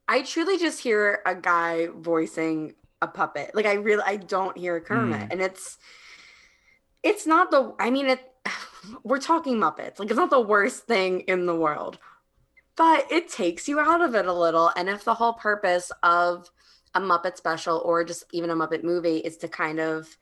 I 0.07 0.21
truly 0.23 0.57
just 0.57 0.81
hear 0.81 1.21
a 1.25 1.33
guy 1.35 1.87
voicing 1.87 2.75
a 3.01 3.07
puppet. 3.07 3.55
Like 3.55 3.65
I 3.65 3.73
really, 3.73 4.03
I 4.05 4.17
don't 4.17 4.57
hear 4.57 4.79
Kermit, 4.79 5.21
Mm. 5.21 5.31
and 5.31 5.41
it's 5.41 5.77
it's 7.03 7.25
not 7.25 7.51
the. 7.51 7.73
I 7.79 7.89
mean, 7.89 8.07
it. 8.07 8.19
We're 9.03 9.19
talking 9.19 9.57
Muppets. 9.57 9.99
Like 9.99 10.09
it's 10.09 10.17
not 10.17 10.29
the 10.31 10.39
worst 10.41 10.85
thing 10.85 11.21
in 11.21 11.45
the 11.45 11.55
world, 11.55 11.97
but 12.75 13.11
it 13.11 13.29
takes 13.29 13.67
you 13.67 13.79
out 13.79 14.01
of 14.01 14.15
it 14.15 14.25
a 14.25 14.33
little. 14.33 14.71
And 14.75 14.89
if 14.89 15.03
the 15.03 15.15
whole 15.15 15.33
purpose 15.33 15.91
of 16.03 16.49
a 16.93 16.99
Muppet 16.99 17.37
special 17.37 17.81
or 17.85 18.03
just 18.03 18.25
even 18.31 18.49
a 18.49 18.55
Muppet 18.55 18.83
movie 18.83 19.17
is 19.17 19.37
to 19.37 19.47
kind 19.47 19.79
of 19.79 20.17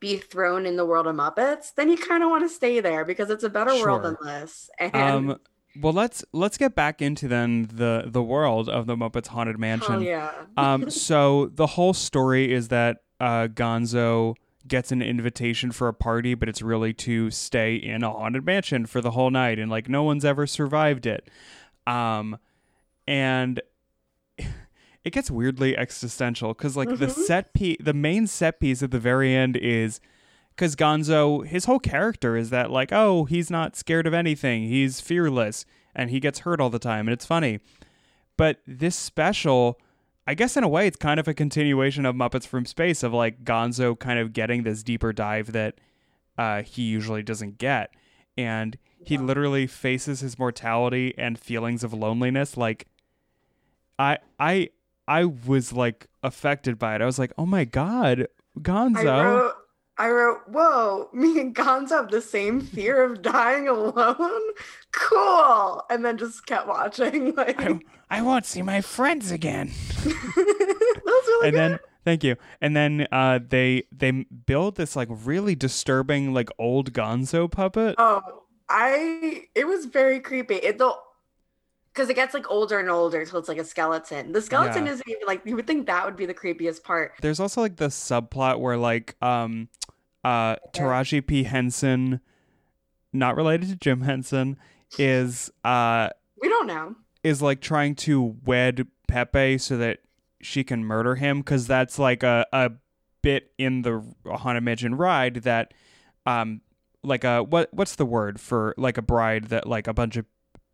be 0.00 0.16
thrown 0.16 0.66
in 0.66 0.76
the 0.76 0.84
world 0.84 1.06
of 1.06 1.14
Muppets, 1.14 1.74
then 1.74 1.90
you 1.90 1.96
kind 1.96 2.22
of 2.22 2.30
want 2.30 2.42
to 2.42 2.48
stay 2.48 2.80
there 2.80 3.04
because 3.04 3.30
it's 3.30 3.44
a 3.44 3.50
better 3.50 3.74
world 3.74 4.02
than 4.02 4.16
this. 4.24 4.70
And 4.78 4.94
um 4.94 5.38
well 5.80 5.92
let's 5.92 6.24
let's 6.32 6.56
get 6.56 6.74
back 6.74 7.02
into 7.02 7.28
then 7.28 7.68
the 7.72 8.04
the 8.06 8.22
world 8.22 8.68
of 8.68 8.86
the 8.86 8.96
Muppets 8.96 9.28
Haunted 9.28 9.58
Mansion. 9.58 9.94
Oh 9.94 9.98
yeah. 10.00 10.32
um 10.56 10.90
so 10.90 11.50
the 11.54 11.66
whole 11.66 11.92
story 11.92 12.52
is 12.52 12.68
that 12.68 12.98
uh 13.20 13.48
Gonzo 13.48 14.34
gets 14.66 14.92
an 14.92 15.02
invitation 15.02 15.72
for 15.72 15.88
a 15.88 15.94
party, 15.94 16.34
but 16.34 16.48
it's 16.48 16.62
really 16.62 16.92
to 16.92 17.30
stay 17.30 17.74
in 17.74 18.02
a 18.02 18.10
haunted 18.10 18.44
mansion 18.44 18.86
for 18.86 19.00
the 19.00 19.10
whole 19.12 19.30
night, 19.30 19.58
and 19.58 19.70
like 19.70 19.88
no 19.88 20.02
one's 20.02 20.24
ever 20.24 20.46
survived 20.46 21.06
it. 21.06 21.28
Um, 21.86 22.38
and 23.06 23.60
it 25.04 25.12
gets 25.12 25.30
weirdly 25.30 25.76
existential 25.76 26.52
because 26.52 26.76
like 26.76 26.98
the 26.98 27.08
set 27.08 27.54
piece, 27.54 27.78
the 27.80 27.94
main 27.94 28.26
set 28.26 28.60
piece 28.60 28.82
at 28.82 28.90
the 28.90 28.98
very 28.98 29.34
end 29.34 29.56
is 29.56 30.00
because 30.50 30.76
Gonzo, 30.76 31.46
his 31.46 31.64
whole 31.64 31.78
character 31.78 32.36
is 32.36 32.50
that 32.50 32.70
like, 32.70 32.92
oh, 32.92 33.24
he's 33.24 33.50
not 33.50 33.76
scared 33.76 34.06
of 34.06 34.12
anything, 34.12 34.64
he's 34.64 35.00
fearless, 35.00 35.64
and 35.94 36.10
he 36.10 36.20
gets 36.20 36.40
hurt 36.40 36.60
all 36.60 36.70
the 36.70 36.78
time, 36.78 37.08
and 37.08 37.14
it's 37.14 37.24
funny. 37.24 37.60
But 38.36 38.58
this 38.66 38.94
special, 38.94 39.80
I 40.26 40.34
guess 40.34 40.56
in 40.56 40.64
a 40.64 40.68
way, 40.68 40.86
it's 40.86 40.96
kind 40.96 41.18
of 41.18 41.26
a 41.26 41.34
continuation 41.34 42.04
of 42.04 42.14
Muppets 42.14 42.46
from 42.46 42.66
Space 42.66 43.02
of 43.02 43.14
like 43.14 43.42
Gonzo 43.44 43.98
kind 43.98 44.18
of 44.18 44.34
getting 44.34 44.64
this 44.64 44.82
deeper 44.82 45.14
dive 45.14 45.52
that 45.52 45.78
uh, 46.36 46.62
he 46.62 46.82
usually 46.82 47.22
doesn't 47.22 47.56
get, 47.56 47.94
and 48.36 48.76
he 49.02 49.16
literally 49.16 49.66
faces 49.66 50.20
his 50.20 50.38
mortality 50.38 51.14
and 51.16 51.38
feelings 51.38 51.82
of 51.82 51.94
loneliness. 51.94 52.58
Like, 52.58 52.86
I, 53.98 54.18
I, 54.38 54.70
I 55.10 55.24
was 55.24 55.72
like 55.72 56.06
affected 56.22 56.78
by 56.78 56.94
it. 56.94 57.02
I 57.02 57.04
was 57.04 57.18
like, 57.18 57.32
oh 57.36 57.44
my 57.44 57.64
god, 57.64 58.28
Gonzo. 58.60 59.08
I 59.08 59.24
wrote, 59.24 59.54
I 59.98 60.08
wrote, 60.08 60.38
whoa, 60.46 61.08
me 61.12 61.40
and 61.40 61.52
Gonzo 61.52 61.90
have 61.90 62.10
the 62.12 62.20
same 62.20 62.60
fear 62.60 63.02
of 63.02 63.20
dying 63.20 63.66
alone. 63.66 64.40
Cool. 64.92 65.82
And 65.90 66.04
then 66.04 66.16
just 66.16 66.46
kept 66.46 66.68
watching. 66.68 67.34
Like, 67.36 67.60
I, 67.60 67.80
I 68.08 68.22
won't 68.22 68.46
see 68.46 68.62
my 68.62 68.80
friends 68.82 69.32
again. 69.32 69.72
that 70.04 71.02
was 71.04 71.26
really 71.26 71.48
and 71.48 71.54
good. 71.54 71.58
then 71.58 71.78
thank 72.04 72.22
you. 72.22 72.36
And 72.60 72.76
then 72.76 73.08
uh, 73.10 73.40
they 73.46 73.84
they 73.90 74.12
build 74.46 74.76
this 74.76 74.94
like 74.94 75.08
really 75.10 75.56
disturbing 75.56 76.32
like 76.32 76.50
old 76.56 76.92
Gonzo 76.92 77.50
puppet. 77.50 77.96
oh, 77.98 78.22
I, 78.68 79.46
it 79.56 79.66
was 79.66 79.86
very 79.86 80.20
creepy. 80.20 80.54
It, 80.54 80.78
though, 80.78 80.96
because 81.92 82.08
it 82.08 82.14
gets 82.14 82.34
like 82.34 82.50
older 82.50 82.78
and 82.78 82.88
older 82.90 83.24
till 83.24 83.38
it's 83.38 83.48
like 83.48 83.58
a 83.58 83.64
skeleton. 83.64 84.32
The 84.32 84.40
skeleton 84.42 84.86
Yeah. 84.86 84.92
isn't 84.92 85.08
even 85.08 85.22
like, 85.26 85.42
you 85.44 85.56
would 85.56 85.66
think 85.66 85.86
that 85.86 86.04
would 86.04 86.16
be 86.16 86.26
the 86.26 86.34
creepiest 86.34 86.82
part. 86.82 87.12
There's 87.20 87.40
also 87.40 87.60
like 87.60 87.76
the 87.76 87.88
subplot 87.88 88.60
where 88.60 88.76
like 88.76 89.16
um 89.22 89.68
uh 90.24 90.56
Taraji 90.72 91.26
P 91.26 91.44
Henson, 91.44 92.20
not 93.12 93.36
related 93.36 93.68
to 93.70 93.76
Jim 93.76 94.02
Henson, 94.02 94.56
is 94.98 95.50
uh 95.64 96.10
We 96.40 96.48
don't 96.48 96.66
know. 96.66 96.94
is 97.24 97.42
like 97.42 97.60
trying 97.60 97.94
to 97.96 98.36
wed 98.44 98.86
Pepe 99.08 99.58
so 99.58 99.76
that 99.76 99.98
she 100.40 100.62
can 100.64 100.84
murder 100.84 101.16
him 101.16 101.38
because 101.40 101.66
that's 101.66 101.98
like 101.98 102.22
a, 102.22 102.46
a 102.52 102.70
bit 103.22 103.52
in 103.58 103.82
the 103.82 104.02
Haunted 104.26 104.62
Mansion 104.62 104.94
ride 104.94 105.36
that 105.42 105.74
um 106.24 106.60
like 107.02 107.24
a 107.24 107.42
what 107.42 107.68
what's 107.72 107.96
the 107.96 108.06
word 108.06 108.40
for 108.40 108.74
like 108.78 108.96
a 108.98 109.02
bride 109.02 109.44
that 109.46 109.66
like 109.66 109.86
a 109.88 109.92
bunch 109.92 110.16
of 110.16 110.24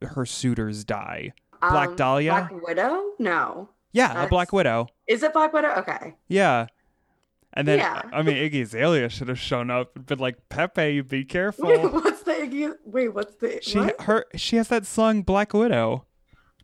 her 0.02 0.26
suitors 0.26 0.84
die 0.84 1.32
Black 1.60 1.90
Um, 1.90 1.96
Dahlia? 1.96 2.48
Black 2.50 2.66
Widow? 2.66 3.02
No. 3.18 3.70
yeah 3.92 4.24
a 4.24 4.28
Black 4.28 4.52
Widow 4.52 4.88
Is 5.06 5.22
it 5.22 5.32
Black 5.32 5.52
Widow? 5.52 5.70
Okay. 5.78 6.14
yeah 6.28 6.66
and 7.54 7.66
then 7.66 7.78
Yeah. 7.78 8.02
I 8.12 8.22
mean 8.22 8.36
Iggy 8.36 8.62
Azalea 8.62 9.08
should 9.08 9.28
have 9.28 9.38
shown 9.38 9.70
up 9.70 9.96
and 9.96 10.04
been 10.04 10.18
like 10.18 10.36
Pepe 10.50 11.00
be 11.00 11.24
careful. 11.36 11.68
Wait, 11.68 11.90
what's 11.90 12.22
the 12.22 12.32
Iggy? 12.32 12.74
Wait, 12.84 13.08
what's 13.14 13.34
the? 13.36 13.58
she 13.62 13.78
what? 13.78 14.00
her 14.02 14.26
she 14.34 14.56
has 14.56 14.68
that 14.68 14.84
song 14.86 15.22
Black 15.22 15.52
Widow 15.54 16.04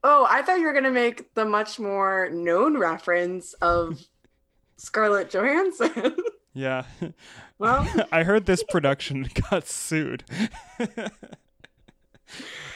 Oh, 0.05 0.27
I 0.29 0.42
thought 0.42 0.59
you 0.59 0.66
were 0.66 0.73
gonna 0.73 0.90
make 0.90 1.33
the 1.35 1.45
much 1.45 1.79
more 1.79 2.29
known 2.31 2.77
reference 2.77 3.53
of 3.55 4.01
Scarlett 4.77 5.31
Johansson. 5.31 6.16
yeah 6.55 6.85
well, 7.59 7.88
I 8.12 8.25
heard 8.25 8.45
this 8.47 8.62
production 8.64 9.29
got 9.51 9.66
sued. 9.68 10.25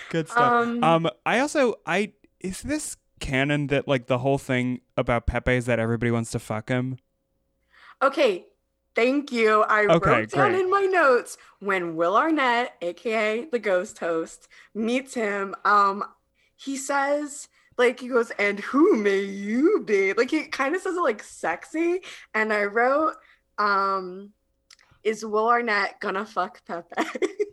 Good 0.08 0.28
stuff. 0.28 0.56
Um, 0.62 0.82
Um, 0.82 1.08
I 1.24 1.38
also 1.40 1.76
I 1.86 2.12
is 2.40 2.62
this 2.62 2.96
canon 3.20 3.68
that 3.68 3.88
like 3.88 4.06
the 4.06 4.18
whole 4.18 4.38
thing 4.38 4.80
about 4.96 5.26
Pepe 5.26 5.52
is 5.56 5.66
that 5.66 5.78
everybody 5.78 6.10
wants 6.10 6.30
to 6.32 6.38
fuck 6.38 6.68
him? 6.68 6.98
okay. 8.02 8.46
Thank 8.94 9.30
you. 9.30 9.62
I 9.64 9.86
Okay, 9.90 10.22
wrote 10.22 10.30
down 10.30 10.52
great. 10.52 10.60
in 10.62 10.70
my 10.70 10.82
notes 10.86 11.36
when 11.58 11.96
Will 11.96 12.16
Arnett, 12.16 12.74
aka 12.80 13.44
the 13.44 13.58
ghost 13.58 13.98
host, 13.98 14.48
meets 14.74 15.12
him. 15.12 15.54
Um, 15.66 16.02
he 16.56 16.78
says 16.78 17.48
like 17.76 18.00
he 18.00 18.08
goes, 18.08 18.30
"And 18.38 18.58
who 18.60 18.96
may 18.96 19.20
you 19.20 19.82
be?" 19.84 20.14
Like 20.14 20.30
he 20.30 20.44
kind 20.46 20.74
of 20.74 20.80
says 20.80 20.96
it 20.96 21.00
like 21.02 21.22
sexy. 21.22 22.00
And 22.32 22.50
I 22.54 22.64
wrote, 22.64 23.16
um, 23.58 24.32
"Is 25.02 25.26
Will 25.26 25.48
Arnett 25.48 26.00
gonna 26.00 26.24
fuck 26.24 26.64
Pepe?" 26.64 26.86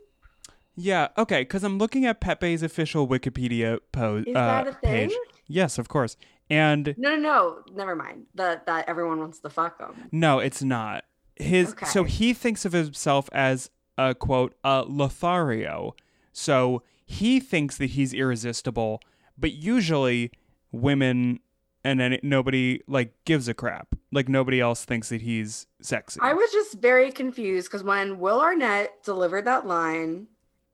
Yeah, 0.76 1.10
okay, 1.18 1.42
because 1.42 1.64
I'm 1.64 1.78
looking 1.78 2.06
at 2.06 2.20
Pepe's 2.20 2.64
official 2.64 3.08
Wikipedia 3.08 3.80
post 3.92 4.28
Is 4.28 4.36
uh, 4.36 4.40
that 4.40 4.68
a 4.68 4.74
thing? 4.74 5.10
page. 5.10 5.18
Yes, 5.48 5.78
of 5.78 5.88
course. 5.88 6.18
And 6.50 6.96
No, 6.98 7.16
no, 7.16 7.22
no. 7.22 7.60
Never 7.74 7.96
mind. 7.96 8.26
That 8.36 8.66
that 8.66 8.88
everyone 8.88 9.20
wants 9.20 9.40
to 9.40 9.50
fuck 9.50 9.80
him. 9.80 10.10
no, 10.12 10.40
it's 10.40 10.64
not. 10.64 11.06
His 11.36 11.74
so 11.86 12.04
he 12.04 12.34
thinks 12.34 12.66
of 12.66 12.74
himself 12.74 13.30
as 13.32 13.70
a 13.98 14.14
quote 14.14 14.56
a 14.64 14.84
Lothario. 14.88 15.96
So 16.32 16.84
he 17.06 17.40
thinks 17.40 17.78
that 17.78 17.92
he's 17.92 18.14
irresistible, 18.14 19.02
but 19.38 19.54
usually 19.54 20.32
women 20.72 21.40
and 21.84 22.00
then 22.00 22.18
nobody 22.24 22.82
like 22.88 23.14
gives 23.26 23.48
a 23.48 23.54
crap. 23.54 23.96
Like 24.12 24.30
nobody 24.30 24.60
else 24.60 24.86
thinks 24.86 25.10
that 25.10 25.22
he's 25.22 25.68
sexy. 25.82 26.20
I 26.22 26.34
was 26.34 26.52
just 26.52 26.80
very 26.80 27.12
confused 27.12 27.68
because 27.68 27.84
when 27.84 28.20
Will 28.20 28.40
Arnett 28.42 29.04
delivered 29.04 29.46
that 29.46 29.66
line, 29.68 30.28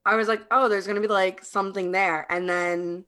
I 0.06 0.16
was 0.16 0.28
like, 0.28 0.42
"Oh, 0.52 0.70
there's 0.70 0.88
gonna 0.88 1.02
be 1.02 1.08
like 1.08 1.44
something 1.44 1.92
there," 1.92 2.26
and 2.32 2.50
then 2.50 3.06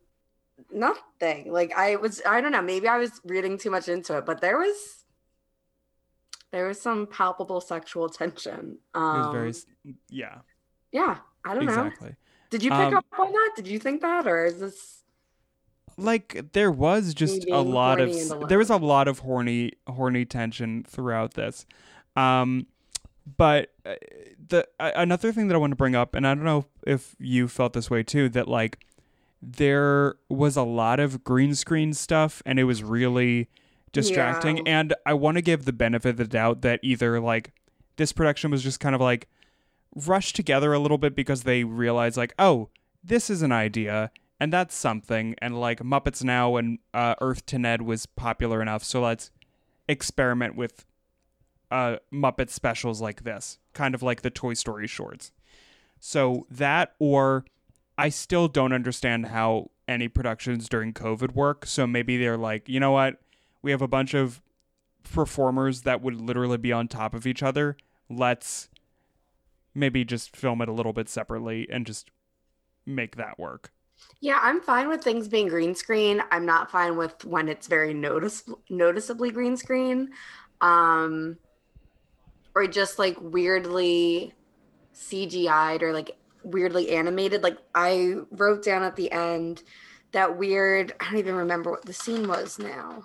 nothing. 0.72 1.52
Like 1.52 1.74
I 1.76 1.96
was, 1.98 2.22
I 2.26 2.42
don't 2.42 2.52
know. 2.52 2.62
Maybe 2.62 2.88
I 2.88 2.98
was 2.98 3.22
reading 3.26 3.58
too 3.58 3.72
much 3.72 3.90
into 3.90 4.18
it, 4.18 4.26
but 4.26 4.42
there 4.42 4.58
was 4.58 5.06
there 6.52 6.68
was 6.68 6.82
some 6.82 7.08
palpable 7.08 7.62
sexual 7.62 8.10
tension. 8.10 8.78
It 8.94 8.98
Um, 8.98 9.44
was 9.44 9.66
very 9.84 9.96
yeah, 10.10 10.40
yeah. 10.92 11.18
I 11.46 11.54
don't 11.56 11.66
know. 11.66 11.74
exactly. 11.74 12.16
Did 12.50 12.64
you 12.64 12.70
pick 12.72 12.80
Um, 12.80 12.94
up 12.94 13.06
on 13.18 13.32
that? 13.32 13.54
Did 13.56 13.68
you 13.68 13.80
think 13.80 14.02
that, 14.02 14.28
or 14.28 14.46
is 14.46 14.60
this? 14.60 15.04
like 15.98 16.52
there 16.54 16.72
was 16.72 17.14
just 17.14 17.46
a 17.52 17.62
lot 17.62 18.00
of 18.00 18.48
there 18.48 18.58
was 18.58 18.70
a 18.70 18.78
lot 18.78 19.08
of 19.08 19.20
horny 19.20 19.74
horny 19.88 20.26
tension 20.26 20.84
throughout 20.84 21.34
this 21.34 21.66
um 22.16 22.66
but 23.38 23.72
uh, 23.86 23.96
the 24.48 24.68
uh, 24.80 24.92
another 24.96 25.32
thing 25.32 25.48
that 25.48 25.56
I 25.56 25.58
want 25.58 25.72
to 25.72 25.76
bring 25.76 25.96
up 25.96 26.16
and 26.16 26.26
I 26.28 26.34
don't 26.34 26.44
know 26.44 26.66
if 26.86 27.16
you 27.20 27.48
felt 27.48 27.74
this 27.74 27.90
way 27.90 28.04
too 28.04 28.30
that 28.30 28.48
like 28.48 28.80
there 29.42 30.16
was 30.30 30.56
a 30.56 30.64
lot 30.64 31.00
of 31.00 31.24
green 31.24 31.56
screen 31.56 31.94
stuff 31.94 32.42
and 32.46 32.60
it 32.60 32.64
was 32.66 32.84
really 32.84 33.50
distracting 33.92 34.58
Yeah. 34.58 34.64
and 34.80 34.94
I 35.06 35.14
want 35.14 35.38
to 35.38 35.42
give 35.42 35.66
the 35.66 35.74
benefit 35.74 36.10
of 36.10 36.18
the 36.18 36.28
doubt 36.28 36.62
that 36.62 36.80
either 36.84 37.20
like 37.20 37.52
this 37.98 38.14
production 38.14 38.52
was 38.52 38.64
just 38.64 38.80
kind 38.80 38.96
of 38.96 39.02
like 39.02 39.28
rushed 39.96 40.36
together 40.36 40.74
a 40.74 40.80
little 40.80 40.98
bit 40.98 41.16
because 41.16 41.44
they 41.44 41.64
realized 41.64 42.18
like 42.18 42.34
oh 42.40 42.70
this 43.04 43.30
is 43.30 43.42
an 43.42 43.52
idea 43.52 44.12
and 44.40 44.52
that's 44.54 44.74
something 44.76 45.36
and 45.42 45.60
like 45.60 45.80
muppets 45.80 46.24
now 46.24 46.56
and 46.56 46.80
uh, 46.94 47.16
earth 47.20 47.46
to 47.48 47.60
ned 47.60 47.82
was 47.82 48.06
popular 48.06 48.62
enough 48.62 48.84
so 48.84 49.02
let's 49.02 49.32
experiment 49.90 50.56
with 50.56 50.86
uh, 51.72 51.98
muppet 52.14 52.50
specials 52.50 53.02
like 53.02 53.24
this 53.24 53.58
kind 53.74 53.96
of 53.96 54.04
like 54.04 54.22
the 54.22 54.30
toy 54.30 54.54
story 54.54 54.88
shorts. 54.88 55.32
So 56.00 56.46
that 56.50 56.94
or 57.00 57.46
i 57.98 58.10
still 58.10 58.48
don't 58.48 58.74
understand 58.74 59.28
how 59.28 59.70
any 59.88 60.08
productions 60.08 60.70
during 60.70 60.94
covid 60.94 61.34
work. 61.34 61.66
So 61.66 61.88
maybe 61.88 62.18
they're 62.18 62.38
like 62.38 62.68
you 62.68 62.80
know 62.80 62.92
what? 62.92 63.20
We 63.62 63.72
have 63.72 63.82
a 63.82 63.88
bunch 63.88 64.14
of 64.14 64.42
performers 65.04 65.82
that 65.84 66.02
would 66.02 66.20
literally 66.20 66.58
be 66.58 66.72
on 66.72 66.88
top 66.88 67.14
of 67.14 67.26
each 67.26 67.44
other. 67.44 67.78
Let's 68.10 68.70
maybe 69.74 70.04
just 70.04 70.36
film 70.36 70.62
it 70.62 70.70
a 70.70 70.74
little 70.74 70.94
bit 70.94 71.10
separately 71.10 71.68
and 71.72 71.86
just 71.86 72.10
make 72.86 73.16
that 73.16 73.40
work. 73.40 73.72
Yeah, 74.20 74.40
I'm 74.42 74.62
fine 74.62 74.90
with 74.90 75.04
things 75.04 75.28
being 75.28 75.48
green 75.48 75.76
screen. 75.76 76.24
I'm 76.32 76.46
not 76.46 76.72
fine 76.72 76.98
with 76.98 77.24
when 77.24 77.48
it's 77.48 77.68
very 77.68 77.94
notice 77.94 78.44
noticeably 78.70 79.32
green 79.32 79.56
screen. 79.58 80.10
Um 80.60 81.38
or 82.56 82.68
just 82.68 83.00
like 83.00 83.18
weirdly 83.20 84.34
CGI'd 84.94 85.84
or 85.84 85.94
like 85.94 86.18
weirdly 86.44 86.92
animated. 86.92 87.44
Like 87.44 87.58
I 87.76 88.16
wrote 88.32 88.64
down 88.64 88.84
at 88.84 88.96
the 88.96 89.12
end 89.12 89.64
that 90.12 90.38
weird 90.38 90.94
I 91.00 91.06
don't 91.06 91.18
even 91.18 91.36
remember 91.36 91.72
what 91.72 91.86
the 91.86 91.94
scene 91.94 92.28
was 92.28 92.60
now. 92.60 93.04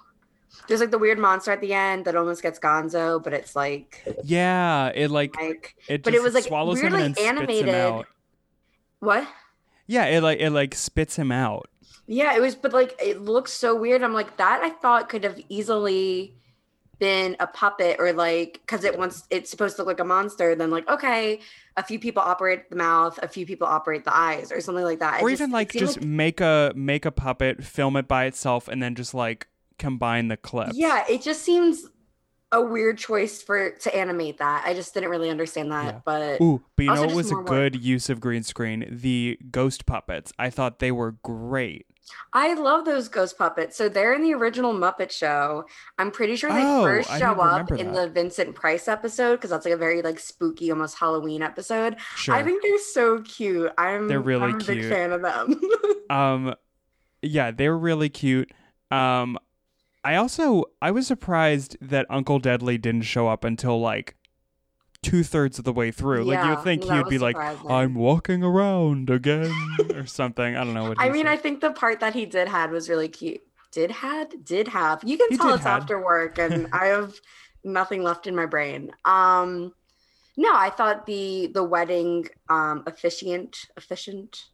There's 0.68 0.80
like 0.80 0.90
the 0.90 0.98
weird 0.98 1.18
monster 1.18 1.52
at 1.52 1.60
the 1.60 1.72
end 1.74 2.06
that 2.06 2.16
almost 2.16 2.42
gets 2.42 2.58
Gonzo, 2.58 3.22
but 3.22 3.32
it's 3.32 3.54
like 3.54 4.02
yeah 4.24 4.88
it 4.94 5.10
like 5.10 5.36
like 5.36 5.76
it 5.88 6.02
but 6.02 6.14
it 6.14 6.22
was, 6.22 6.34
like, 6.34 6.44
swallows 6.44 6.78
him 6.80 6.92
weirdly 6.92 7.06
and 7.06 7.14
then 7.14 7.24
spits 7.24 7.30
him 7.30 7.36
animated. 7.38 7.74
out 7.74 8.06
what? 9.00 9.28
yeah 9.86 10.06
it 10.06 10.22
like 10.22 10.40
it 10.40 10.50
like 10.50 10.74
spits 10.74 11.16
him 11.16 11.30
out 11.30 11.68
Yeah, 12.08 12.36
it 12.36 12.40
was, 12.40 12.54
but 12.54 12.72
like 12.72 12.94
it 13.02 13.20
looks 13.20 13.52
so 13.52 13.74
weird. 13.74 14.02
I'm 14.02 14.14
like, 14.14 14.36
that 14.36 14.60
I 14.62 14.70
thought 14.70 15.08
could 15.08 15.24
have 15.24 15.40
easily 15.48 16.34
been 16.98 17.36
a 17.40 17.46
puppet 17.46 17.96
or 17.98 18.12
like 18.12 18.60
because 18.62 18.84
it 18.84 18.98
wants 18.98 19.24
it's 19.30 19.50
supposed 19.50 19.76
to 19.76 19.82
look 19.82 19.86
like 19.88 20.00
a 20.00 20.04
monster, 20.04 20.54
then 20.54 20.70
like 20.70 20.88
okay, 20.88 21.40
a 21.76 21.82
few 21.82 21.98
people 21.98 22.22
operate 22.22 22.70
the 22.70 22.76
mouth, 22.76 23.18
a 23.22 23.28
few 23.28 23.44
people 23.46 23.66
operate 23.66 24.04
the 24.04 24.16
eyes, 24.16 24.50
or 24.52 24.60
something 24.60 24.84
like 24.84 25.00
that. 25.00 25.22
Or 25.22 25.28
just- 25.30 25.40
even 25.40 25.50
it 25.50 25.54
like 25.54 25.72
just 25.72 26.00
make 26.02 26.40
a 26.40 26.72
make 26.74 27.04
a 27.04 27.10
puppet, 27.12 27.62
film 27.64 27.96
it 27.96 28.08
by 28.08 28.24
itself, 28.24 28.68
and 28.68 28.82
then 28.82 28.94
just 28.94 29.12
like 29.14 29.48
combine 29.78 30.28
the 30.28 30.36
clips. 30.36 30.76
yeah, 30.76 31.04
it 31.08 31.20
just 31.22 31.42
seems 31.42 31.84
a 32.52 32.62
weird 32.62 32.96
choice 32.96 33.42
for 33.42 33.70
to 33.72 33.94
animate 33.94 34.38
that. 34.38 34.62
I 34.64 34.72
just 34.72 34.94
didn't 34.94 35.10
really 35.10 35.28
understand 35.30 35.72
that, 35.72 35.84
Yeah. 35.86 36.00
but 36.04 36.40
Ooh, 36.40 36.62
but 36.76 36.84
you 36.84 36.94
know 36.94 37.00
what 37.00 37.06
just 37.08 37.16
was 37.16 37.30
a 37.30 37.34
more 37.34 37.40
work. 37.40 37.48
good 37.48 37.84
use 37.84 38.08
of 38.08 38.20
green 38.20 38.42
screen? 38.44 38.86
The 38.88 39.38
ghost 39.50 39.84
puppets. 39.84 40.32
I 40.38 40.48
thought 40.50 40.78
they 40.78 40.92
were 40.92 41.10
great. 41.22 41.86
I 42.32 42.54
love 42.54 42.84
those 42.84 43.08
ghost 43.08 43.36
puppets. 43.38 43.76
So 43.76 43.88
they're 43.88 44.14
in 44.14 44.22
the 44.22 44.34
original 44.34 44.72
Muppet 44.74 45.10
Show. 45.10 45.64
I'm 45.98 46.10
pretty 46.10 46.36
sure 46.36 46.52
they 46.52 46.62
Oh, 46.62 46.82
first 46.82 47.08
show 47.18 47.32
up 47.40 47.70
in 47.72 47.92
the 47.92 48.08
Vincent 48.08 48.54
Price 48.54 48.88
episode 48.88 49.36
because 49.36 49.50
that's 49.50 49.64
like 49.64 49.74
a 49.74 49.78
very 49.78 50.02
like 50.02 50.18
spooky, 50.18 50.70
almost 50.70 50.98
Halloween 50.98 51.42
episode. 51.42 51.96
Sure. 52.16 52.34
I 52.34 52.42
think 52.42 52.62
they're 52.62 52.78
so 52.78 53.20
cute. 53.22 53.72
I'm 53.78 54.08
They're 54.08 54.20
really 54.20 54.44
I'm 54.44 54.54
a 54.56 54.58
big 54.58 54.80
cute. 54.80 54.92
fan 54.92 55.12
of 55.12 55.22
them. 55.22 55.60
um 56.10 56.54
yeah 57.22 57.50
they're 57.50 57.76
really 57.76 58.08
cute 58.08 58.52
um 58.92 59.36
i 60.04 60.14
also 60.14 60.62
i 60.80 60.90
was 60.90 61.06
surprised 61.06 61.76
that 61.80 62.06
uncle 62.08 62.38
deadly 62.38 62.78
didn't 62.78 63.02
show 63.02 63.26
up 63.26 63.42
until 63.42 63.80
like 63.80 64.14
two-thirds 65.06 65.58
of 65.58 65.64
the 65.64 65.72
way 65.72 65.90
through 65.90 66.24
like 66.24 66.44
you'd 66.44 66.64
think 66.64 66.82
he'd 66.84 67.08
be 67.08 67.18
like 67.18 67.36
i'm 67.70 67.94
walking 67.94 68.42
around 68.42 69.08
again 69.08 69.52
or 69.94 70.04
something 70.20 70.56
i 70.56 70.64
don't 70.64 70.74
know 70.74 70.88
what 70.88 70.98
I 71.00 71.08
mean, 71.10 71.26
said. 71.26 71.32
I 71.32 71.36
think 71.36 71.60
the 71.60 71.70
part 71.72 72.00
that 72.00 72.12
he 72.14 72.26
did 72.26 72.48
had 72.48 72.70
was 72.70 72.88
really 72.88 73.08
cute. 73.08 73.40
Did 73.72 73.90
had 73.90 74.44
did 74.44 74.68
have. 74.68 75.02
You 75.04 75.16
can 75.18 75.28
He 75.30 75.36
tell 75.36 75.54
it's 75.54 75.64
had. 75.64 75.82
after 75.82 76.02
work, 76.02 76.38
and 76.38 76.66
I 76.72 76.86
have 76.86 77.14
nothing 77.62 78.02
left 78.02 78.26
in 78.26 78.34
my 78.34 78.46
brain. 78.46 78.90
Um, 79.04 79.72
no, 80.36 80.50
I 80.54 80.70
thought 80.70 81.04
the 81.06 81.48
the 81.52 81.62
wedding 81.64 82.26
um 82.48 82.82
officiant 82.86 83.66
efficient. 83.76 84.44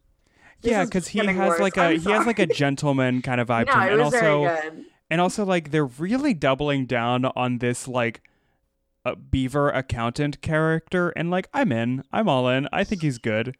Yeah 0.61 0.85
because 0.85 1.07
he 1.07 1.19
has 1.25 1.59
like 1.59 1.77
a 1.77 1.93
he 1.93 2.11
has 2.11 2.25
like 2.25 2.39
a 2.39 2.47
gentleman 2.47 3.21
kind 3.21 3.39
of 3.41 3.47
vibe 3.53 3.67
to 3.67 3.79
him 3.79 3.91
and 3.93 4.01
also 4.01 4.19
very 4.19 4.61
good. 4.61 4.85
and 5.09 5.21
also 5.21 5.45
like 5.45 5.71
they're 5.71 5.85
really 5.85 6.33
doubling 6.33 6.85
down 6.85 7.25
on 7.25 7.57
this 7.59 7.87
like 7.87 8.21
uh, 9.05 9.15
beaver 9.15 9.69
accountant 9.69 10.41
character 10.41 11.09
and 11.11 11.29
like 11.31 11.47
i'm 11.53 11.71
in 11.71 12.03
i'm 12.11 12.29
all 12.29 12.47
in 12.49 12.67
i 12.71 12.83
think 12.83 13.01
he's 13.01 13.17
good 13.17 13.55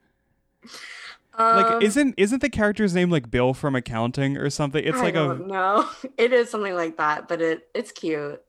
like 1.37 1.65
Um, 1.65 1.81
isn't 1.81 2.13
isn't 2.17 2.41
the 2.41 2.49
character's 2.49 2.93
name 2.93 3.09
like 3.09 3.31
bill 3.31 3.53
from 3.53 3.75
accounting 3.75 4.37
or 4.37 4.49
something 4.49 4.83
it's 4.83 4.99
I 4.99 5.01
like 5.01 5.15
a 5.15 5.41
don't. 5.47 5.87
It 6.17 6.31
is 6.31 6.49
something 6.49 6.75
like 6.75 6.97
that, 6.97 7.27
but 7.27 7.41
it 7.41 7.67
it's 7.73 7.91
cute. 7.91 8.41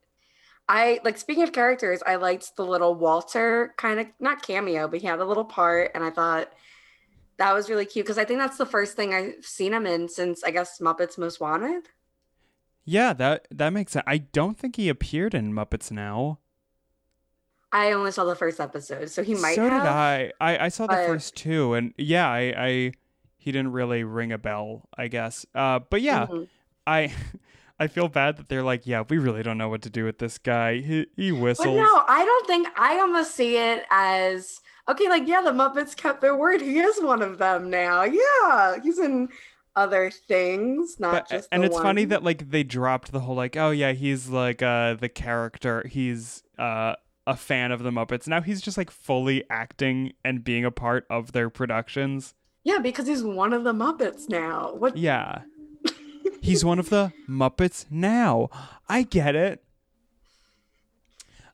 I 0.69 0.99
like 1.03 1.17
speaking 1.17 1.43
of 1.43 1.51
characters, 1.51 2.01
I 2.05 2.15
liked 2.17 2.55
the 2.55 2.65
little 2.65 2.95
Walter 2.95 3.73
kind 3.77 3.99
of 3.99 4.07
not 4.19 4.43
cameo, 4.43 4.87
but 4.87 5.01
he 5.01 5.07
had 5.07 5.19
a 5.19 5.25
little 5.25 5.45
part, 5.45 5.91
and 5.95 6.03
I 6.03 6.11
thought 6.11 6.51
that 7.37 7.53
was 7.53 7.69
really 7.69 7.85
cute 7.85 8.05
because 8.05 8.17
I 8.19 8.25
think 8.25 8.39
that's 8.39 8.57
the 8.57 8.65
first 8.67 8.95
thing 8.95 9.13
I've 9.13 9.45
seen 9.45 9.73
him 9.73 9.87
in 9.87 10.07
since 10.09 10.43
I 10.43 10.51
guess 10.51 10.79
Muppets 10.79 11.17
Most 11.17 11.39
Wanted. 11.41 11.89
yeah 12.85 13.13
that 13.13 13.47
that 13.51 13.71
makes 13.71 13.91
sense 13.93 14.03
i 14.07 14.17
don't 14.17 14.57
think 14.57 14.75
he 14.75 14.89
appeared 14.89 15.33
in 15.33 15.51
muppets 15.53 15.91
now 15.91 16.39
I 17.75 17.91
only 17.91 18.11
saw 18.11 18.23
the 18.25 18.35
first 18.35 18.59
episode, 18.59 19.09
so 19.09 19.23
he 19.23 19.33
might 19.35 19.55
so 19.55 19.63
have. 19.69 19.81
did 19.83 19.87
I. 19.89 20.31
I 20.39 20.65
i 20.65 20.69
saw 20.69 20.87
the 20.87 20.95
first 20.95 21.35
two 21.35 21.73
and 21.73 21.93
yeah 21.97 22.27
i 22.29 22.39
i 22.57 22.91
he 23.37 23.51
didn't 23.51 23.71
really 23.73 24.03
ring 24.03 24.31
a 24.31 24.37
bell 24.37 24.87
i 24.97 25.07
guess 25.07 25.45
uh 25.53 25.79
but 25.89 26.01
yeah 26.01 26.25
Mhm. 26.27 26.47
i 26.87 27.13
i 27.79 27.87
feel 27.87 28.07
bad 28.07 28.37
that 28.37 28.47
they're 28.49 28.63
like 28.63 28.87
yeah 28.87 29.03
we 29.09 29.17
really 29.17 29.43
don't 29.43 29.57
know 29.57 29.69
what 29.69 29.81
to 29.83 29.89
do 29.89 30.05
with 30.05 30.17
this 30.19 30.37
guy 30.37 30.77
he 30.79 31.05
he 31.15 31.31
whistles 31.31 31.67
But 31.67 31.73
no, 31.75 32.03
I 32.07 32.23
don't 32.25 32.47
think 32.47 32.67
I 32.77 32.99
almost 32.99 33.35
see 33.35 33.57
it 33.57 33.83
as 33.91 34.61
okay, 34.87 35.09
like 35.09 35.27
yeah, 35.27 35.41
the 35.41 35.51
Muppets 35.51 35.95
kept 35.95 36.21
their 36.21 36.35
word. 36.37 36.61
He 36.61 36.79
is 36.79 37.01
one 37.01 37.21
of 37.23 37.37
them 37.39 37.69
now. 37.71 38.03
Yeah, 38.03 38.77
he's 38.83 38.99
in 38.99 39.29
other 39.75 40.09
things, 40.11 40.99
not 40.99 41.11
but, 41.11 41.29
just. 41.29 41.49
and 41.51 41.65
it's 41.65 41.75
funny 41.77 42.05
that 42.05 42.23
like 42.23 42.49
they 42.49 42.63
dropped 42.63 43.11
the 43.11 43.19
whole 43.19 43.35
like 43.35 43.57
oh 43.57 43.71
yeah 43.71 43.91
he's 43.91 44.29
like 44.29 44.61
uh 44.61 44.93
the 44.93 45.09
character 45.09 45.85
he's 45.87 46.43
uh 46.57 46.95
a 47.27 47.35
fan 47.35 47.71
of 47.71 47.83
the 47.83 47.91
muppets 47.91 48.27
now 48.27 48.41
he's 48.41 48.61
just 48.61 48.77
like 48.77 48.91
fully 48.91 49.43
acting 49.49 50.13
and 50.23 50.43
being 50.43 50.63
a 50.65 50.71
part 50.71 51.05
of 51.09 51.31
their 51.31 51.49
productions 51.49 52.33
Yeah, 52.63 52.79
because 52.79 53.07
he's 53.07 53.23
one 53.23 53.53
of 53.53 53.63
the 53.63 53.73
Muppets 53.73 54.29
now. 54.29 54.73
What? 54.75 54.97
yeah 54.97 55.41
he's 56.41 56.63
one 56.63 56.77
of 56.77 56.89
the 56.89 57.11
muppets 57.27 57.85
now 57.89 58.49
i 58.87 59.01
get 59.01 59.35
it 59.35 59.63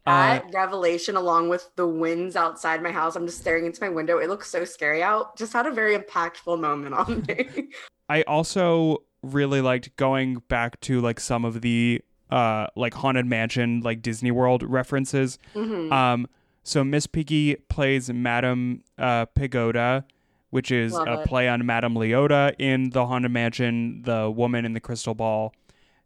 uh, 0.06 0.40
revelation, 0.52 1.16
along 1.16 1.50
with 1.50 1.70
the 1.76 1.88
winds 1.88 2.36
outside 2.36 2.82
my 2.82 2.92
house, 2.92 3.16
I'm 3.16 3.28
just 3.28 3.38
staring 3.38 3.68
into 3.68 3.82
my 3.84 3.90
window. 3.90 4.18
It 4.18 4.30
looks 4.30 4.50
so 4.50 4.66
scary 4.66 5.04
out. 5.04 5.38
Just 5.38 5.54
had 5.54 5.68
a 5.68 5.72
very 5.72 5.96
impactful 5.96 6.60
moment 6.60 6.96
on 6.96 7.24
me. 7.28 7.70
I 8.10 8.24
also 8.24 9.04
really 9.22 9.62
liked 9.62 9.96
going 9.98 10.42
back 10.48 10.80
to 10.82 11.00
like 11.02 11.20
some 11.20 11.46
of 11.46 11.62
the 11.62 12.02
uh 12.32 12.68
like 12.76 12.94
haunted 12.94 13.26
mansion 13.26 13.82
like 13.82 14.02
Disney 14.02 14.32
World 14.32 14.64
references. 14.64 15.38
Mhm. 15.56 15.92
Um 15.92 16.28
so 16.64 16.84
Miss 16.84 17.08
Piggy 17.08 17.56
plays 17.70 18.10
Madame 18.12 18.84
uh 18.98 19.26
Pigota, 19.28 20.04
which 20.50 20.72
is 20.72 20.94
Love 20.94 21.08
a 21.08 21.22
it. 21.22 21.28
play 21.28 21.48
on 21.50 21.66
Madame 21.66 21.96
Leota 21.96 22.54
in 22.60 22.92
the 22.92 23.06
haunted 23.06 23.32
mansion, 23.32 24.02
the 24.04 24.30
woman 24.30 24.66
in 24.66 24.74
the 24.74 24.80
crystal 24.80 25.14
ball. 25.16 25.54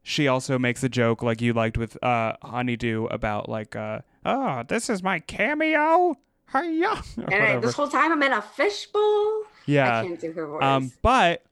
She 0.04 0.28
also 0.28 0.60
makes 0.60 0.84
a 0.84 0.90
joke 0.90 1.24
like 1.24 1.42
you 1.42 1.54
liked 1.54 1.78
with 1.78 2.02
uh 2.04 2.34
Honeydew 2.44 3.06
about 3.06 3.50
like 3.50 3.76
uh 3.76 4.00
oh, 4.26 4.64
this 4.68 4.90
is 4.90 5.02
my 5.04 5.20
cameo. 5.20 6.16
Hiya. 6.52 7.02
and 7.32 7.44
I, 7.44 7.58
this 7.58 7.74
whole 7.74 7.88
time 7.88 8.12
I'm 8.12 8.22
in 8.24 8.32
a 8.32 8.42
fishbowl. 8.42 9.44
yeah. 9.66 10.00
I 10.00 10.04
can't 10.08 10.20
do 10.20 10.32
her 10.32 10.46
voice. 10.46 10.64
Um, 10.64 10.92
but 11.02 11.44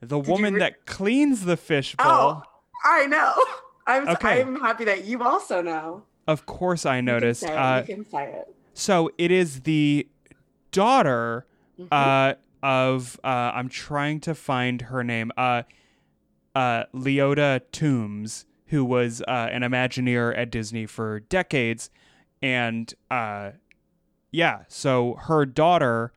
the 0.00 0.16
you 0.20 0.30
woman 0.30 0.54
re- 0.54 0.60
that 0.60 0.86
cleans 0.86 1.44
the 1.44 1.56
fishbowl, 1.56 2.06
oh, 2.08 2.42
I 2.84 3.06
know. 3.06 3.34
I'm. 3.88 4.08
Okay. 4.08 4.40
I'm 4.42 4.60
happy 4.60 4.84
that 4.84 5.04
you 5.04 5.22
also 5.24 5.60
know. 5.62 6.02
of 6.28 6.46
course 6.46 6.84
I 6.86 6.96
You 6.96 6.98
can 7.00 7.04
noticed. 7.06 7.40
say 7.40 7.56
Uh, 7.56 7.80
you 7.80 7.86
can 7.94 8.04
say 8.08 8.24
it. 8.32 8.54
so 8.74 9.10
it 9.18 9.30
is 9.32 9.62
the 9.62 10.06
daughter 10.70 11.46
Mhm. 11.80 11.88
uh, 11.90 12.34
of 12.62 13.18
uh, 13.24 13.52
I'm 13.54 13.68
trying 13.68 14.20
to 14.20 14.34
find 14.34 14.82
her 14.82 15.02
name. 15.02 15.32
Uh, 15.36 15.62
uh, 16.54 16.84
Leota 16.94 17.60
Toombs, 17.72 18.44
who 18.66 18.84
was 18.84 19.22
uh, 19.22 19.48
an 19.52 19.62
Imagineer 19.62 20.36
at 20.36 20.50
Disney 20.50 20.86
for 20.86 21.20
decades, 21.20 21.88
and 22.42 22.92
uh, 23.10 23.52
yeah, 24.32 24.64
so 24.68 25.14
her 25.22 25.46
daughter 25.46 26.12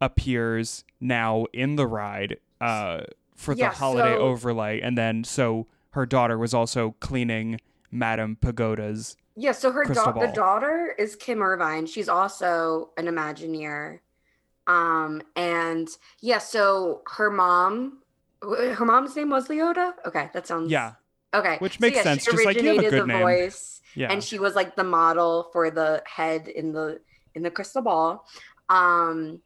appears 0.00 0.84
now 1.00 1.46
in 1.52 1.76
the 1.76 1.86
ride 1.86 2.36
uh, 2.60 3.00
for 3.34 3.54
the 3.54 3.68
holiday 3.70 4.14
so- 4.14 4.18
overlay, 4.20 4.80
and 4.80 4.96
then 4.98 5.24
so 5.24 5.66
her 5.90 6.06
daughter 6.06 6.38
was 6.38 6.54
also 6.54 6.94
cleaning 7.00 7.60
Madame 7.90 8.36
Pigota's. 8.40 9.16
Yeah, 9.36 9.52
so 9.52 9.72
her 9.72 9.84
da- 9.84 10.12
the 10.12 10.28
daughter 10.28 10.94
is 10.98 11.16
Kim 11.16 11.42
Irvine. 11.42 11.86
She's 11.86 12.08
also 12.08 12.90
an 12.96 13.06
Imagineer. 13.06 14.00
Um, 14.66 15.22
and 15.36 15.88
yeah, 16.20 16.38
so 16.38 17.02
her 17.06 17.30
mom, 17.30 17.98
her 18.42 18.84
mom's 18.84 19.16
name 19.16 19.30
was 19.30 19.48
Leota. 19.48 19.92
Okay, 20.06 20.30
that 20.32 20.46
sounds 20.46 20.70
Yeah, 20.70 20.92
Okay, 21.34 21.56
Which 21.58 21.74
So, 21.74 21.78
makes 21.80 21.96
yeah, 21.96 22.02
sense, 22.02 22.24
She 22.24 22.30
just 22.32 22.44
like, 22.44 22.60
you 22.60 22.68
have 22.68 22.76
a 22.76 22.78
originated 22.80 22.90
good 22.90 23.02
the 23.02 23.06
name. 23.12 23.22
voice, 23.22 23.80
yeah. 23.94 24.12
and 24.12 24.22
she 24.22 24.38
was 24.38 24.54
like 24.54 24.76
the 24.76 24.84
model 24.84 25.48
for 25.52 25.70
the 25.70 26.02
head 26.06 26.48
in 26.48 26.72
the 26.72 27.00
in 27.34 27.42
the 27.42 27.50
crystal 27.50 27.82
ball. 27.82 28.26
Um, 28.68 29.40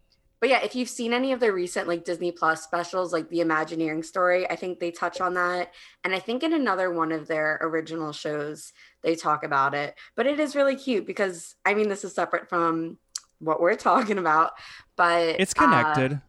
but 0.44 0.50
yeah, 0.50 0.62
if 0.62 0.74
you've 0.74 0.90
seen 0.90 1.14
any 1.14 1.32
of 1.32 1.40
the 1.40 1.50
recent 1.50 1.88
like 1.88 2.04
Disney 2.04 2.30
Plus 2.30 2.62
specials, 2.62 3.14
like 3.14 3.30
the 3.30 3.40
Imagineering 3.40 4.02
story, 4.02 4.46
I 4.50 4.56
think 4.56 4.78
they 4.78 4.90
touch 4.90 5.18
on 5.22 5.32
that, 5.32 5.72
and 6.04 6.14
I 6.14 6.18
think 6.18 6.42
in 6.42 6.52
another 6.52 6.92
one 6.92 7.12
of 7.12 7.26
their 7.26 7.58
original 7.62 8.12
shows 8.12 8.74
they 9.00 9.14
talk 9.14 9.42
about 9.42 9.72
it. 9.72 9.94
But 10.16 10.26
it 10.26 10.38
is 10.38 10.54
really 10.54 10.76
cute 10.76 11.06
because 11.06 11.54
I 11.64 11.72
mean, 11.72 11.88
this 11.88 12.04
is 12.04 12.14
separate 12.14 12.50
from 12.50 12.98
what 13.38 13.58
we're 13.58 13.74
talking 13.74 14.18
about, 14.18 14.52
but 14.96 15.40
it's 15.40 15.54
uh, 15.56 15.62
connected. 15.62 16.20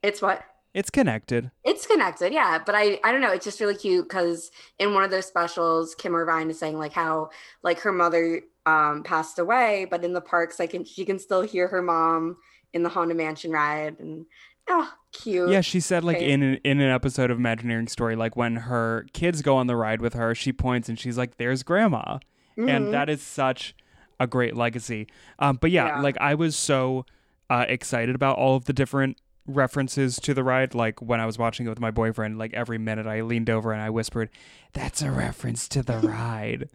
it's 0.00 0.22
what 0.22 0.44
it's 0.72 0.90
connected. 0.90 1.50
it's 1.64 1.88
connected, 1.88 2.32
yeah. 2.32 2.60
But 2.64 2.76
I, 2.76 3.00
I 3.02 3.10
don't 3.10 3.20
know. 3.20 3.32
It's 3.32 3.44
just 3.44 3.58
really 3.58 3.74
cute 3.74 4.08
because 4.08 4.52
in 4.78 4.94
one 4.94 5.02
of 5.02 5.10
those 5.10 5.26
specials, 5.26 5.96
Kim 5.96 6.14
Irvine 6.14 6.50
is 6.50 6.58
saying 6.60 6.78
like 6.78 6.92
how 6.92 7.30
like 7.64 7.80
her 7.80 7.90
mother 7.90 8.42
um 8.64 9.02
passed 9.02 9.40
away, 9.40 9.88
but 9.90 10.04
in 10.04 10.12
the 10.12 10.20
parks, 10.20 10.60
like 10.60 10.76
she 10.84 11.04
can 11.04 11.18
still 11.18 11.42
hear 11.42 11.66
her 11.66 11.82
mom 11.82 12.36
in 12.72 12.82
the 12.82 12.88
Haunted 12.88 13.16
Mansion 13.16 13.50
ride, 13.50 13.96
and 13.98 14.26
oh, 14.68 14.92
cute. 15.12 15.48
Yeah, 15.50 15.60
she 15.62 15.80
said 15.80 16.04
like 16.04 16.18
in 16.18 16.42
an, 16.42 16.54
in 16.64 16.80
an 16.80 16.90
episode 16.90 17.30
of 17.30 17.38
Imagineering 17.38 17.88
Story, 17.88 18.16
like 18.16 18.36
when 18.36 18.56
her 18.56 19.06
kids 19.12 19.42
go 19.42 19.56
on 19.56 19.66
the 19.66 19.76
ride 19.76 20.00
with 20.00 20.14
her, 20.14 20.34
she 20.34 20.52
points 20.52 20.88
and 20.88 20.98
she's 20.98 21.16
like, 21.18 21.36
"There's 21.38 21.62
Grandma," 21.62 22.18
Mhm. 22.58 22.68
and 22.70 22.92
that 22.94 23.08
is 23.08 23.22
such 23.22 23.74
a 24.20 24.26
great 24.26 24.56
legacy. 24.56 25.06
Um, 25.38 25.58
but 25.60 25.70
yeah, 25.70 25.86
Yeah. 25.86 26.00
like 26.00 26.16
I 26.20 26.34
was 26.34 26.56
so 26.56 27.06
uh, 27.50 27.64
excited 27.68 28.14
about 28.14 28.36
all 28.36 28.56
of 28.56 28.64
the 28.66 28.72
different 28.72 29.16
references 29.46 30.16
to 30.16 30.34
the 30.34 30.44
ride. 30.44 30.74
Like 30.74 31.00
when 31.00 31.20
I 31.20 31.24
was 31.26 31.38
watching 31.38 31.64
it 31.66 31.70
with 31.70 31.80
my 31.80 31.90
boyfriend, 31.90 32.36
like 32.36 32.52
every 32.52 32.76
minute 32.78 33.06
I 33.06 33.22
leaned 33.22 33.48
over 33.48 33.72
and 33.72 33.80
I 33.80 33.88
whispered, 33.90 34.28
"That's 34.74 35.00
a 35.00 35.10
reference 35.10 35.66
to 35.68 35.82
the 35.82 35.98
ride." 36.00 36.68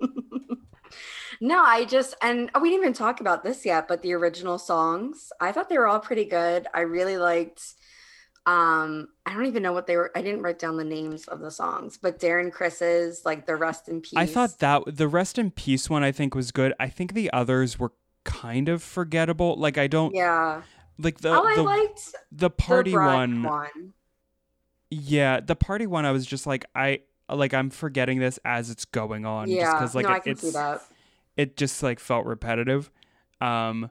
No, 1.40 1.62
I 1.62 1.84
just 1.84 2.14
and 2.22 2.50
oh, 2.54 2.60
we 2.60 2.70
didn't 2.70 2.82
even 2.84 2.92
talk 2.94 3.20
about 3.20 3.42
this 3.44 3.64
yet, 3.64 3.88
but 3.88 4.02
the 4.02 4.14
original 4.14 4.58
songs, 4.58 5.32
I 5.40 5.52
thought 5.52 5.68
they 5.68 5.78
were 5.78 5.86
all 5.86 6.00
pretty 6.00 6.24
good. 6.24 6.66
I 6.74 6.80
really 6.80 7.18
liked 7.18 7.74
um 8.46 9.08
I 9.26 9.34
don't 9.34 9.46
even 9.46 9.62
know 9.62 9.72
what 9.72 9.86
they 9.86 9.96
were 9.96 10.12
I 10.14 10.22
didn't 10.22 10.42
write 10.42 10.58
down 10.60 10.76
the 10.76 10.84
names 10.84 11.26
of 11.26 11.40
the 11.40 11.50
songs, 11.50 11.98
but 12.00 12.18
Darren 12.20 12.52
Criss's 12.52 13.22
like 13.24 13.46
the 13.46 13.56
rest 13.56 13.88
in 13.88 14.00
peace. 14.00 14.12
I 14.16 14.26
thought 14.26 14.58
that 14.60 14.82
the 14.86 15.08
rest 15.08 15.38
in 15.38 15.50
peace 15.50 15.90
one 15.90 16.04
I 16.04 16.12
think 16.12 16.34
was 16.34 16.52
good. 16.52 16.72
I 16.78 16.88
think 16.88 17.14
the 17.14 17.30
others 17.32 17.78
were 17.78 17.92
kind 18.24 18.68
of 18.68 18.82
forgettable. 18.82 19.56
Like 19.56 19.78
I 19.78 19.88
don't 19.88 20.14
Yeah. 20.14 20.62
like 20.98 21.18
the 21.20 21.30
oh, 21.30 21.44
I 21.44 21.56
the, 21.56 21.62
liked 21.62 22.14
the 22.32 22.50
party 22.50 22.92
the 22.92 22.98
one, 22.98 23.42
one. 23.42 23.92
Yeah, 24.90 25.40
the 25.40 25.56
party 25.56 25.86
one 25.86 26.04
I 26.04 26.12
was 26.12 26.24
just 26.24 26.46
like 26.46 26.64
I 26.74 27.00
like 27.28 27.52
I'm 27.52 27.70
forgetting 27.70 28.20
this 28.20 28.38
as 28.44 28.70
it's 28.70 28.84
going 28.84 29.26
on 29.26 29.48
just 29.48 29.60
Yeah. 29.60 29.78
cuz 29.80 29.94
like 29.94 30.06
no, 30.06 30.12
I 30.12 30.16
it, 30.18 30.26
it's. 30.26 30.54
It 31.36 31.56
just 31.56 31.82
like 31.82 32.00
felt 32.00 32.26
repetitive. 32.26 32.90
Um 33.40 33.90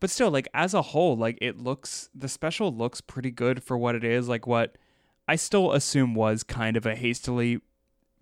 but 0.00 0.10
still 0.10 0.30
like 0.30 0.48
as 0.52 0.74
a 0.74 0.82
whole 0.82 1.16
like 1.16 1.38
it 1.40 1.58
looks 1.58 2.08
the 2.14 2.28
special 2.28 2.74
looks 2.74 3.00
pretty 3.00 3.30
good 3.30 3.62
for 3.62 3.78
what 3.78 3.94
it 3.94 4.04
is 4.04 4.28
like 4.28 4.46
what 4.46 4.76
I 5.28 5.36
still 5.36 5.72
assume 5.72 6.14
was 6.14 6.42
kind 6.42 6.76
of 6.76 6.86
a 6.86 6.94
hastily 6.96 7.60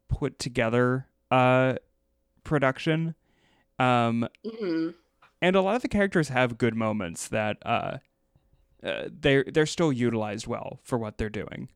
put 0.09 0.39
together 0.39 1.07
uh 1.31 1.75
production. 2.45 3.15
Um 3.79 4.29
hmm 4.45 4.91
and 5.43 5.57
a 5.57 5.63
lot 5.63 5.77
of 5.77 5.83
the 5.83 5.89
characters 5.89 6.29
have 6.29 6.59
good 6.59 6.75
moments 6.75 7.29
that 7.29 7.57
uh, 7.65 7.99
uh 8.83 9.09
they're 9.11 9.45
they're 9.51 9.67
still 9.67 9.93
utilized 9.93 10.47
well 10.47 10.81
for 10.83 10.99
what 10.99 11.17
they're 11.17 11.31
doing. 11.31 11.69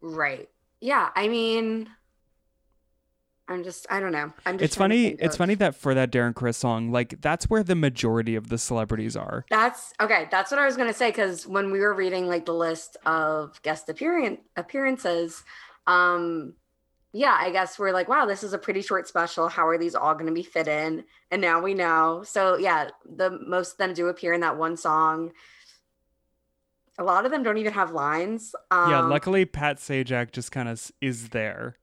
Right. 0.00 0.48
Yeah. 0.80 1.10
I 1.14 1.28
mean, 1.28 1.88
I'm 3.52 3.62
just, 3.62 3.86
I 3.90 4.00
don't 4.00 4.12
know. 4.12 4.32
I'm 4.46 4.58
just. 4.58 4.64
It's 4.64 4.76
funny. 4.76 5.08
It's 5.08 5.36
funny 5.36 5.54
that 5.56 5.74
for 5.74 5.94
that 5.94 6.10
Darren 6.10 6.34
Criss 6.34 6.56
song, 6.56 6.90
like 6.90 7.20
that's 7.20 7.48
where 7.50 7.62
the 7.62 7.74
majority 7.74 8.34
of 8.34 8.48
the 8.48 8.58
celebrities 8.58 9.16
are. 9.16 9.44
That's 9.50 9.92
okay. 10.00 10.28
That's 10.30 10.50
what 10.50 10.58
I 10.58 10.66
was 10.66 10.76
gonna 10.76 10.92
say 10.92 11.10
because 11.10 11.46
when 11.46 11.70
we 11.70 11.80
were 11.80 11.94
reading 11.94 12.26
like 12.26 12.46
the 12.46 12.54
list 12.54 12.96
of 13.06 13.60
guest 13.62 13.88
appearance 13.88 14.40
appearances, 14.56 15.44
um, 15.86 16.54
yeah, 17.12 17.36
I 17.38 17.50
guess 17.50 17.78
we're 17.78 17.92
like, 17.92 18.08
wow, 18.08 18.24
this 18.24 18.42
is 18.42 18.52
a 18.54 18.58
pretty 18.58 18.80
short 18.80 19.06
special. 19.06 19.48
How 19.48 19.66
are 19.68 19.78
these 19.78 19.94
all 19.94 20.14
gonna 20.14 20.32
be 20.32 20.42
fit 20.42 20.68
in? 20.68 21.04
And 21.30 21.42
now 21.42 21.60
we 21.60 21.74
know. 21.74 22.22
So 22.24 22.56
yeah, 22.56 22.90
the 23.04 23.38
most 23.46 23.72
of 23.72 23.78
them 23.78 23.94
do 23.94 24.08
appear 24.08 24.32
in 24.32 24.40
that 24.40 24.56
one 24.56 24.76
song. 24.76 25.32
A 26.98 27.04
lot 27.04 27.24
of 27.24 27.30
them 27.30 27.42
don't 27.42 27.56
even 27.56 27.72
have 27.72 27.92
lines. 27.92 28.54
Um, 28.70 28.90
yeah, 28.90 29.00
luckily 29.00 29.44
Pat 29.44 29.78
Sajak 29.78 30.30
just 30.32 30.52
kind 30.52 30.68
of 30.68 30.90
is 31.00 31.30
there. 31.30 31.76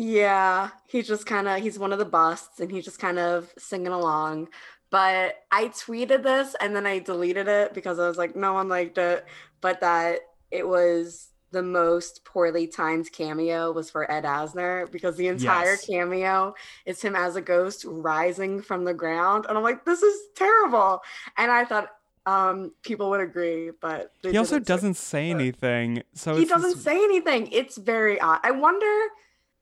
Yeah, 0.00 0.70
he 0.86 1.02
just 1.02 1.26
kind 1.26 1.48
of 1.48 1.60
he's 1.60 1.76
one 1.76 1.92
of 1.92 1.98
the 1.98 2.04
busts 2.04 2.60
and 2.60 2.70
he's 2.70 2.84
just 2.84 3.00
kind 3.00 3.18
of 3.18 3.52
singing 3.58 3.88
along. 3.88 4.48
But 4.90 5.34
I 5.50 5.66
tweeted 5.68 6.22
this 6.22 6.54
and 6.60 6.74
then 6.74 6.86
I 6.86 7.00
deleted 7.00 7.48
it 7.48 7.74
because 7.74 7.98
I 7.98 8.06
was 8.06 8.16
like, 8.16 8.36
no 8.36 8.52
one 8.54 8.68
liked 8.68 8.96
it. 8.96 9.26
But 9.60 9.80
that 9.80 10.20
it 10.52 10.66
was 10.68 11.30
the 11.50 11.62
most 11.64 12.24
poorly 12.24 12.68
timed 12.68 13.10
cameo 13.10 13.72
was 13.72 13.90
for 13.90 14.08
Ed 14.08 14.22
Asner 14.22 14.88
because 14.92 15.16
the 15.16 15.26
entire 15.26 15.72
Yes. 15.72 15.86
cameo 15.86 16.54
is 16.86 17.02
him 17.02 17.16
as 17.16 17.34
a 17.34 17.40
ghost 17.40 17.84
rising 17.88 18.62
from 18.62 18.84
the 18.84 18.94
ground. 18.94 19.46
And 19.48 19.58
I'm 19.58 19.64
like, 19.64 19.84
this 19.84 20.02
is 20.02 20.16
terrible. 20.36 21.00
And 21.36 21.50
I 21.50 21.64
thought 21.64 21.88
um 22.24 22.70
people 22.82 23.10
would 23.10 23.20
agree, 23.20 23.72
but 23.80 24.12
He 24.22 24.36
also 24.36 24.60
doesn't 24.60 24.94
say 24.94 25.30
anything, 25.30 26.04
so 26.14 26.36
he 26.36 26.44
doesn't 26.44 26.74
this- 26.74 26.84
say 26.84 27.02
anything. 27.02 27.48
It's 27.50 27.76
very 27.78 28.20
odd. 28.20 28.38
I 28.44 28.52
wonder, 28.52 28.94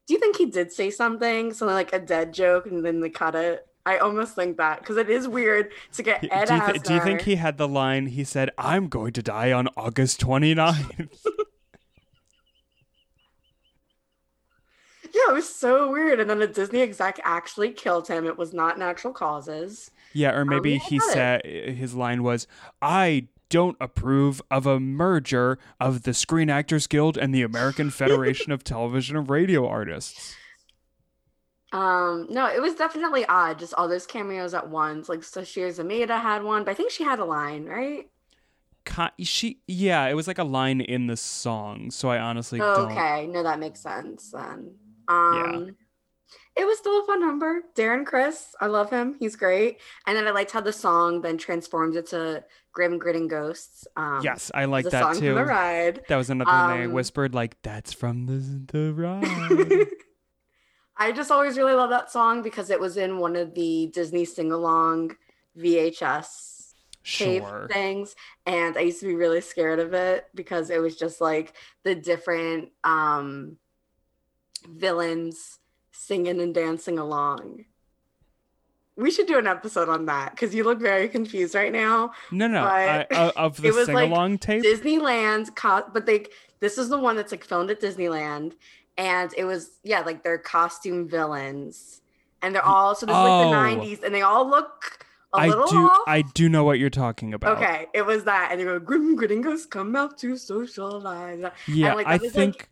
do 0.07 0.15
you 0.15 0.21
think 0.21 0.37
he 0.37 0.47
did 0.47 0.73
say 0.73 0.91
something, 0.91 1.53
something 1.53 1.75
like 1.75 1.93
a 1.93 1.99
dead 1.99 2.33
joke, 2.33 2.67
and 2.67 2.85
then 2.85 3.01
they 3.01 3.11
cut 3.11 3.35
it? 3.35 3.67
I 3.85 3.99
almost 3.99 4.35
think 4.35 4.57
that 4.57 4.81
because 4.81 4.97
it 4.97 5.09
is 5.09 5.29
weird 5.29 5.71
to 5.93 6.03
get 6.03 6.21
Do 6.21 6.29
you, 6.33 6.61
thi- 6.61 6.79
do 6.81 6.95
you 6.95 7.01
think 7.01 7.23
he 7.23 7.37
had 7.37 7.57
the 7.57 7.69
line? 7.69 8.07
He 8.07 8.25
said, 8.25 8.51
"I'm 8.59 8.89
going 8.89 9.13
to 9.13 9.23
die 9.23 9.53
on 9.53 9.69
August 9.77 10.21
29th." 10.21 11.19
Yeah, 15.15 15.31
it 15.31 15.35
was 15.35 15.49
so 15.49 15.91
weird. 15.91 16.21
And 16.21 16.29
then 16.29 16.41
the 16.41 16.47
Disney 16.47 16.83
exec 16.83 17.19
actually 17.25 17.71
killed 17.71 18.07
him. 18.07 18.27
It 18.27 18.37
was 18.37 18.53
not 18.53 18.79
natural 18.79 19.15
causes. 19.15 19.91
Yeah, 20.13 20.33
or 20.33 20.45
maybe 20.45 20.73
yeah, 20.73 20.79
he 20.79 20.97
it. 20.97 21.03
said 21.05 21.47
his 21.47 21.95
line 21.95 22.23
was, 22.23 22.47
"I 22.83 23.29
don't 23.49 23.77
approve 23.81 24.43
of 24.51 24.67
a 24.67 24.81
merger 24.81 25.59
of 25.81 26.03
the 26.03 26.15
Screen 26.15 26.51
Actors 26.51 26.87
Guild 26.87 27.17
and 27.17 27.35
the 27.35 27.43
American 27.43 27.91
Federation 28.03 28.53
of 28.53 28.65
Television 28.65 29.17
and 29.17 29.29
Radio 29.29 29.67
Artists." 29.67 30.37
Um, 31.73 32.27
no, 32.31 32.47
it 32.47 32.63
was 32.63 32.75
definitely 32.75 33.27
odd, 33.27 33.59
just 33.59 33.75
all 33.75 33.89
those 33.89 34.07
cameos 34.07 34.55
at 34.55 34.71
once. 34.71 35.09
Like 35.09 35.21
Sasheer 35.21 35.69
Zamata 35.69 36.21
had 36.21 36.43
one, 36.43 36.65
but 36.65 36.71
I 36.71 36.75
think 36.75 36.91
she 36.91 37.05
had 37.05 37.19
a 37.19 37.25
line, 37.25 37.65
right? 37.65 38.09
She, 39.19 39.61
yeah, 39.67 40.07
it 40.07 40.15
was 40.15 40.29
like 40.29 40.39
a 40.39 40.45
line 40.45 40.81
in 40.81 41.09
the 41.09 41.17
song, 41.17 41.91
so 41.91 42.09
I 42.09 42.19
honestly 42.19 42.61
don't. 42.61 42.93
okay, 42.93 43.27
no, 43.27 43.43
that 43.43 43.59
makes 43.59 43.81
sense 43.81 44.31
then. 44.31 44.75
Um 45.09 45.77
it 46.57 46.67
was 46.67 46.79
still 46.79 47.01
a 47.03 47.07
fun 47.07 47.21
number. 47.21 47.63
Darren 47.75 48.05
Criss, 48.07 48.55
I 48.61 48.67
love 48.67 48.91
him. 48.91 49.17
He's 49.19 49.37
great. 49.37 49.79
And 50.07 50.17
then 50.17 50.27
I 50.27 50.31
liked 50.31 50.53
how 50.53 50.61
the 50.61 50.73
song 50.73 51.21
then 51.21 51.37
transformed 51.39 51.97
into 51.97 52.43
Grim 52.73 52.99
Grinning 52.99 53.29
Ghosts. 53.29 53.87
Um 53.97 54.21
Yes, 54.23 54.51
I 54.55 54.65
like 54.65 54.87
that 54.87 55.17
too. 55.17 55.35
the 55.35 55.45
ride. 55.45 56.05
That 56.09 56.17
was 56.17 56.31
another 56.31 56.51
thing 56.51 56.61
I 56.83 56.85
Um, 56.85 56.93
whispered, 56.93 57.35
like, 57.35 57.61
"That's 57.63 57.93
from 57.93 58.27
the 58.27 58.39
the 58.73 58.93
ride." 59.05 59.87
I 60.97 61.13
just 61.13 61.31
always 61.31 61.59
really 61.59 61.75
love 61.75 61.91
that 61.91 62.11
song 62.11 62.43
because 62.43 62.71
it 62.71 62.81
was 62.81 62.97
in 62.97 63.19
one 63.19 63.37
of 63.37 63.55
the 63.55 63.91
Disney 63.93 64.25
sing 64.25 64.51
along 64.51 65.17
VHS 65.59 66.55
sure. 67.03 67.69
things 67.71 68.17
and 68.47 68.77
i 68.77 68.81
used 68.81 68.99
to 68.99 69.07
be 69.07 69.15
really 69.15 69.41
scared 69.41 69.79
of 69.79 69.95
it 69.95 70.27
because 70.35 70.71
it 70.71 70.81
was 70.81 70.97
just 70.97 71.21
like 71.21 71.55
the 71.85 71.95
different 71.95 72.71
um 72.83 73.57
villains 74.69 75.61
singing 75.97 76.41
and 76.41 76.55
dancing 76.55 76.99
along 76.99 77.65
we 78.97 79.11
should 79.11 79.27
do 79.27 79.39
an 79.39 79.47
episode 79.47 79.89
on 79.89 80.07
that 80.07 80.31
because 80.31 80.55
you 80.55 80.65
look 80.65 80.81
very 80.81 81.09
confused 81.09 81.55
right 81.55 81.73
now 81.73 82.13
No, 82.31 82.47
no, 82.47 82.63
I, 82.65 83.07
uh, 83.11 83.33
of 83.37 83.57
the 83.61 83.73
sing 83.73 83.95
like 83.95 84.11
along 84.11 84.39
tape. 84.39 84.63
disneyland 84.63 85.55
co- 85.55 85.85
but 85.93 86.07
they 86.07 86.27
this 86.61 86.79
is 86.79 86.89
the 86.89 86.99
one 86.99 87.17
that's 87.17 87.33
like 87.33 87.45
filmed 87.45 87.71
at 87.71 87.81
disneyland 87.81 88.53
and 88.97 89.33
it 89.37 89.45
was 89.45 89.73
yeah 89.85 90.01
like 90.01 90.23
they're 90.23 90.39
costume 90.39 91.09
villains 91.09 92.01
and 92.43 92.55
they're 92.55 92.65
all 92.65 92.95
so 92.95 93.07
this 93.07 93.13
is 93.15 93.19
Oh. 93.19 93.51
like 93.51 93.79
the 93.81 93.85
90s 93.87 94.03
and 94.05 94.15
they 94.15 94.23
all 94.23 94.49
look 94.49 95.05
a 95.35 95.39
I 95.39 95.49
little 95.49 95.67
do, 95.67 95.85
off 95.87 95.99
I 96.07 96.23
do 96.23 96.49
know 96.49 96.65
what 96.65 96.79
you're 96.79 96.89
talking 96.89 97.35
about. 97.35 97.59
Okay, 97.59 97.87
it 97.93 98.07
was 98.07 98.25
that, 98.25 98.49
and 98.53 98.61
they 98.61 98.65
go 98.65 98.79
grim 98.79 99.17
grinning 99.17 99.43
ghosts 99.43 99.67
come 99.67 99.95
out 99.97 100.17
to 100.19 100.37
socialize. 100.37 101.45
Yeah, 101.67 101.95
like, 101.95 102.07
I 102.07 102.17
think 102.17 102.55
like, 102.55 102.69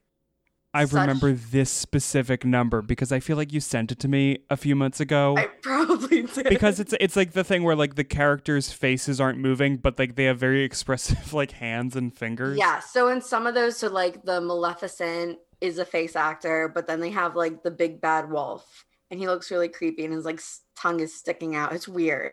I 0.75 0.85
such- 0.85 1.01
remember 1.01 1.33
this 1.33 1.71
specific 1.71 2.45
number 2.45 2.83
because 2.83 3.13
I 3.13 3.21
feel 3.21 3.37
like 3.37 3.53
you 3.53 3.61
sent 3.61 3.93
it 3.93 3.99
to 4.01 4.09
me 4.09 4.39
a 4.51 4.57
few 4.57 4.75
months 4.77 5.01
ago. 5.01 5.37
I 5.39 5.47
probably 5.63 6.23
did 6.35 6.49
because 6.49 6.81
it's 6.81 6.95
it's 7.01 7.17
like 7.17 7.33
the 7.33 7.45
thing 7.45 7.63
where 7.63 7.77
like 7.77 7.95
the 7.95 8.05
characters' 8.05 8.73
faces 8.73 9.21
aren't 9.21 9.39
moving, 9.39 9.77
but 9.77 9.99
like 9.99 10.17
they 10.17 10.25
have 10.25 10.39
very 10.39 10.63
expressive 10.65 11.33
like 11.41 11.53
hands 11.53 11.97
and 11.97 12.15
fingers. 12.17 12.59
yeah. 12.59 12.81
So 12.81 13.09
in 13.09 13.21
some 13.23 13.47
of 13.47 13.55
those, 13.55 13.77
so 13.77 13.89
like 13.89 14.25
the 14.25 14.41
Maleficent 14.41 15.39
is 15.61 15.79
a 15.79 15.85
face 15.85 16.17
actor, 16.17 16.69
but 16.75 16.87
then 16.87 17.01
they 17.01 17.11
have 17.11 17.37
like 17.37 17.63
the 17.63 17.71
big 17.71 18.01
bad 18.01 18.31
wolf, 18.31 18.85
and 19.11 19.21
he 19.21 19.27
looks 19.27 19.51
really 19.51 19.69
creepy, 19.69 20.05
and 20.05 20.13
his 20.13 20.25
like 20.25 20.41
tongue 20.77 21.01
is 21.01 21.15
sticking 21.15 21.55
out. 21.55 21.73
It's 21.73 21.87
weird, 21.89 22.33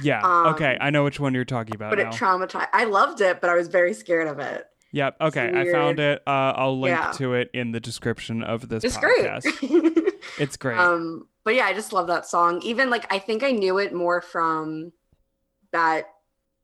Yeah. 0.00 0.20
Um, 0.22 0.54
okay, 0.54 0.78
I 0.80 0.90
know 0.90 1.02
which 1.04 1.18
one 1.18 1.34
you're 1.34 1.44
talking 1.44 1.74
about 1.74 1.90
but 1.90 1.98
now. 1.98 2.08
it 2.08 2.14
traumatized. 2.14 2.68
I 2.72 2.84
loved 2.84 3.20
it, 3.20 3.40
but 3.40 3.50
I 3.50 3.54
was 3.54 3.66
very 3.68 3.92
scared 3.92 4.28
of 4.28 4.38
it. 4.38 4.64
Yep. 4.92 5.16
Okay, 5.20 5.50
I 5.54 5.70
found 5.72 6.00
it. 6.00 6.22
Uh, 6.26 6.52
I'll 6.56 6.78
link 6.80 6.96
Yeah. 6.96 7.12
to 7.12 7.34
it 7.34 7.50
in 7.54 7.72
the 7.72 7.80
description 7.80 8.42
of 8.42 8.68
this 8.68 8.84
It's 8.84 8.96
podcast. 8.96 9.42
great. 9.60 10.14
It's 10.38 10.56
great. 10.56 10.78
Um, 10.78 11.26
but 11.44 11.54
yeah, 11.54 11.64
I 11.64 11.72
just 11.74 11.92
love 11.92 12.06
that 12.08 12.26
song. 12.26 12.60
Even 12.62 12.90
like 12.90 13.10
I 13.12 13.18
think 13.18 13.42
I 13.42 13.50
knew 13.52 13.78
it 13.78 13.92
more 13.94 14.20
from 14.20 14.92
that 15.72 16.04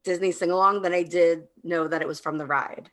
Disney 0.04 0.30
sing 0.32 0.50
along 0.50 0.82
than 0.82 0.92
I 0.92 1.02
did 1.02 1.44
know 1.64 1.88
that 1.88 2.02
it 2.02 2.08
was 2.08 2.20
from 2.20 2.38
the 2.38 2.46
ride. 2.46 2.90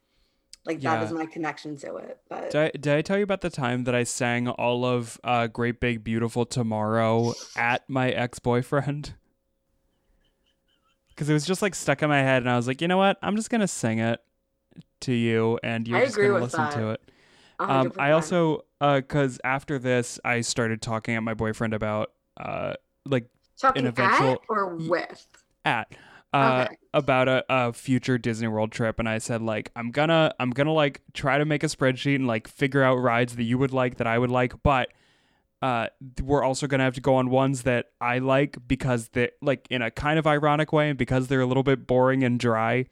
Like 0.66 0.80
that 0.82 1.00
Yeah. 1.00 1.04
is 1.06 1.12
my 1.12 1.26
connection 1.26 1.76
to 1.78 1.98
it. 1.98 2.20
But 2.30 2.52
Did 2.52 2.56
I, 2.62 2.72
did 2.78 2.96
I 2.96 3.02
tell 3.02 3.18
you 3.18 3.24
about 3.24 3.42
the 3.42 3.50
time 3.50 3.84
that 3.84 3.94
I 3.94 4.04
sang 4.04 4.48
all 4.48 4.86
of 4.86 5.20
uh, 5.24 5.48
Great 5.48 5.80
Big 5.82 6.04
Beautiful 6.04 6.46
Tomorrow 6.46 7.34
at 7.58 7.88
my 7.90 8.10
ex 8.12 8.40
boyfriend? 8.40 9.14
Because 11.10 11.30
it 11.30 11.34
was 11.34 11.46
just 11.46 11.62
like 11.62 11.76
stuck 11.76 12.02
in 12.02 12.10
my 12.10 12.20
head, 12.22 12.42
and 12.44 12.50
I 12.50 12.56
was 12.56 12.68
like, 12.68 12.82
you 12.82 12.88
know 12.88 12.98
what? 12.98 13.18
I'm 13.22 13.36
just 13.36 13.50
gonna 13.50 13.68
sing 13.68 14.00
it 14.00 14.20
to 15.04 15.14
you, 15.14 15.60
and 15.64 15.88
you're 15.88 16.00
I 16.00 16.06
just 16.06 16.18
gonna 16.18 16.34
with 16.34 16.44
listen 16.44 16.70
to 16.72 16.80
that. 16.80 16.90
it. 16.94 17.12
Um, 17.60 17.92
I 17.98 18.10
100%. 18.10 18.14
also, 18.14 18.66
because 18.80 19.40
after 19.44 19.80
this, 19.80 20.20
I 20.26 20.42
started 20.42 20.82
talking 20.82 21.16
at 21.16 21.24
my 21.24 21.34
boyfriend 21.34 21.74
about, 21.74 22.12
uh, 22.40 22.74
like 23.06 23.28
talking 23.58 23.84
an 23.84 23.88
eventual- 23.88 24.32
at 24.34 24.40
or 24.50 24.76
with. 24.76 25.28
at 25.66 25.94
uh 26.34 26.66
Okay. 26.66 26.76
about 26.96 27.28
a, 27.30 27.46
a 27.48 27.72
future 27.74 28.18
Disney 28.18 28.48
World 28.48 28.72
trip 28.72 28.98
and 28.98 29.08
I 29.08 29.20
said 29.20 29.42
like 29.44 29.70
I'm 29.76 29.92
gonna 29.92 30.34
I'm 30.40 30.50
gonna 30.50 30.74
like 30.74 31.02
try 31.14 31.38
to 31.38 31.46
make 31.46 31.64
a 31.64 31.68
spreadsheet 31.68 32.16
and 32.16 32.26
like 32.26 32.48
figure 32.48 32.82
out 32.82 32.96
rides 32.96 33.36
that 33.36 33.44
you 33.44 33.60
would 33.60 33.72
like 33.72 33.98
that 33.98 34.08
I 34.08 34.18
would 34.18 34.32
like 34.32 34.64
but 34.64 34.90
uh, 35.62 35.88
we're 36.24 36.44
also 36.44 36.66
gonna 36.66 36.84
have 36.86 36.96
to 36.96 37.02
go 37.02 37.16
on 37.16 37.30
ones 37.30 37.62
that 37.64 37.92
I 38.02 38.18
like 38.18 38.58
because 38.68 39.10
they 39.10 39.30
like 39.44 39.68
in 39.70 39.82
a 39.84 39.92
kind 39.92 40.18
of 40.20 40.26
ironic 40.28 40.74
way, 40.74 40.90
and 40.90 40.98
because 40.98 41.28
they're 41.28 41.40
a 41.42 41.46
little 41.46 41.64
bit 41.64 41.86
boring 41.88 42.24
and 42.24 42.38
dry. 42.40 42.86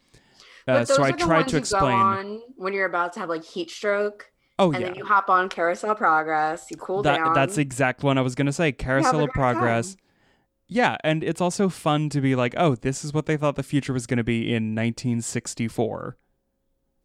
Uh, 0.72 0.86
so 0.86 1.03
I 1.03 1.11
tried 1.11 1.47
to 1.49 1.57
explain. 1.57 1.93
on 1.93 2.41
when 2.55 2.74
you're 2.74 2.86
about 2.86 3.13
to 3.13 3.19
have 3.19 3.30
like 3.30 3.43
heat 3.43 3.69
stroke, 3.69 4.32
Oh 4.59 4.72
and 4.72 4.82
yeah, 4.82 4.88
then 4.89 4.95
you 4.97 5.05
hop 5.05 5.30
on 5.30 5.49
Carousel 5.49 5.95
Progress. 5.95 6.67
You 6.69 6.78
cool 6.78 7.01
that 7.03 7.17
down. 7.17 7.34
that's 7.34 7.55
the 7.55 7.61
exact 7.61 8.03
one 8.03 8.17
I 8.17 8.22
was 8.22 8.36
gonna 8.36 8.51
say. 8.53 8.72
Carousel 8.72 9.24
of 9.24 9.30
Progress. 9.32 9.95
time. 9.95 10.03
Yeah, 10.67 10.97
and 11.03 11.24
it's 11.24 11.41
also 11.41 11.67
fun 11.67 12.09
to 12.09 12.22
be 12.22 12.34
like, 12.36 12.53
oh, 12.55 12.76
this 12.76 13.03
is 13.03 13.13
what 13.13 13.26
they 13.26 13.36
thought 13.36 13.55
the 13.55 13.63
future 13.63 13.91
was 13.91 14.07
gonna 14.07 14.24
be 14.24 14.53
in 14.53 14.74
1964. 14.76 16.17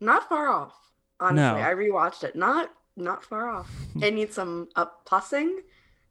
Not 0.00 0.28
far 0.28 0.48
off. 0.48 0.74
Honestly, 1.18 1.60
No. 1.60 1.66
I 1.66 1.72
rewatched 1.74 2.22
it. 2.24 2.36
Not 2.36 2.70
not 2.96 3.24
far 3.24 3.48
off. 3.48 3.70
it 4.02 4.14
needs 4.14 4.34
some 4.34 4.68
up 4.76 5.06
plussing. 5.06 5.56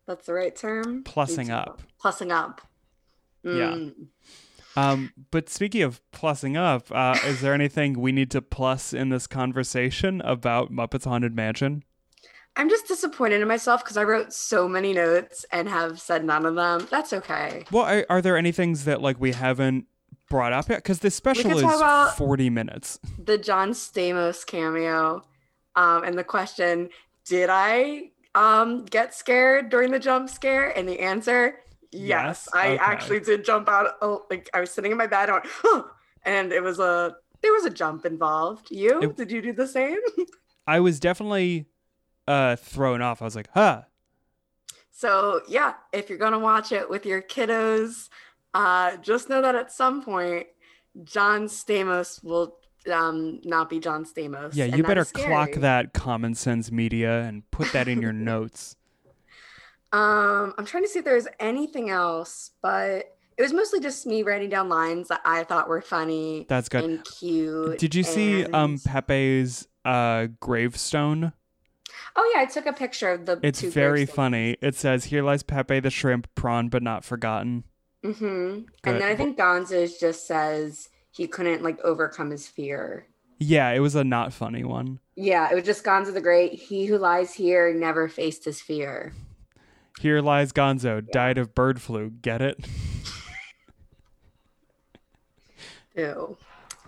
That's 0.07 0.25
the 0.25 0.33
right 0.33 0.55
term. 0.55 1.03
Plussing 1.03 1.49
up. 1.49 1.81
Plussing 2.03 2.31
up. 2.31 2.61
Yeah. 3.43 3.89
Um, 4.75 5.13
but 5.31 5.49
speaking 5.49 5.81
of 5.83 6.01
plussing 6.11 6.57
up, 6.57 6.87
uh, 6.91 7.17
is 7.25 7.41
there 7.41 7.53
anything 7.53 7.99
we 7.99 8.11
need 8.11 8.29
to 8.31 8.41
plus 8.41 8.93
in 8.93 9.09
this 9.09 9.27
conversation 9.27 10.21
about 10.21 10.71
Muppets 10.71 11.05
Haunted 11.05 11.35
Mansion? 11.35 11.83
I'm 12.57 12.69
just 12.69 12.87
disappointed 12.87 13.41
in 13.41 13.47
myself 13.47 13.83
because 13.83 13.97
I 13.97 14.03
wrote 14.03 14.31
so 14.31 14.67
many 14.67 14.93
notes 14.93 15.45
and 15.51 15.67
have 15.67 15.99
said 15.99 16.23
none 16.23 16.45
of 16.45 16.55
them. 16.55 16.87
That's 16.89 17.11
okay. 17.13 17.65
Well, 17.71 17.83
are, 17.83 18.05
are 18.09 18.21
there 18.21 18.37
any 18.37 18.51
things 18.53 18.85
that 18.85 19.01
like 19.01 19.19
we 19.19 19.33
haven't 19.33 19.85
brought 20.29 20.53
up 20.53 20.69
yet? 20.69 20.77
Because 20.77 20.99
this 20.99 21.15
special 21.15 21.51
is 21.51 21.61
talk 21.61 21.75
about- 21.75 22.17
40 22.17 22.49
minutes. 22.49 22.99
The 23.23 23.37
John 23.37 23.71
Stamos 23.71 24.45
cameo, 24.45 25.23
um, 25.75 26.03
and 26.05 26.17
the 26.17 26.23
question: 26.23 26.89
Did 27.25 27.49
I 27.51 28.11
um 28.35 28.85
get 28.85 29.13
scared 29.13 29.69
during 29.69 29.91
the 29.91 29.99
jump 29.99 30.29
scare? 30.29 30.69
And 30.77 30.87
the 30.87 31.01
answer: 31.01 31.59
Yes, 31.95 32.47
Yes? 32.47 32.49
I 32.53 32.67
Okay. 32.73 32.77
actually 32.83 33.19
did 33.21 33.45
jump 33.45 33.67
out. 33.69 33.95
Oh, 34.01 34.25
like 34.29 34.49
I 34.53 34.59
was 34.59 34.71
sitting 34.71 34.91
in 34.91 34.97
my 34.97 35.07
bed, 35.07 35.29
went, 35.31 35.45
oh, 35.63 35.89
and 36.23 36.51
it 36.51 36.61
was 36.63 36.79
a 36.79 37.15
there 37.41 37.51
was 37.53 37.65
a 37.65 37.69
jump 37.69 38.05
involved. 38.05 38.71
You 38.71 39.01
It- 39.01 39.15
did 39.17 39.31
you 39.31 39.41
do 39.41 39.53
the 39.53 39.67
same? 39.67 39.97
I 40.67 40.79
was 40.79 40.99
definitely 40.99 41.67
uh 42.27 42.55
thrown 42.55 43.01
off. 43.01 43.21
I 43.21 43.25
was 43.25 43.35
like, 43.35 43.49
huh. 43.53 43.83
So 44.91 45.41
yeah, 45.47 45.73
if 45.91 46.09
you're 46.09 46.17
gonna 46.17 46.39
watch 46.39 46.71
it 46.71 46.89
with 46.89 47.05
your 47.05 47.21
kiddos, 47.21 48.09
uh, 48.53 48.97
just 48.97 49.29
know 49.29 49.41
that 49.41 49.55
at 49.55 49.71
some 49.71 50.03
point, 50.03 50.47
John 51.03 51.45
Stamos 51.47 52.23
will 52.23 52.57
um, 52.91 53.41
not 53.43 53.69
be 53.69 53.79
John 53.79 54.05
Stamos. 54.05 54.51
Yeah, 54.55 54.65
you 54.65 54.83
better 54.83 55.05
clock 55.05 55.51
that 55.57 55.93
common 55.93 56.35
sense 56.35 56.71
media 56.71 57.23
and 57.23 57.49
put 57.51 57.71
that 57.73 57.87
in 57.87 58.01
your 58.01 58.13
notes. 58.31 58.75
Um, 59.95 60.53
I'm 60.57 60.65
trying 60.65 60.83
to 60.83 60.89
see 60.89 60.99
if 60.99 61.05
there's 61.05 61.27
anything 61.39 61.89
else, 61.89 62.51
but 62.61 63.15
it 63.37 63.41
was 63.41 63.53
mostly 63.53 63.79
just 63.79 64.05
me 64.05 64.23
writing 64.23 64.49
down 64.49 64.67
lines 64.67 65.07
that 65.07 65.21
I 65.23 65.45
thought 65.45 65.69
were 65.69 65.81
funny 65.81 66.45
That's 66.49 66.67
good. 66.67 66.83
and 66.83 67.05
cute. 67.05 67.77
Did 67.77 67.95
you 67.95 68.03
see 68.03 68.43
um 68.43 68.77
Pepe's 68.77 69.67
uh 69.85 70.27
gravestone? 70.41 71.31
Oh 72.17 72.31
yeah, 72.35 72.41
I 72.41 72.45
took 72.45 72.65
a 72.65 72.73
picture 72.73 73.11
of 73.11 73.25
the. 73.25 73.39
It's 73.41 73.61
very 73.61 74.05
funny. 74.05 74.57
It 74.61 74.75
says, 74.75 75.05
"Here 75.05 75.23
lies 75.23 75.43
Pepe 75.43 75.79
the 75.79 75.89
shrimp, 75.89 76.27
prawn 76.35 76.67
but 76.67 76.83
not 76.83 77.05
forgotten." 77.05 77.63
Mm-hmm. 78.03 78.25
Good. 78.25 78.65
And 78.83 79.01
then 79.01 79.09
I 79.09 79.15
think 79.15 79.37
Gonzo's 79.37 79.97
just 79.97 80.27
says 80.27 80.89
he 81.11 81.25
couldn't 81.25 81.63
like 81.63 81.79
overcome 81.85 82.31
his 82.31 82.47
fear. 82.49 83.07
Yeah, 83.39 83.71
it 83.71 83.79
was 83.79 83.95
a 83.95 84.03
not 84.03 84.33
funny 84.33 84.65
one. 84.65 84.99
Yeah, 85.15 85.49
it 85.49 85.55
was 85.55 85.63
just 85.63 85.85
Gonzo 85.85 86.13
the 86.13 86.21
Great. 86.21 86.53
He 86.53 86.85
who 86.85 86.97
lies 86.97 87.33
here 87.33 87.73
never 87.73 88.09
faced 88.09 88.43
his 88.43 88.61
fear. 88.61 89.13
Here 90.01 90.21
lies 90.21 90.51
Gonzo, 90.51 91.01
died 91.11 91.37
of 91.37 91.55
bird 91.55 91.81
flu. 91.81 92.09
Get 92.09 92.41
it? 92.41 92.59
Ew. 95.95 96.37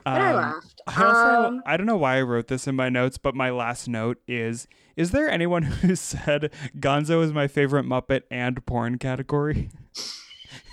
But 0.04 0.22
I 0.22 0.30
Um, 0.30 0.36
laughed. 0.36 0.82
I 0.88 1.04
also 1.04 1.48
Um, 1.48 1.64
I 1.66 1.78
don't 1.78 1.86
know 1.88 1.98
why 1.98 2.18
I 2.18 2.22
wrote 2.22 2.48
this 2.48 2.68
in 2.68 2.76
my 2.76 2.90
notes, 2.90 3.18
but 3.18 3.36
my 3.36 3.50
last 3.50 3.88
note 3.88 4.18
is: 4.28 4.68
Is 4.96 5.12
there 5.12 5.30
anyone 5.30 5.64
who 5.82 5.96
said 5.96 6.52
Gonzo 6.80 7.24
is 7.24 7.34
my 7.34 7.48
favorite 7.48 7.86
Muppet 7.86 8.24
and 8.32 8.66
porn 8.66 8.98
category? 8.98 9.70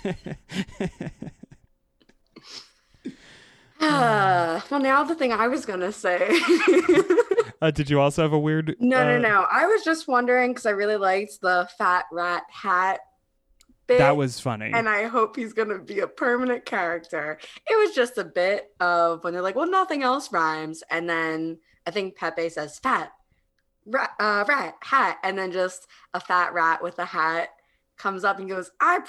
uh, 3.81 4.61
well, 4.69 4.79
now 4.79 5.03
the 5.03 5.15
thing 5.15 5.31
I 5.31 5.47
was 5.47 5.65
gonna 5.65 5.91
say. 5.91 6.29
Uh, 7.61 7.71
did 7.71 7.89
you 7.89 7.99
also 8.01 8.21
have 8.21 8.33
a 8.33 8.37
weird? 8.37 8.75
no, 8.79 9.03
no, 9.05 9.15
uh, 9.15 9.17
no. 9.17 9.47
I 9.49 9.65
was 9.65 9.81
just 9.83 10.09
wondering 10.09 10.51
because 10.51 10.65
I 10.65 10.71
really 10.71 10.97
liked 10.97 11.39
the 11.41 11.67
fat 11.77 12.03
rat 12.11 12.43
hat 12.49 12.99
bit. 13.87 13.97
That 13.99 14.17
was 14.17 14.39
funny. 14.41 14.71
and 14.73 14.89
I 14.89 15.03
hope 15.05 15.37
he's 15.37 15.53
gonna 15.53 15.79
be 15.79 16.01
a 16.01 16.07
permanent 16.07 16.65
character. 16.65 17.39
It 17.67 17.75
was 17.87 17.95
just 17.95 18.17
a 18.17 18.25
bit 18.25 18.71
of 18.81 19.23
when 19.23 19.33
they're 19.33 19.41
like, 19.41 19.55
"Well, 19.55 19.69
nothing 19.69 20.03
else 20.03 20.31
rhymes," 20.33 20.83
and 20.91 21.09
then 21.09 21.59
I 21.87 21.91
think 21.91 22.17
Pepe 22.17 22.49
says 22.49 22.77
"fat 22.77 23.13
rat, 23.85 24.11
uh, 24.19 24.43
rat 24.47 24.75
hat," 24.81 25.17
and 25.23 25.37
then 25.37 25.51
just 25.53 25.87
a 26.13 26.19
fat 26.19 26.53
rat 26.53 26.83
with 26.83 26.99
a 26.99 27.05
hat 27.05 27.49
comes 27.97 28.25
up 28.25 28.37
and 28.37 28.49
goes, 28.49 28.69
"I 28.81 28.99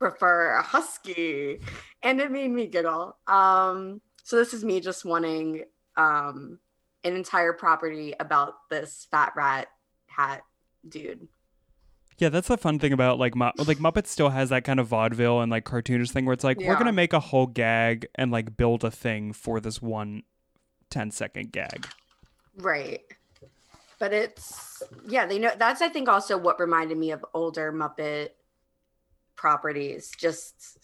prefer 0.00 0.56
a 0.56 0.62
husky," 0.62 1.60
and 2.02 2.20
it 2.20 2.32
made 2.32 2.50
me 2.50 2.66
giggle. 2.66 3.16
Um, 3.28 4.00
so 4.22 4.36
this 4.36 4.54
is 4.54 4.64
me 4.64 4.80
just 4.80 5.04
wanting 5.04 5.64
um, 5.96 6.58
an 7.04 7.14
entire 7.14 7.52
property 7.52 8.14
about 8.18 8.54
this 8.70 9.06
fat 9.10 9.32
rat 9.36 9.68
hat 10.06 10.42
dude. 10.88 11.28
Yeah, 12.18 12.28
that's 12.28 12.48
the 12.48 12.56
fun 12.56 12.78
thing 12.78 12.92
about 12.92 13.18
like 13.18 13.34
Mu- 13.34 13.50
like 13.58 13.78
Muppets 13.78 14.06
still 14.06 14.30
has 14.30 14.50
that 14.50 14.64
kind 14.64 14.78
of 14.78 14.86
vaudeville 14.86 15.40
and 15.40 15.50
like 15.50 15.64
cartoonish 15.64 16.10
thing 16.10 16.24
where 16.24 16.34
it's 16.34 16.44
like 16.44 16.58
we're 16.58 16.76
gonna 16.76 16.92
make 16.92 17.12
a 17.12 17.20
whole 17.20 17.46
gag 17.46 18.06
and 18.14 18.30
like 18.30 18.56
build 18.56 18.84
a 18.84 18.90
thing 18.90 19.32
for 19.32 19.60
this 19.60 19.82
one 19.82 20.22
10 20.90 21.10
second 21.10 21.52
gag. 21.52 21.88
Right. 22.56 23.00
But 23.98 24.12
it's 24.12 24.82
yeah, 25.08 25.26
they 25.26 25.38
know 25.38 25.52
that's 25.56 25.80
I 25.80 25.88
think 25.88 26.08
also 26.08 26.36
what 26.36 26.60
reminded 26.60 26.98
me 26.98 27.10
of 27.10 27.24
older 27.34 27.72
Muppet 27.72 28.30
properties. 29.36 30.12
Just 30.16 30.78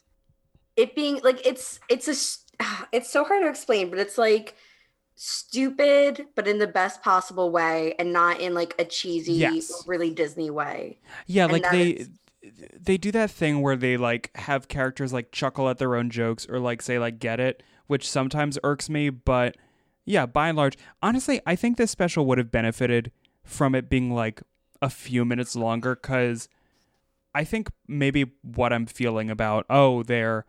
it 0.77 0.97
being 0.97 1.21
like 1.23 1.47
it's 1.47 1.79
it's 1.89 2.09
a 2.09 2.15
Ah, 2.61 2.89
it's 2.93 3.11
so 3.11 3.25
hard 3.25 3.43
to 3.43 3.49
explain, 3.49 3.91
but 3.91 3.99
it's 3.99 4.19
like 4.19 4.55
stupid 5.21 6.27
but 6.37 6.47
in 6.47 6.59
the 6.59 6.67
best 6.67 7.03
possible 7.03 7.51
way 7.51 7.93
and 7.99 8.13
not 8.13 8.41
in 8.41 8.55
like 8.55 8.73
a 8.79 8.85
cheesy 8.85 9.33
Yes. 9.33 9.85
really 9.87 10.11
Disney 10.11 10.49
way. 10.49 11.01
Yeah, 11.27 11.45
And 11.45 11.53
like 11.53 11.71
they 11.71 11.91
is- 11.91 12.11
they 12.81 12.97
do 12.97 13.11
that 13.13 13.31
thing 13.31 13.61
where 13.61 13.77
they 13.77 13.97
like 13.97 14.31
have 14.37 14.69
characters 14.69 15.13
like 15.13 15.33
chuckle 15.33 15.69
at 15.69 15.79
their 15.79 15.97
own 15.97 16.09
jokes 16.09 16.47
or 16.49 16.59
like 16.61 16.81
say 16.81 16.99
like 16.99 17.19
get 17.19 17.41
it, 17.41 17.63
which 17.89 18.09
sometimes 18.09 18.59
irks 18.63 18.89
me, 18.89 19.11
but 19.11 19.57
yeah, 20.05 20.25
by 20.25 20.49
and 20.49 20.57
large, 20.57 20.79
honestly, 21.03 21.41
I 21.45 21.57
think 21.57 21.77
this 21.77 21.91
special 21.91 22.25
would 22.27 22.39
have 22.39 22.51
benefited 22.53 23.11
from 23.45 23.75
it 23.75 23.91
being 23.91 24.13
like 24.15 24.41
a 24.81 24.89
few 24.89 25.25
minutes 25.25 25.57
longer 25.57 25.97
cuz 25.97 26.49
I 27.35 27.45
think 27.45 27.71
maybe 27.87 28.25
what 28.43 28.73
I'm 28.73 28.87
feeling 28.87 29.31
about, 29.31 29.67
oh, 29.69 30.03
they're 30.05 30.47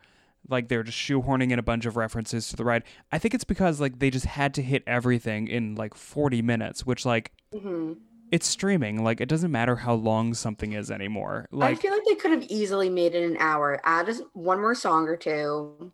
like 0.49 0.67
they're 0.67 0.83
just 0.83 0.97
shoehorning 0.97 1.51
in 1.51 1.59
a 1.59 1.63
bunch 1.63 1.85
of 1.85 1.95
references 1.97 2.49
to 2.49 2.55
the 2.55 2.63
ride. 2.65 2.83
I 3.11 3.19
think 3.19 3.33
it's 3.33 3.43
because 3.43 3.79
like 3.79 3.99
they 3.99 4.09
just 4.09 4.25
had 4.25 4.53
to 4.55 4.61
hit 4.61 4.83
everything 4.87 5.47
in 5.47 5.75
like 5.75 5.93
40 5.93 6.41
minutes, 6.41 6.85
which 6.85 7.05
like 7.05 7.31
hmm 7.57 7.93
it's 8.31 8.45
streaming. 8.45 9.03
Like 9.03 9.21
it 9.21 9.27
doesn't 9.27 9.51
matter 9.51 9.77
how 9.77 9.95
long 9.95 10.35
something 10.35 10.73
is 10.73 10.91
anymore. 10.91 11.47
Like, 11.51 11.71
I 11.71 11.81
feel 11.81 11.91
like 11.93 12.03
they 12.07 12.13
could 12.15 12.31
have 12.31 12.43
easily 12.43 12.87
made 12.87 13.15
it 13.15 13.23
an 13.23 13.37
hour. 13.39 13.81
Add 13.83 14.05
just 14.05 14.21
one 14.33 14.61
more 14.61 14.75
song 14.75 15.07
or 15.07 15.17
two. 15.17 15.91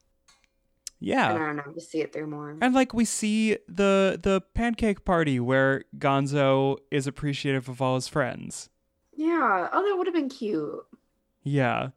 yeah. 0.99 1.29
And 1.33 1.41
I 1.41 1.45
don't 1.47 1.55
know, 1.57 1.73
just 1.73 1.91
see 1.91 2.01
it 2.01 2.11
through 2.11 2.27
more. 2.27 2.57
And 2.61 2.73
like 2.75 2.93
we 2.93 3.05
see 3.05 3.57
the 3.67 4.19
the 4.21 4.41
pancake 4.53 5.05
party 5.05 5.39
where 5.39 5.85
Gonzo 5.97 6.77
is 6.91 7.07
appreciative 7.07 7.69
of 7.69 7.81
all 7.81 7.95
his 7.95 8.07
friends. 8.09 8.69
Yeah. 9.13 9.69
Oh, 9.71 9.87
that 9.87 9.95
would 9.97 10.07
have 10.07 10.13
been 10.13 10.27
cute. 10.29 10.85
Yeah. 11.43 11.89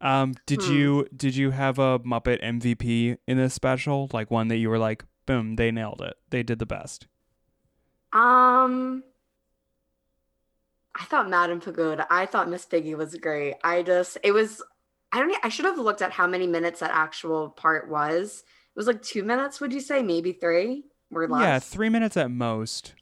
Um 0.00 0.34
did 0.46 0.62
Hmm. 0.62 0.72
you 0.72 1.08
did 1.16 1.34
you 1.36 1.50
have 1.50 1.78
a 1.78 1.98
Muppet 2.00 2.42
MVP 2.42 3.18
in 3.26 3.36
this 3.36 3.54
special? 3.54 4.08
Like 4.12 4.30
one 4.30 4.48
that 4.48 4.56
you 4.56 4.68
were 4.70 4.78
like, 4.78 5.04
boom, 5.26 5.56
they 5.56 5.70
nailed 5.70 6.00
it. 6.02 6.14
They 6.30 6.42
did 6.42 6.58
the 6.58 6.66
best. 6.66 7.06
Um, 8.12 9.02
I 10.94 11.04
thought 11.04 11.28
Madame 11.28 11.60
Pigota. 11.60 12.06
I 12.10 12.26
thought 12.26 12.48
Miss 12.48 12.64
Piggy 12.64 12.94
was 12.94 13.14
great. 13.16 13.54
I 13.62 13.82
just, 13.82 14.16
it 14.24 14.32
was, 14.32 14.62
I 15.12 15.18
don't, 15.20 15.36
I 15.44 15.48
should 15.50 15.66
have 15.66 15.78
looked 15.78 16.00
at 16.02 16.12
how 16.12 16.26
many 16.26 16.46
minutes 16.46 16.80
that 16.80 16.90
actual 16.92 17.50
part 17.50 17.90
was. 17.90 18.42
It 18.74 18.76
was 18.78 18.86
like 18.86 19.02
two 19.02 19.22
minutes, 19.24 19.60
would 19.60 19.72
you 19.74 19.80
say? 19.80 20.02
Maybe 20.02 20.32
three 20.32 20.84
or 21.12 21.28
less. 21.28 21.40
Yeah, 21.42 21.58
3 21.58 21.88
minutes 21.90 22.16
at 22.16 22.30
most. 22.30 22.94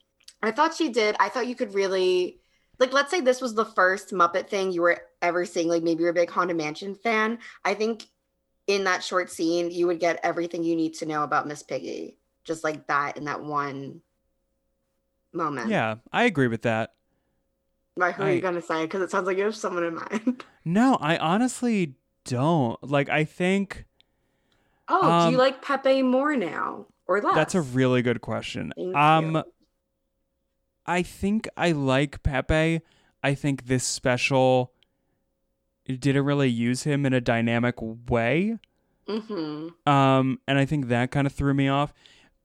I 0.42 0.50
thought 0.50 0.74
she 0.74 0.88
did. 0.88 1.16
I 1.20 1.28
thought 1.28 1.46
you 1.46 1.54
could 1.54 1.72
really, 1.74 2.40
like, 2.78 2.92
let's 2.92 3.10
say 3.10 3.20
this 3.20 3.40
was 3.40 3.54
the 3.54 3.64
first 3.64 4.10
Muppet 4.10 4.48
thing 4.48 4.72
you 4.72 4.82
were 4.82 5.00
ever 5.22 5.44
seeing. 5.44 5.68
Like, 5.68 5.82
maybe 5.82 6.02
you're 6.02 6.10
a 6.10 6.14
big 6.14 6.30
Haunted 6.30 6.56
Mansion 6.56 6.94
fan. 6.94 7.38
I 7.64 7.74
think 7.74 8.06
in 8.66 8.84
that 8.84 9.04
short 9.04 9.30
scene, 9.30 9.70
you 9.70 9.86
would 9.88 10.00
get 10.00 10.20
everything 10.22 10.64
you 10.64 10.76
need 10.76 10.94
to 10.96 11.06
know 11.06 11.24
about 11.24 11.48
Miss 11.48 11.62
Piggy, 11.62 12.18
just 12.44 12.64
like 12.64 12.86
that 12.88 13.16
in 13.16 13.24
that 13.26 13.42
one 13.42 14.02
moment. 15.32 15.68
Yeah, 15.68 15.96
I 16.12 16.24
agree 16.24 16.48
with 16.48 16.62
that. 16.62 16.94
Right, 17.96 18.14
who 18.14 18.22
are 18.24 18.30
you 18.30 18.40
gonna 18.40 18.60
say? 18.62 18.84
Because 18.84 19.02
it 19.02 19.10
sounds 19.10 19.26
like 19.26 19.38
you 19.38 19.44
have 19.44 19.56
someone 19.56 19.84
in 19.84 19.94
mind. 19.94 20.44
No, 20.64 20.96
I 21.00 21.16
honestly 21.16 21.94
don't. 22.24 22.82
Like 22.82 23.08
I 23.08 23.24
think 23.24 23.86
Oh, 24.88 25.12
do 25.12 25.28
Um, 25.28 25.32
you 25.32 25.36
like 25.36 25.62
Pepe 25.62 26.02
more 26.02 26.34
now 26.36 26.86
or 27.06 27.20
less? 27.20 27.34
that's 27.34 27.54
a 27.54 27.60
really 27.60 28.02
good 28.02 28.20
question. 28.20 28.72
Thank 28.76 28.94
um 28.94 29.34
you. 29.34 29.52
I 30.86 31.02
think 31.02 31.48
I 31.56 31.72
like 31.72 32.22
Pepe. 32.22 32.80
I 33.22 33.34
think 33.34 33.66
this 33.66 33.84
special 33.84 34.72
didn't 35.86 36.24
really 36.24 36.48
use 36.48 36.82
him 36.84 37.06
in 37.06 37.12
a 37.12 37.20
dynamic 37.20 37.76
way. 37.80 38.58
Mm-hmm. 39.08 39.90
Um, 39.90 40.40
and 40.48 40.58
I 40.58 40.64
think 40.64 40.88
that 40.88 41.10
kind 41.10 41.26
of 41.26 41.32
threw 41.32 41.54
me 41.54 41.68
off. 41.68 41.92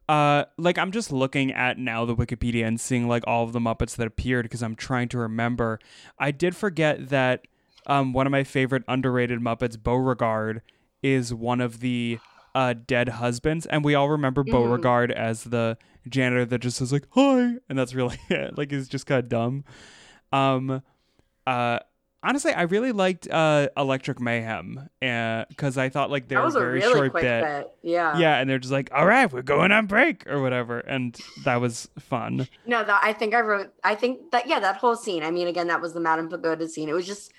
Uh, 0.08 0.46
like 0.58 0.78
I'm 0.78 0.92
just 0.92 1.12
looking 1.12 1.52
at 1.52 1.78
now 1.78 2.06
the 2.06 2.16
Wikipedia 2.16 2.66
and 2.68 2.80
seeing 2.80 3.08
like 3.08 3.24
all 3.26 3.44
of 3.44 3.54
the 3.54 3.60
Muppets 3.60 3.96
that 3.96 4.06
appeared 4.08 4.44
because 4.44 4.62
I'm 4.62 4.76
trying 4.76 5.08
to 5.10 5.18
remember. 5.18 5.80
I 6.20 6.32
did 6.32 6.56
forget 6.56 7.10
that 7.10 7.46
um, 7.88 8.14
one 8.14 8.28
of 8.28 8.32
my 8.32 8.44
favorite 8.44 8.84
underrated 8.88 9.40
Muppets, 9.40 9.82
Beauregard, 9.82 10.62
is 11.02 11.34
one 11.34 11.62
of 11.62 11.80
the 11.80 12.20
uh, 12.54 12.74
dead 12.86 13.10
husbands, 13.10 13.66
and 13.66 13.84
we 13.84 13.96
all 13.96 14.10
remember 14.10 14.44
Mhm. 14.44 14.52
Beauregard 14.52 15.12
as 15.12 15.46
the 15.46 15.78
janitor 16.08 16.46
that 16.46 16.60
just 16.60 16.78
says 16.78 16.92
like 16.92 17.08
"hi," 17.12 17.56
and 17.70 17.78
that's 17.78 17.94
really 17.94 18.18
it. 18.30 18.58
Like 18.58 18.72
he's 18.72 18.88
just 18.88 19.06
kind 19.06 19.20
of 19.20 19.30
dumb. 19.30 19.64
Um, 20.32 20.82
uh, 21.46 21.80
honestly, 22.24 22.54
I 22.54 22.64
really 22.64 22.92
liked 22.92 23.28
uh, 23.30 23.70
Electric 23.76 24.20
Mayhem, 24.20 24.90
because 25.00 25.78
I 25.78 25.90
thought 25.90 26.10
like 26.10 26.28
they 26.28 26.36
That 26.36 26.44
were 26.46 26.52
very 26.52 26.80
really 26.80 26.94
short 26.94 27.14
bit. 27.14 27.44
bit. 27.44 27.72
Yeah. 27.82 28.18
Yeah, 28.18 28.38
and 28.40 28.50
they're 28.50 28.60
just 28.60 28.72
like, 28.72 28.90
"All 28.94 29.06
right, 29.06 29.32
we're 29.32 29.42
going 29.42 29.72
on 29.72 29.88
break" 29.88 30.28
or 30.28 30.42
whatever, 30.42 30.80
and 30.80 31.20
that 31.44 31.60
was 31.60 31.90
fun. 32.00 32.48
No, 32.66 32.84
that 32.84 33.02
I 33.04 33.14
think 33.14 33.34
I 33.34 33.42
wrote. 33.42 33.74
I 33.84 33.96
think 33.96 34.32
that 34.32 34.48
yeah, 34.48 34.60
that 34.60 34.78
whole 34.78 34.96
scene. 34.96 35.24
I 35.24 35.32
mean, 35.32 35.48
again, 35.48 35.68
that 35.68 35.82
was 35.82 35.94
the 35.94 36.00
Madame 36.00 36.30
Pigota 36.30 36.70
scene. 36.70 36.90
It 36.90 36.94
was 36.94 37.08
just, 37.08 37.32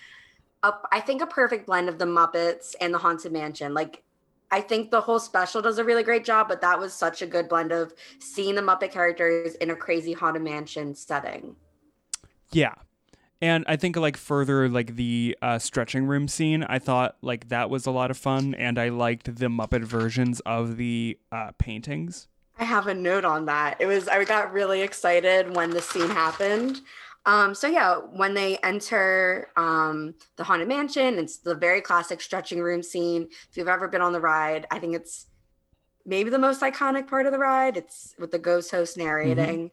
a, 0.63 0.73
I 0.91 1.01
think, 1.01 1.23
a 1.23 1.27
perfect 1.27 1.67
blend 1.67 1.89
of 1.89 1.99
the 1.99 2.05
Muppets 2.07 2.75
and 2.81 2.93
the 2.93 2.99
Haunted 2.99 3.33
Mansion. 3.33 3.75
Like, 3.75 4.03
I 4.53 4.61
think 4.61 4.91
the 4.91 5.01
whole 5.01 5.19
special 5.19 5.63
does 5.63 5.79
a 5.79 5.85
really 5.85 6.03
great 6.03 6.27
job, 6.27 6.47
but 6.47 6.61
that 6.61 6.79
was 6.79 6.93
such 6.93 7.23
a 7.23 7.27
good 7.27 7.49
blend 7.49 7.73
of 7.73 7.95
seeing 8.19 8.55
the 8.55 8.61
Muppet 8.61 8.93
characters 8.93 9.55
in 9.57 9.71
a 9.71 9.75
crazy 9.75 10.13
Haunted 10.13 10.43
Mansion 10.43 10.95
setting. 10.95 11.57
Yeah. 12.53 12.75
And 13.41 13.65
I 13.67 13.77
think 13.77 13.97
like 13.97 14.19
further 14.19 14.69
like 14.69 14.95
the 14.95 15.37
uh, 15.41 15.59
stretching 15.59 16.05
room 16.07 16.29
scene, 16.29 16.65
I 16.65 16.79
thought 16.79 17.17
like 17.23 17.49
that 17.49 17.71
was 17.71 17.87
a 17.87 17.91
lot 17.91 18.11
of 18.11 18.19
fun, 18.19 18.55
and 18.55 18.79
I 18.79 18.91
liked 18.91 19.35
the 19.35 19.47
Muppet 19.47 19.85
versions 19.85 20.41
of 20.41 20.77
the 20.77 21.19
uh, 21.33 21.53
paintings. 21.59 22.29
I 22.59 22.65
have 22.65 22.87
a 22.87 22.95
note 22.95 23.25
on 23.25 23.47
that. 23.47 23.79
It 23.81 23.87
was 23.87 24.07
I 24.07 24.23
got 24.25 24.53
really 24.53 24.83
excited 24.83 25.57
when 25.57 25.71
the 25.71 25.81
scene 25.81 26.11
happened. 26.11 26.83
Um, 27.25 27.55
so 27.55 27.69
yeah, 27.69 27.97
when 27.97 28.35
they 28.35 28.57
enter 28.59 29.49
um, 29.57 30.15
the 30.37 30.45
haunted 30.45 30.69
mansion, 30.69 31.19
it's 31.19 31.39
the 31.39 31.55
very 31.55 31.81
classic 31.81 32.21
stretching 32.21 32.61
room 32.61 32.83
scene. 32.83 33.29
If 33.51 33.57
you've 33.57 33.69
ever 33.69 33.89
been 33.89 34.03
on 34.03 34.13
the 34.13 34.21
ride, 34.21 34.67
I 34.71 34.79
think 34.79 34.97
it's 34.97 35.27
maybe 36.05 36.31
the 36.31 36.39
most 36.39 36.63
iconic 36.63 37.07
part 37.07 37.27
of 37.27 37.33
the 37.33 37.39
ride. 37.39 37.77
It's 37.77 38.15
with 38.19 38.33
the 38.33 38.39
ghost 38.39 38.73
host 38.73 38.97
narrating. 38.97 39.71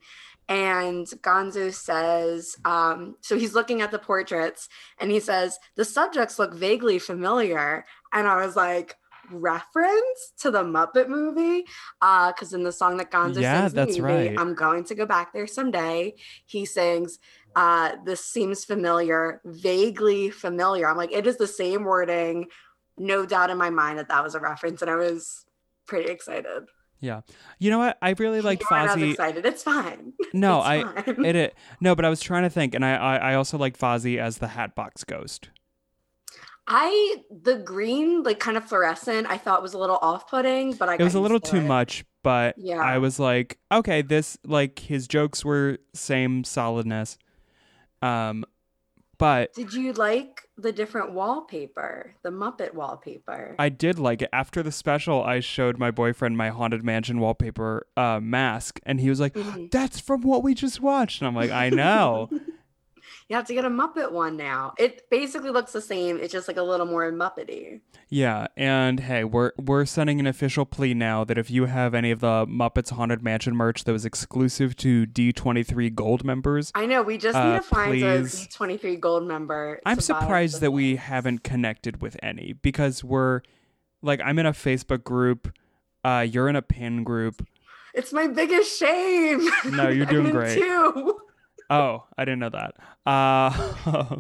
And 0.48 1.06
Gonzo 1.08 1.72
says, 1.72 2.56
um, 2.66 3.16
so 3.22 3.38
he's 3.38 3.54
looking 3.54 3.82
at 3.82 3.92
the 3.92 4.00
portraits 4.00 4.68
and 5.00 5.12
he 5.12 5.20
says, 5.20 5.60
the 5.76 5.86
subjects 5.86 6.40
look 6.40 6.56
vaguely 6.56 6.98
familiar. 6.98 7.86
And 8.14 8.28
I 8.28 8.44
was 8.44 8.56
like, 8.56 8.96
reference 9.32 10.34
to 10.40 10.52
the 10.52 10.64
Muppet 10.64 11.08
movie? 11.10 11.66
Uh, 12.02 12.32
because 12.32 12.54
in 12.54 12.64
the 12.64 12.72
song 12.72 12.98
that 12.98 13.12
Gonzo 13.12 13.42
Yeah, 13.42 13.62
sings, 13.62 13.74
that's 13.74 13.98
movie, 13.98 14.30
right. 14.30 14.36
I'm 14.40 14.54
going 14.56 14.84
to 14.86 14.96
go 14.96 15.06
back 15.06 15.34
there 15.34 15.48
someday. 15.48 16.16
He 16.46 16.66
sings, 16.66 17.20
uh, 17.56 17.94
this 18.06 18.24
seems 18.24 18.66
familiar, 18.66 19.42
vaguely 19.46 20.30
familiar. 20.30 20.90
I'm 20.90 20.98
like, 20.98 21.12
it 21.12 21.28
is 21.28 21.38
the 21.38 21.48
same 21.48 21.84
wording. 21.84 22.48
No 22.98 23.26
doubt 23.26 23.50
in 23.50 23.58
my 23.58 23.70
mind 23.70 24.00
that 24.00 24.10
that 24.10 24.24
was 24.24 24.36
a 24.36 24.40
reference. 24.40 24.82
And 24.82 24.92
I 24.92 24.96
was 24.96 25.46
pretty 25.86 26.12
excited. 26.12 26.64
Yeah, 27.02 27.22
you 27.60 27.70
know 27.70 27.78
what? 27.78 27.98
I 28.02 28.10
really 28.20 28.42
liked 28.42 28.66
not 28.70 28.90
Fozzie. 28.90 29.12
excited. 29.12 29.46
It's 29.46 29.64
fine. 29.64 30.12
No, 30.34 30.58
It's 30.60 30.68
I 30.68 30.84
fine. 30.84 31.26
it, 31.26 31.36
it 31.38 31.56
no, 31.80 31.96
but 31.96 32.04
I 32.04 32.10
was 32.10 32.20
trying 32.20 32.44
to 32.44 32.50
think, 32.50 32.76
and 32.76 32.84
I 32.84 32.96
I, 32.96 33.16
I 33.32 33.36
also 33.36 33.58
liked 33.58 33.80
Fozzie 33.80 34.18
as 34.20 34.40
the 34.40 34.50
Hatbox 34.50 35.06
Ghost. 35.06 35.50
I 36.70 37.18
the 37.32 37.56
green, 37.58 38.22
like 38.24 38.40
kind 38.40 38.56
of 38.56 38.64
fluorescent, 38.66 39.28
I 39.30 39.38
thought 39.38 39.62
was 39.64 39.74
a 39.74 39.80
little 39.80 39.98
off-putting, 40.02 40.74
but 40.74 40.88
I 40.88 40.96
It 40.96 41.04
was 41.04 41.16
a 41.16 41.20
little 41.20 41.40
to 41.40 41.52
too 41.52 41.58
it. 41.58 41.62
much, 41.62 42.06
but 42.24 42.56
Yeah. 42.58 42.80
I 42.80 43.00
was 43.00 43.20
like, 43.20 43.58
okay, 43.72 44.02
this 44.04 44.38
like 44.46 44.78
his 44.80 45.08
jokes 45.08 45.44
were 45.44 45.80
same 45.96 46.44
solidness. 46.44 47.18
Um, 48.04 48.46
but 49.18 49.54
Did 49.54 49.74
you 49.74 49.92
like 49.94 50.44
the 50.58 50.72
different 50.72 51.12
wallpaper, 51.12 52.14
the 52.22 52.30
Muppet 52.30 52.74
wallpaper? 52.74 53.56
I 53.60 53.68
did 53.68 54.00
like 54.00 54.22
it. 54.22 54.30
After 54.32 54.64
the 54.64 54.72
special, 54.72 55.22
I 55.24 55.42
showed 55.42 55.78
my 55.78 55.92
boyfriend 55.92 56.38
my 56.38 56.50
haunted 56.50 56.84
mansion 56.86 57.20
wallpaper 57.20 57.86
uh, 57.98 58.20
mask, 58.22 58.80
and 58.84 59.02
he 59.02 59.10
was 59.10 59.20
like, 59.20 59.34
Mhm. 59.34 59.72
"That's 59.72 60.00
from 60.00 60.22
what 60.22 60.42
we 60.44 60.54
just 60.54 60.80
watched." 60.80 61.20
And 61.22 61.28
I'm 61.28 61.36
like, 61.36 61.52
"I 61.52 61.70
know." 61.70 62.30
You 63.30 63.36
have 63.36 63.46
to 63.46 63.54
get 63.54 63.64
a 63.64 63.70
Muppet 63.70 64.12
one 64.12 64.38
now. 64.38 64.74
It 64.80 65.08
basically 65.12 65.52
looks 65.52 65.72
the 65.72 65.82
same. 65.82 66.18
It's 66.18 66.34
just 66.34 66.48
like 66.48 66.58
a 66.58 66.64
little 66.64 66.88
more 66.88 67.12
Muppety. 67.12 67.80
yeah, 68.10 68.48
and 68.58 69.00
hey, 69.02 69.24
we're 69.24 69.52
we're 69.56 69.86
sending 69.86 70.20
an 70.20 70.26
official 70.26 70.66
plea 70.66 70.96
now 70.96 71.24
that 71.26 71.38
if 71.38 71.52
you 71.52 71.66
have 71.66 71.94
any 71.94 72.10
of 72.10 72.22
the 72.22 72.48
Muppets 72.48 72.90
Haunted 72.90 73.22
Mansion 73.22 73.56
merch 73.56 73.84
that 73.84 73.92
was 73.92 74.04
exclusive 74.04 74.76
to 74.78 75.06
D23 75.06 75.94
Gold 75.94 76.26
members, 76.26 76.72
I 76.74 76.88
know. 76.88 77.04
We 77.04 77.20
just 77.20 77.38
Uh, 77.38 77.52
need 77.54 77.58
to 77.58 77.62
find 77.62 77.92
please. 77.92 78.46
a 78.46 78.50
23 78.50 78.96
gold 78.96 79.28
member. 79.28 79.80
I'm 79.86 80.00
surprised 80.00 80.60
that 80.62 80.72
we 80.72 80.96
haven't 80.96 81.44
connected 81.44 82.02
with 82.02 82.18
any 82.24 82.54
because 82.54 83.04
we're 83.04 83.42
like 84.02 84.22
I'm 84.26 84.40
in 84.40 84.48
a 84.48 84.54
Facebook 84.54 85.04
group, 85.04 85.56
uh, 86.04 86.26
you're 86.28 86.50
in 86.50 86.56
a 86.56 86.64
pin 86.64 87.04
group. 87.04 87.46
It's 87.94 88.12
my 88.12 88.26
biggest 88.26 88.76
shame. 88.80 89.48
No, 89.66 89.88
you're 89.90 90.08
doing 90.08 90.26
in 90.30 90.32
great. 90.32 90.58
Two. 90.58 91.22
Oh, 91.70 92.06
I 92.18 92.26
didn't 92.26 92.40
know 92.40 92.50
that. 92.50 92.74
Uh, 93.06 93.52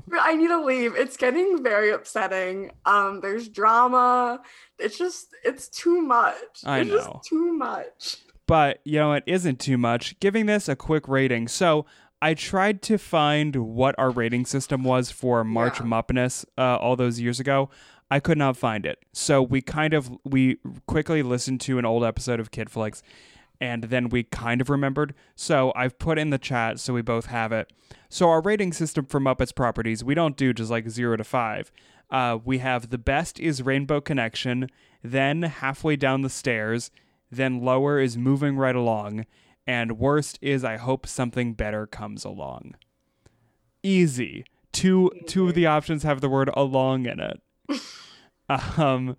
I 0.21 0.35
need 0.35 0.47
to 0.49 0.63
leave. 0.63 0.95
It's 0.95 1.17
getting 1.17 1.63
very 1.63 1.91
upsetting. 1.91 2.71
Um, 2.85 3.21
there's 3.21 3.49
drama. 3.49 4.39
It's 4.77 4.97
just, 4.97 5.29
it's 5.43 5.67
too 5.67 6.01
much. 6.01 6.35
I 6.65 6.79
it's 6.79 6.89
know. 6.89 6.95
Just 6.97 7.29
too 7.29 7.53
much. 7.53 8.17
but 8.47 8.79
you 8.83 8.97
know 8.99 9.13
it 9.13 9.23
isn't 9.27 9.59
too 9.59 9.77
much 9.77 10.19
giving 10.19 10.45
this 10.47 10.67
a 10.67 10.75
quick 10.75 11.07
rating 11.07 11.47
so 11.47 11.85
i 12.21 12.33
tried 12.33 12.81
to 12.81 12.97
find 12.97 13.55
what 13.55 13.93
our 13.99 14.09
rating 14.09 14.43
system 14.45 14.83
was 14.83 15.11
for 15.11 15.43
march 15.43 15.79
Yeah. 15.79 15.85
muppiness 15.85 16.45
uh, 16.57 16.77
all 16.77 16.95
those 16.95 17.19
years 17.19 17.39
ago 17.39 17.69
i 18.09 18.19
could 18.19 18.39
not 18.39 18.57
find 18.57 18.87
it 18.87 18.97
so 19.13 19.41
we 19.43 19.61
kind 19.61 19.93
of 19.93 20.09
we 20.23 20.57
quickly 20.87 21.21
listened 21.21 21.61
to 21.61 21.77
an 21.77 21.85
old 21.85 22.03
episode 22.03 22.39
of 22.39 22.49
kid 22.49 22.71
flicks 22.71 23.03
and 23.61 23.85
then 23.85 24.09
we 24.09 24.23
kind 24.23 24.61
of 24.61 24.69
remembered 24.69 25.13
so 25.35 25.71
i've 25.75 25.97
put 25.99 26.17
in 26.17 26.29
the 26.29 26.37
chat 26.37 26.79
so 26.79 26.93
we 26.93 27.01
both 27.01 27.27
have 27.27 27.51
it 27.51 27.71
so 28.09 28.29
our 28.29 28.41
rating 28.41 28.73
system 28.73 29.05
for 29.05 29.19
muppets 29.19 29.53
properties 29.53 30.03
we 30.03 30.13
don't 30.13 30.37
do 30.37 30.53
just 30.53 30.71
like 30.71 30.89
zero 30.89 31.17
to 31.17 31.23
five 31.23 31.71
uh, 32.11 32.39
we 32.43 32.57
have 32.57 32.89
the 32.89 32.97
best 32.97 33.39
is 33.39 33.61
rainbow 33.61 34.01
connection 34.01 34.67
then 35.03 35.43
halfway 35.43 35.95
down 35.95 36.21
the 36.21 36.29
stairs 36.29 36.89
then 37.31 37.61
lower 37.61 37.99
is 37.99 38.17
moving 38.17 38.57
right 38.57 38.75
along, 38.75 39.25
and 39.67 39.99
worst 39.99 40.39
is 40.41 40.63
I 40.63 40.77
hope 40.77 41.05
something 41.05 41.53
better 41.53 41.85
comes 41.85 42.25
along. 42.25 42.75
Easy. 43.83 44.45
Two 44.71 45.11
two 45.27 45.47
of 45.47 45.55
the 45.55 45.65
options 45.65 46.03
have 46.03 46.21
the 46.21 46.29
word 46.29 46.49
along 46.55 47.05
in 47.05 47.19
it. 47.19 47.41
um 48.77 49.15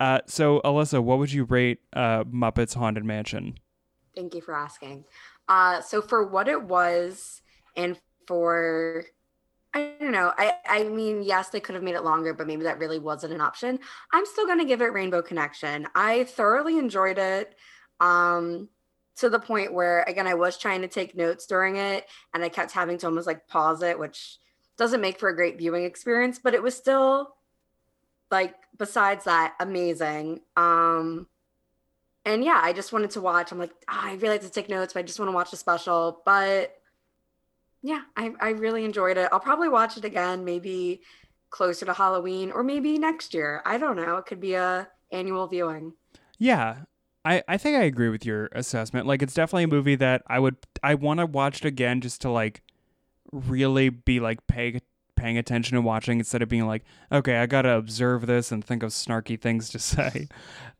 uh 0.00 0.20
so 0.26 0.60
Alyssa, 0.64 1.02
what 1.02 1.18
would 1.18 1.32
you 1.32 1.44
rate 1.44 1.80
uh 1.92 2.24
Muppets 2.24 2.74
Haunted 2.74 3.04
Mansion? 3.04 3.58
Thank 4.14 4.34
you 4.34 4.40
for 4.40 4.54
asking. 4.54 5.04
Uh, 5.48 5.80
so 5.80 6.02
for 6.02 6.26
what 6.26 6.48
it 6.48 6.62
was, 6.62 7.40
and 7.76 7.98
for 8.26 9.04
I 9.72 9.92
don't 10.00 10.12
know. 10.12 10.32
I 10.36 10.54
I 10.68 10.84
mean, 10.84 11.22
yes, 11.22 11.50
they 11.50 11.60
could 11.60 11.74
have 11.74 11.84
made 11.84 11.94
it 11.94 12.04
longer, 12.04 12.34
but 12.34 12.46
maybe 12.46 12.64
that 12.64 12.78
really 12.78 12.98
wasn't 12.98 13.32
an 13.32 13.40
option. 13.40 13.78
I'm 14.12 14.26
still 14.26 14.46
gonna 14.46 14.64
give 14.64 14.82
it 14.82 14.92
Rainbow 14.92 15.22
Connection. 15.22 15.86
I 15.94 16.24
thoroughly 16.24 16.78
enjoyed 16.78 17.18
it. 17.18 17.54
Um, 18.00 18.68
to 19.16 19.28
the 19.28 19.40
point 19.40 19.72
where 19.72 20.02
again, 20.02 20.26
I 20.26 20.34
was 20.34 20.58
trying 20.58 20.82
to 20.82 20.88
take 20.88 21.16
notes 21.16 21.46
during 21.46 21.76
it, 21.76 22.06
and 22.34 22.42
I 22.42 22.48
kept 22.48 22.72
having 22.72 22.98
to 22.98 23.06
almost 23.06 23.26
like 23.26 23.46
pause 23.48 23.82
it, 23.82 23.98
which 23.98 24.38
doesn't 24.76 25.00
make 25.00 25.18
for 25.18 25.28
a 25.28 25.36
great 25.36 25.58
viewing 25.58 25.84
experience, 25.84 26.38
but 26.38 26.54
it 26.54 26.62
was 26.62 26.76
still 26.76 27.34
like 28.30 28.54
besides 28.78 29.24
that 29.24 29.54
amazing. 29.60 30.40
Um, 30.56 31.26
and 32.24 32.44
yeah, 32.44 32.60
I 32.62 32.72
just 32.72 32.92
wanted 32.92 33.10
to 33.12 33.20
watch. 33.20 33.52
I'm 33.52 33.58
like, 33.58 33.72
"Ah, 33.88 34.06
I 34.06 34.14
really 34.14 34.30
like 34.30 34.42
to 34.42 34.50
take 34.50 34.68
notes, 34.68 34.92
but 34.92 35.00
I 35.00 35.02
just 35.02 35.18
want 35.18 35.28
to 35.28 35.34
watch 35.34 35.50
the 35.50 35.56
special. 35.56 36.22
But 36.24 36.74
yeah, 37.82 38.02
I, 38.16 38.32
I 38.40 38.50
really 38.50 38.84
enjoyed 38.84 39.16
it. 39.16 39.28
I'll 39.32 39.40
probably 39.40 39.68
watch 39.68 39.96
it 39.96 40.04
again, 40.04 40.44
maybe 40.44 41.02
closer 41.50 41.86
to 41.86 41.92
Halloween 41.92 42.50
or 42.50 42.62
maybe 42.62 42.98
next 42.98 43.34
year. 43.34 43.62
I 43.64 43.78
don't 43.78 43.96
know. 43.96 44.16
It 44.16 44.26
could 44.26 44.40
be 44.40 44.54
a 44.54 44.88
annual 45.10 45.46
viewing. 45.46 45.94
Yeah. 46.38 46.80
I, 47.24 47.42
I 47.48 47.56
think 47.56 47.76
I 47.76 47.82
agree 47.82 48.08
with 48.08 48.24
your 48.24 48.48
assessment. 48.52 49.06
Like 49.06 49.22
it's 49.22 49.34
definitely 49.34 49.64
a 49.64 49.68
movie 49.68 49.96
that 49.96 50.22
I 50.26 50.38
would 50.38 50.56
I 50.82 50.94
want 50.94 51.20
to 51.20 51.26
watch 51.26 51.58
it 51.58 51.64
again 51.66 52.00
just 52.00 52.20
to 52.22 52.30
like 52.30 52.62
really 53.32 53.88
be 53.90 54.20
like 54.20 54.46
paying 54.46 54.80
paying 55.18 55.36
attention 55.36 55.76
and 55.76 55.84
watching 55.84 56.18
instead 56.18 56.42
of 56.42 56.48
being 56.48 56.66
like, 56.66 56.84
okay, 57.10 57.38
I 57.38 57.46
gotta 57.46 57.72
observe 57.72 58.26
this 58.26 58.52
and 58.52 58.64
think 58.64 58.82
of 58.82 58.90
snarky 58.90 59.40
things 59.40 59.68
to 59.70 59.78
say. 59.78 60.28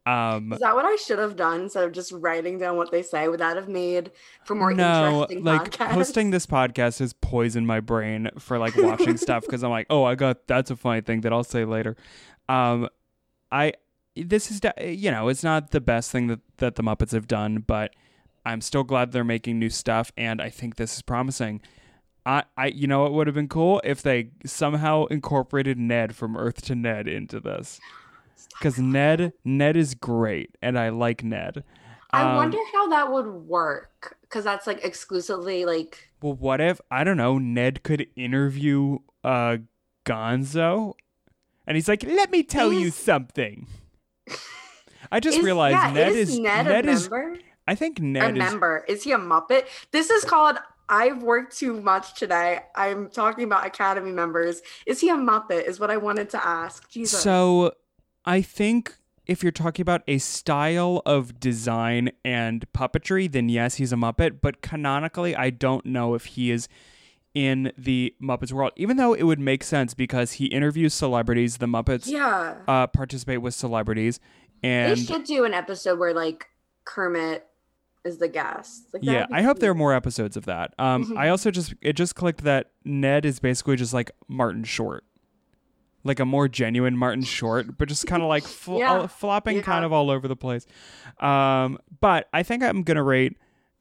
Um, 0.07 0.53
Is 0.53 0.61
that 0.61 0.75
what 0.75 0.87
I 0.87 0.97
should 0.97 1.19
have 1.19 1.37
done 1.37 1.63
instead 1.63 1.85
of 1.85 1.93
just 1.93 2.13
writing 2.13 2.59
down 2.59 2.77
what 2.77 2.91
they 2.91 3.03
say? 3.03 3.29
Would 3.29 3.41
that 3.41 3.57
have 3.57 3.69
made 3.69 4.13
for 4.45 4.55
more 4.55 4.73
no, 4.73 5.23
interesting 5.23 5.45
like 5.45 5.71
podcasts? 5.71 5.91
hosting 5.91 6.31
this 6.31 6.47
podcast 6.47 7.01
has 7.01 7.13
poisoned 7.13 7.67
my 7.67 7.81
brain 7.81 8.31
for 8.39 8.59
like 8.59 8.75
watching 8.77 9.17
stuff 9.19 9.45
because 9.45 9.63
I'm 9.63 9.71
like, 9.71 9.87
oh, 9.91 10.05
I 10.05 10.15
got 10.15 10.47
that's 10.47 10.71
a 10.71 10.77
funny 10.77 11.03
thing 11.03 11.21
that 11.23 11.33
I'll 11.33 11.45
say 11.45 11.65
later. 11.65 11.97
Um, 12.49 12.89
I 13.53 13.75
this 14.17 14.51
is 14.51 14.61
you 14.81 15.11
know 15.11 15.29
it's 15.29 15.45
not 15.45 15.73
the 15.73 15.81
best 15.81 16.11
thing 16.11 16.29
that 16.29 16.41
that 16.59 16.77
the 16.77 16.83
Muppets 16.83 17.13
have 17.13 17.27
done, 17.27 17.59
but 17.67 17.95
I'm 18.47 18.61
still 18.63 18.85
glad 18.85 19.13
they're 19.13 19.25
making 19.25 19.59
new 19.59 19.71
stuff, 19.71 20.11
and 20.17 20.41
I 20.41 20.49
think 20.49 20.77
this 20.77 20.97
is 20.97 21.03
promising. 21.03 21.61
I, 22.29 22.45
I 22.59 22.67
you 22.67 22.87
know 22.87 23.01
what 23.03 23.13
would 23.15 23.27
have 23.27 23.35
been 23.35 23.49
cool 23.49 23.81
if 23.85 24.03
they 24.03 24.31
somehow 24.45 25.07
incorporated 25.07 25.79
Ned 25.79 26.15
from 26.15 26.37
Earth 26.37 26.61
to 26.67 26.75
Ned 26.75 27.09
into 27.09 27.41
this. 27.41 27.81
Because 28.59 28.79
Ned 28.79 29.33
Ned 29.45 29.77
is 29.77 29.95
great 29.95 30.57
and 30.61 30.79
I 30.79 30.91
like 30.91 31.25
Ned. 31.25 31.65
I 32.11 32.23
Um, 32.23 32.37
wonder 32.37 32.59
how 32.75 32.89
that 32.89 33.11
would 33.11 33.27
work 33.27 34.17
because 34.23 34.45
that's 34.45 34.67
like 34.67 34.85
exclusively 34.85 35.65
like 35.65 36.11
Well, 36.21 36.35
what 36.35 36.61
if 36.61 36.81
I 36.91 37.03
don't 37.03 37.17
know? 37.17 37.39
Ned 37.39 37.83
could 37.83 38.07
interview 38.15 38.99
uh 39.25 39.59
Gonzo, 40.05 40.95
and 41.67 41.77
he's 41.77 41.89
like, 41.89 42.03
"Let 42.03 42.31
me 42.31 42.43
tell 42.43 42.73
you 42.73 42.91
something." 42.91 43.67
I 45.13 45.21
just 45.21 45.39
is, 45.39 45.45
realized 45.45 45.77
yeah, 45.77 45.93
Ned 45.93 46.13
is 46.13 46.31
is 46.31 46.39
Ned, 46.39 46.67
Ned 46.67 46.87
a 46.87 46.91
is. 46.91 47.03
member? 47.11 47.39
I 47.67 47.75
think 47.75 47.99
a 47.99 48.03
Ned 48.03 48.33
is. 48.37 48.39
member. 48.39 48.85
Is 48.89 49.03
he 49.05 49.13
a 49.13 49.19
Muppet? 49.19 49.65
This 49.93 50.11
is 50.11 50.25
called 50.25 50.59
I've 50.89 51.23
worked 51.23 51.57
too 51.57 51.81
much 51.81 52.15
today. 52.15 52.61
I'm 52.75 53.11
talking 53.11 53.45
about 53.45 53.67
Academy 53.67 54.13
members. 54.13 54.63
Is 54.87 55.01
he 55.01 55.11
a 55.11 55.15
Muppet? 55.15 55.65
Is 55.65 55.79
what 55.79 55.91
I 55.91 55.97
wanted 55.97 56.31
to 56.31 56.47
ask. 56.47 56.89
Jesus. 56.91 57.21
So, 57.21 57.73
I 58.25 58.43
think 58.43 58.95
if 59.27 59.43
you're 59.43 59.53
talking 59.53 59.83
about 59.83 60.03
a 60.09 60.19
style 60.19 61.03
of 61.05 61.39
design 61.39 62.11
and 62.25 62.65
puppetry, 62.73 63.31
then 63.31 63.49
yes, 63.49 63.75
he's 63.75 63.93
a 63.93 63.97
Muppet. 63.97 64.41
But 64.41 64.63
canonically, 64.63 65.37
I 65.37 65.51
don't 65.51 65.85
know 65.85 66.15
if 66.15 66.25
he 66.25 66.51
is 66.51 66.69
in 67.35 67.71
the 67.77 68.15
Muppets 68.23 68.53
world. 68.53 68.73
Even 68.77 68.97
though 68.97 69.13
it 69.13 69.25
would 69.25 69.39
make 69.39 69.63
sense 69.63 69.95
because 69.95 70.33
he 70.33 70.47
interviews 70.47 70.95
celebrities. 70.95 71.59
The 71.59 71.67
Muppets 71.67 72.07
yeah. 72.07 72.57
uh, 72.67 72.87
participate 72.87 73.43
with 73.43 73.55
celebrities, 73.55 74.19
and 74.63 74.97
they 74.97 75.03
should 75.03 75.25
do 75.25 75.45
an 75.45 75.55
episode 75.55 75.99
where 75.99 76.15
like 76.15 76.49
Kermit 76.85 77.47
is 78.05 78.19
the 78.19 78.29
guest. 78.29 78.89
Like, 78.93 79.03
Yeah, 79.05 79.27
I 79.31 79.43
hope 79.43 79.59
there 79.59 79.71
are 79.71 79.75
more 79.75 79.93
episodes 79.93 80.37
of 80.37 80.45
that. 80.47 80.73
Um, 80.79 81.05
Mhm. 81.07 81.17
I 81.19 81.29
also 81.29 81.51
just 81.51 81.75
it 81.83 81.95
just 81.95 82.15
clicked 82.15 82.45
that 82.45 82.71
Ned 82.85 83.25
is 83.25 83.39
basically 83.41 83.77
just 83.77 83.93
like 83.93 84.11
Martin 84.29 84.65
Short, 84.65 85.05
like 86.05 86.21
a 86.21 86.25
more 86.25 86.49
genuine 86.49 86.97
Martin 86.97 87.23
Short, 87.25 87.77
but 87.77 87.89
just 87.89 88.07
kind 88.07 88.23
of 88.23 88.29
like 88.29 88.45
fl- 88.47 88.79
Yeah, 88.79 88.93
all- 89.01 89.09
flopping 89.09 89.61
kind 89.63 89.85
of 89.85 89.93
all 89.93 90.11
over 90.11 90.29
the 90.29 90.37
place. 90.37 90.67
Um, 91.21 91.79
but 92.01 92.29
I 92.33 92.43
think 92.43 92.63
I'm 92.63 92.83
gonna 92.83 93.03
rate 93.03 93.37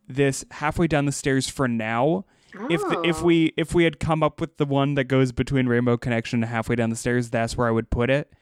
this 0.08 0.44
halfway 0.52 0.88
down 0.88 1.06
the 1.06 1.12
stairs 1.12 1.48
for 1.48 1.68
now. 1.68 2.26
If 2.70 2.82
the, 2.82 3.02
if 3.06 3.22
Oh. 3.22 3.26
we 3.26 3.54
if 3.56 3.76
we 3.76 3.84
had 3.84 4.00
come 4.00 4.24
up 4.24 4.42
with 4.42 4.58
the 4.58 4.66
one 4.66 4.96
that 4.96 5.04
goes 5.04 5.32
between 5.32 5.68
Rainbow 5.68 5.96
Connection 5.98 6.42
and 6.42 6.50
halfway 6.52 6.76
down 6.76 6.90
the 6.90 6.96
stairs, 6.96 7.30
that's 7.30 7.56
where 7.56 7.68
I 7.68 7.72
would 7.72 7.90
put 7.92 8.10
it. 8.10 8.34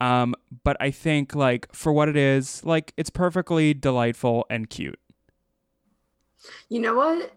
Um, 0.00 0.34
but 0.64 0.76
I 0.80 0.90
think 0.90 1.34
like 1.34 1.72
for 1.72 1.92
what 1.92 2.08
it 2.08 2.16
is, 2.16 2.62
like 2.64 2.92
it's 2.96 3.10
perfectly 3.10 3.72
delightful 3.72 4.44
and 4.50 4.68
cute. 4.68 4.98
You 6.68 6.80
know 6.80 6.94
what? 6.94 7.32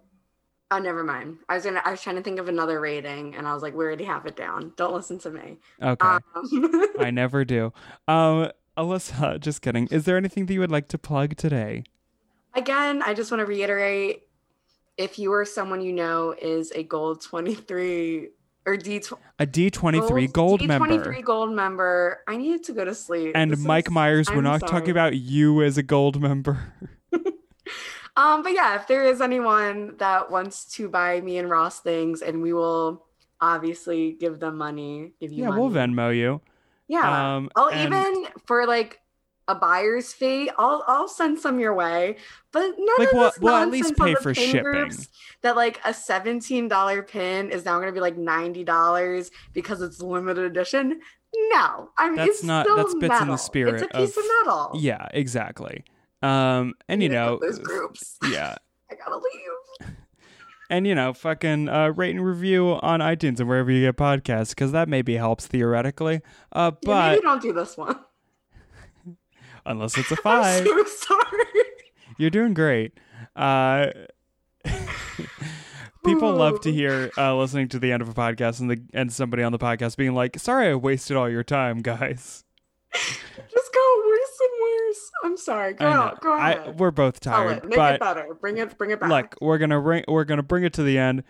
Oh, 0.69 0.79
never 0.79 1.03
mind. 1.03 1.37
I 1.47 1.55
was 1.55 1.63
gonna. 1.63 1.81
I 1.85 1.91
was 1.91 2.01
trying 2.01 2.17
to 2.17 2.21
think 2.21 2.39
of 2.39 2.49
another 2.49 2.79
rating, 2.81 3.35
and 3.35 3.47
I 3.47 3.53
was 3.53 3.63
like, 3.63 3.73
"We 3.73 3.85
already 3.85 4.03
have 4.03 4.25
it 4.25 4.35
down. 4.35 4.73
Don't 4.75 4.93
listen 4.93 5.17
to 5.19 5.29
me." 5.29 5.57
Okay. 5.81 6.05
Um, 6.05 6.21
I 6.99 7.09
never 7.11 7.45
do. 7.45 7.71
Um, 8.07 8.51
Alyssa, 8.77 9.39
just 9.41 9.61
kidding. 9.61 9.87
Is 9.91 10.03
there 10.05 10.17
anything 10.17 10.45
that 10.45 10.53
you 10.53 10.59
would 10.59 10.71
like 10.71 10.89
to 10.89 10.97
plug 10.97 11.37
today? 11.37 11.83
Again, 12.53 13.01
I 13.01 13.13
just 13.13 13.31
want 13.31 13.39
to 13.39 13.45
reiterate: 13.45 14.23
if 14.97 15.17
you 15.17 15.31
or 15.31 15.45
someone 15.45 15.79
you 15.81 15.93
know 15.93 16.35
is 16.41 16.71
a 16.71 16.83
gold 16.83 17.21
twenty 17.21 17.55
three 17.55 18.31
or 18.65 18.75
D 18.75 18.99
tw- 18.99 19.13
A 19.39 19.45
D23 19.47 20.33
gold, 20.33 20.59
D23 20.59 20.67
member. 20.67 21.21
gold 21.21 21.51
member, 21.53 22.19
I 22.27 22.35
needed 22.35 22.65
to 22.65 22.73
go 22.73 22.83
to 22.83 22.93
sleep. 22.93 23.31
And 23.35 23.51
This 23.51 23.59
Mike 23.63 23.87
is- 23.87 23.93
Myers, 23.93 24.29
we're 24.29 24.41
not 24.41 24.59
sorry. 24.59 24.69
talking 24.69 24.89
about 24.91 25.15
you 25.15 25.63
as 25.63 25.77
a 25.77 25.83
gold 25.83 26.19
member. 26.19 26.73
Um, 28.17 28.41
but 28.43 28.51
yeah, 28.53 28.75
if 28.75 28.87
there 28.87 29.05
is 29.05 29.21
anyone 29.21 29.95
that 29.99 30.29
wants 30.31 30.65
to 30.75 30.89
buy 30.89 31.21
me 31.21 31.37
and 31.37 31.49
Ross 31.49 31.79
things, 31.79 32.21
and 32.21 32.41
we 32.41 32.51
will 32.51 33.05
obviously 33.39 34.13
give 34.13 34.39
them 34.39 34.57
money. 34.57 35.13
Give 35.21 35.31
you 35.31 35.43
yeah, 35.43 35.49
money. 35.49 35.61
we'll 35.61 35.69
Venmo 35.71 36.15
you. 36.15 36.41
Yeah. 36.87 37.35
Um, 37.35 37.49
I'll 37.55 37.69
and- 37.69 37.93
even 37.93 38.27
for 38.45 38.65
like 38.65 38.99
a 39.47 39.55
buyer's 39.55 40.11
fee, 40.11 40.49
I'll 40.57 40.83
I'll 40.87 41.07
send 41.07 41.39
some 41.39 41.59
your 41.59 41.73
way. 41.73 42.17
But 42.51 42.71
none 42.77 42.95
Like, 42.97 43.07
of 43.09 43.13
well- 43.13 43.29
this 43.31 43.39
well, 43.39 43.55
at 43.57 43.69
least 43.69 43.95
pay 43.95 44.15
for 44.15 44.33
shipping. 44.33 44.63
groups 44.63 45.07
That 45.41 45.55
like 45.55 45.79
a 45.85 45.93
seventeen 45.93 46.67
dollar 46.67 47.03
pin 47.03 47.51
is 47.51 47.63
now 47.65 47.75
going 47.75 47.87
to 47.87 47.93
be 47.93 47.99
like 48.01 48.17
ninety 48.17 48.63
dollars 48.63 49.29
because 49.53 49.81
it's 49.81 50.01
limited 50.01 50.43
edition. 50.43 50.99
No, 51.51 51.91
I 51.97 52.07
mean 52.07 52.15
That's 52.17 52.29
it's 52.29 52.43
not- 52.43 52.65
still 52.65 52.77
that's 52.77 52.95
bits 52.95 53.21
in 53.21 53.27
the 53.27 53.37
spirit 53.37 53.75
It's 53.75 53.83
a 53.83 53.87
piece 53.97 54.17
of- 54.17 54.23
of, 54.23 54.29
metal. 54.45 54.71
Yeah, 54.75 55.07
exactly. 55.13 55.83
Um, 56.21 56.73
and 56.87 57.03
you 57.03 57.09
know, 57.09 57.37
those 57.41 57.59
groups. 57.59 58.17
yeah, 58.31 58.55
I 58.91 58.95
gotta 58.95 59.15
leave. 59.17 59.91
and 60.69 60.87
you 60.87 60.95
know, 60.95 61.13
fucking 61.13 61.69
uh, 61.69 61.89
rate 61.89 62.15
and 62.15 62.25
review 62.25 62.69
on 62.81 62.99
iTunes 62.99 63.39
and 63.39 63.47
wherever 63.47 63.71
you 63.71 63.85
get 63.85 63.97
podcasts 63.97 64.49
because 64.49 64.71
that 64.71 64.89
maybe 64.89 65.15
helps 65.15 65.45
theoretically. 65.47 66.21
Uh, 66.51 66.71
Yeah, 66.81 66.89
but 66.91 67.09
maybe 67.11 67.21
don't 67.21 67.41
do 67.41 67.53
this 67.53 67.77
one. 67.77 67.99
unless 69.65 69.97
it's 69.97 70.11
a 70.11 70.15
I'm 70.15 70.21
five. 70.23 70.65
so 70.65 70.85
sorry. 70.85 71.45
You're 72.17 72.29
doing 72.31 72.53
great. 72.55 72.99
Uh, 73.35 73.87
people 76.03 76.33
love 76.33 76.61
to 76.61 76.71
hear 76.71 77.11
uh, 77.17 77.35
listening 77.35 77.67
to 77.69 77.79
the 77.79 77.91
end 77.91 78.01
of 78.01 78.09
a 78.09 78.13
podcast 78.13 78.59
and 78.59 78.71
the 78.71 78.81
and 78.93 79.11
somebody 79.13 79.43
on 79.43 79.51
the 79.51 79.59
podcast 79.59 79.97
being 79.97 80.15
like, 80.15 80.39
"Sorry, 80.39 80.69
I 80.69 80.75
wasted 80.75 81.15
all 81.15 81.29
your 81.29 81.43
time, 81.43 81.81
guys." 81.81 82.43
Just 84.97 85.11
go 85.23 85.29
worse 85.29 85.29
and 85.29 85.31
worse. 85.31 85.31
I'm 85.31 85.37
sorry. 85.37 85.73
Go 85.73 85.85
out. 85.87 86.21
Go 86.21 86.33
I- 86.33 86.51
ahead. 86.51 86.79
we're 86.79 86.91
both 86.91 87.19
tired, 87.19 87.57
it. 87.57 87.65
Make 87.65 87.77
it 87.79 87.99
better. 87.99 88.33
Bring 88.39 88.57
it. 88.57 88.77
Bring 88.77 88.91
it 88.91 88.99
back. 88.99 89.09
look, 89.09 89.35
we're 89.41 89.57
gonna 89.57 89.81
bring 89.81 90.03
we're 90.07 90.23
gonna 90.25 90.43
bring 90.43 90.63
it 90.63 90.73
to 90.73 90.83
the 90.83 90.97
end. 90.97 91.23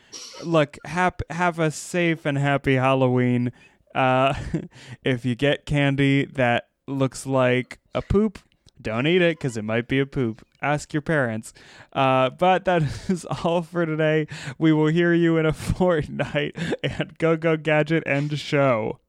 Look, 0.43 0.77
hap- 0.85 1.21
have 1.29 1.59
a 1.59 1.71
safe 1.71 2.25
and 2.25 2.37
happy 2.37 2.75
Halloween. 2.75 3.51
Uh, 3.95 4.33
if 5.03 5.25
you 5.25 5.35
get 5.35 5.65
candy 5.65 6.25
that 6.25 6.67
looks 6.87 7.25
like 7.25 7.79
a 7.95 8.01
poop, 8.01 8.39
don't 8.81 9.07
eat 9.07 9.21
it 9.21 9.37
because 9.37 9.57
it 9.57 9.63
might 9.63 9.87
be 9.87 9.99
a 9.99 10.05
poop. 10.05 10.45
Ask 10.61 10.93
your 10.93 11.01
parents. 11.01 11.53
Uh, 11.93 12.29
but 12.29 12.65
that 12.65 12.83
is 13.09 13.25
all 13.25 13.61
for 13.63 13.85
today. 13.85 14.27
We 14.57 14.71
will 14.73 14.87
hear 14.87 15.13
you 15.13 15.37
in 15.37 15.45
a 15.45 15.53
fortnight 15.53 16.55
and 16.83 17.17
go 17.17 17.35
go 17.37 17.57
gadget 17.57 18.03
end 18.05 18.37
show. 18.39 18.99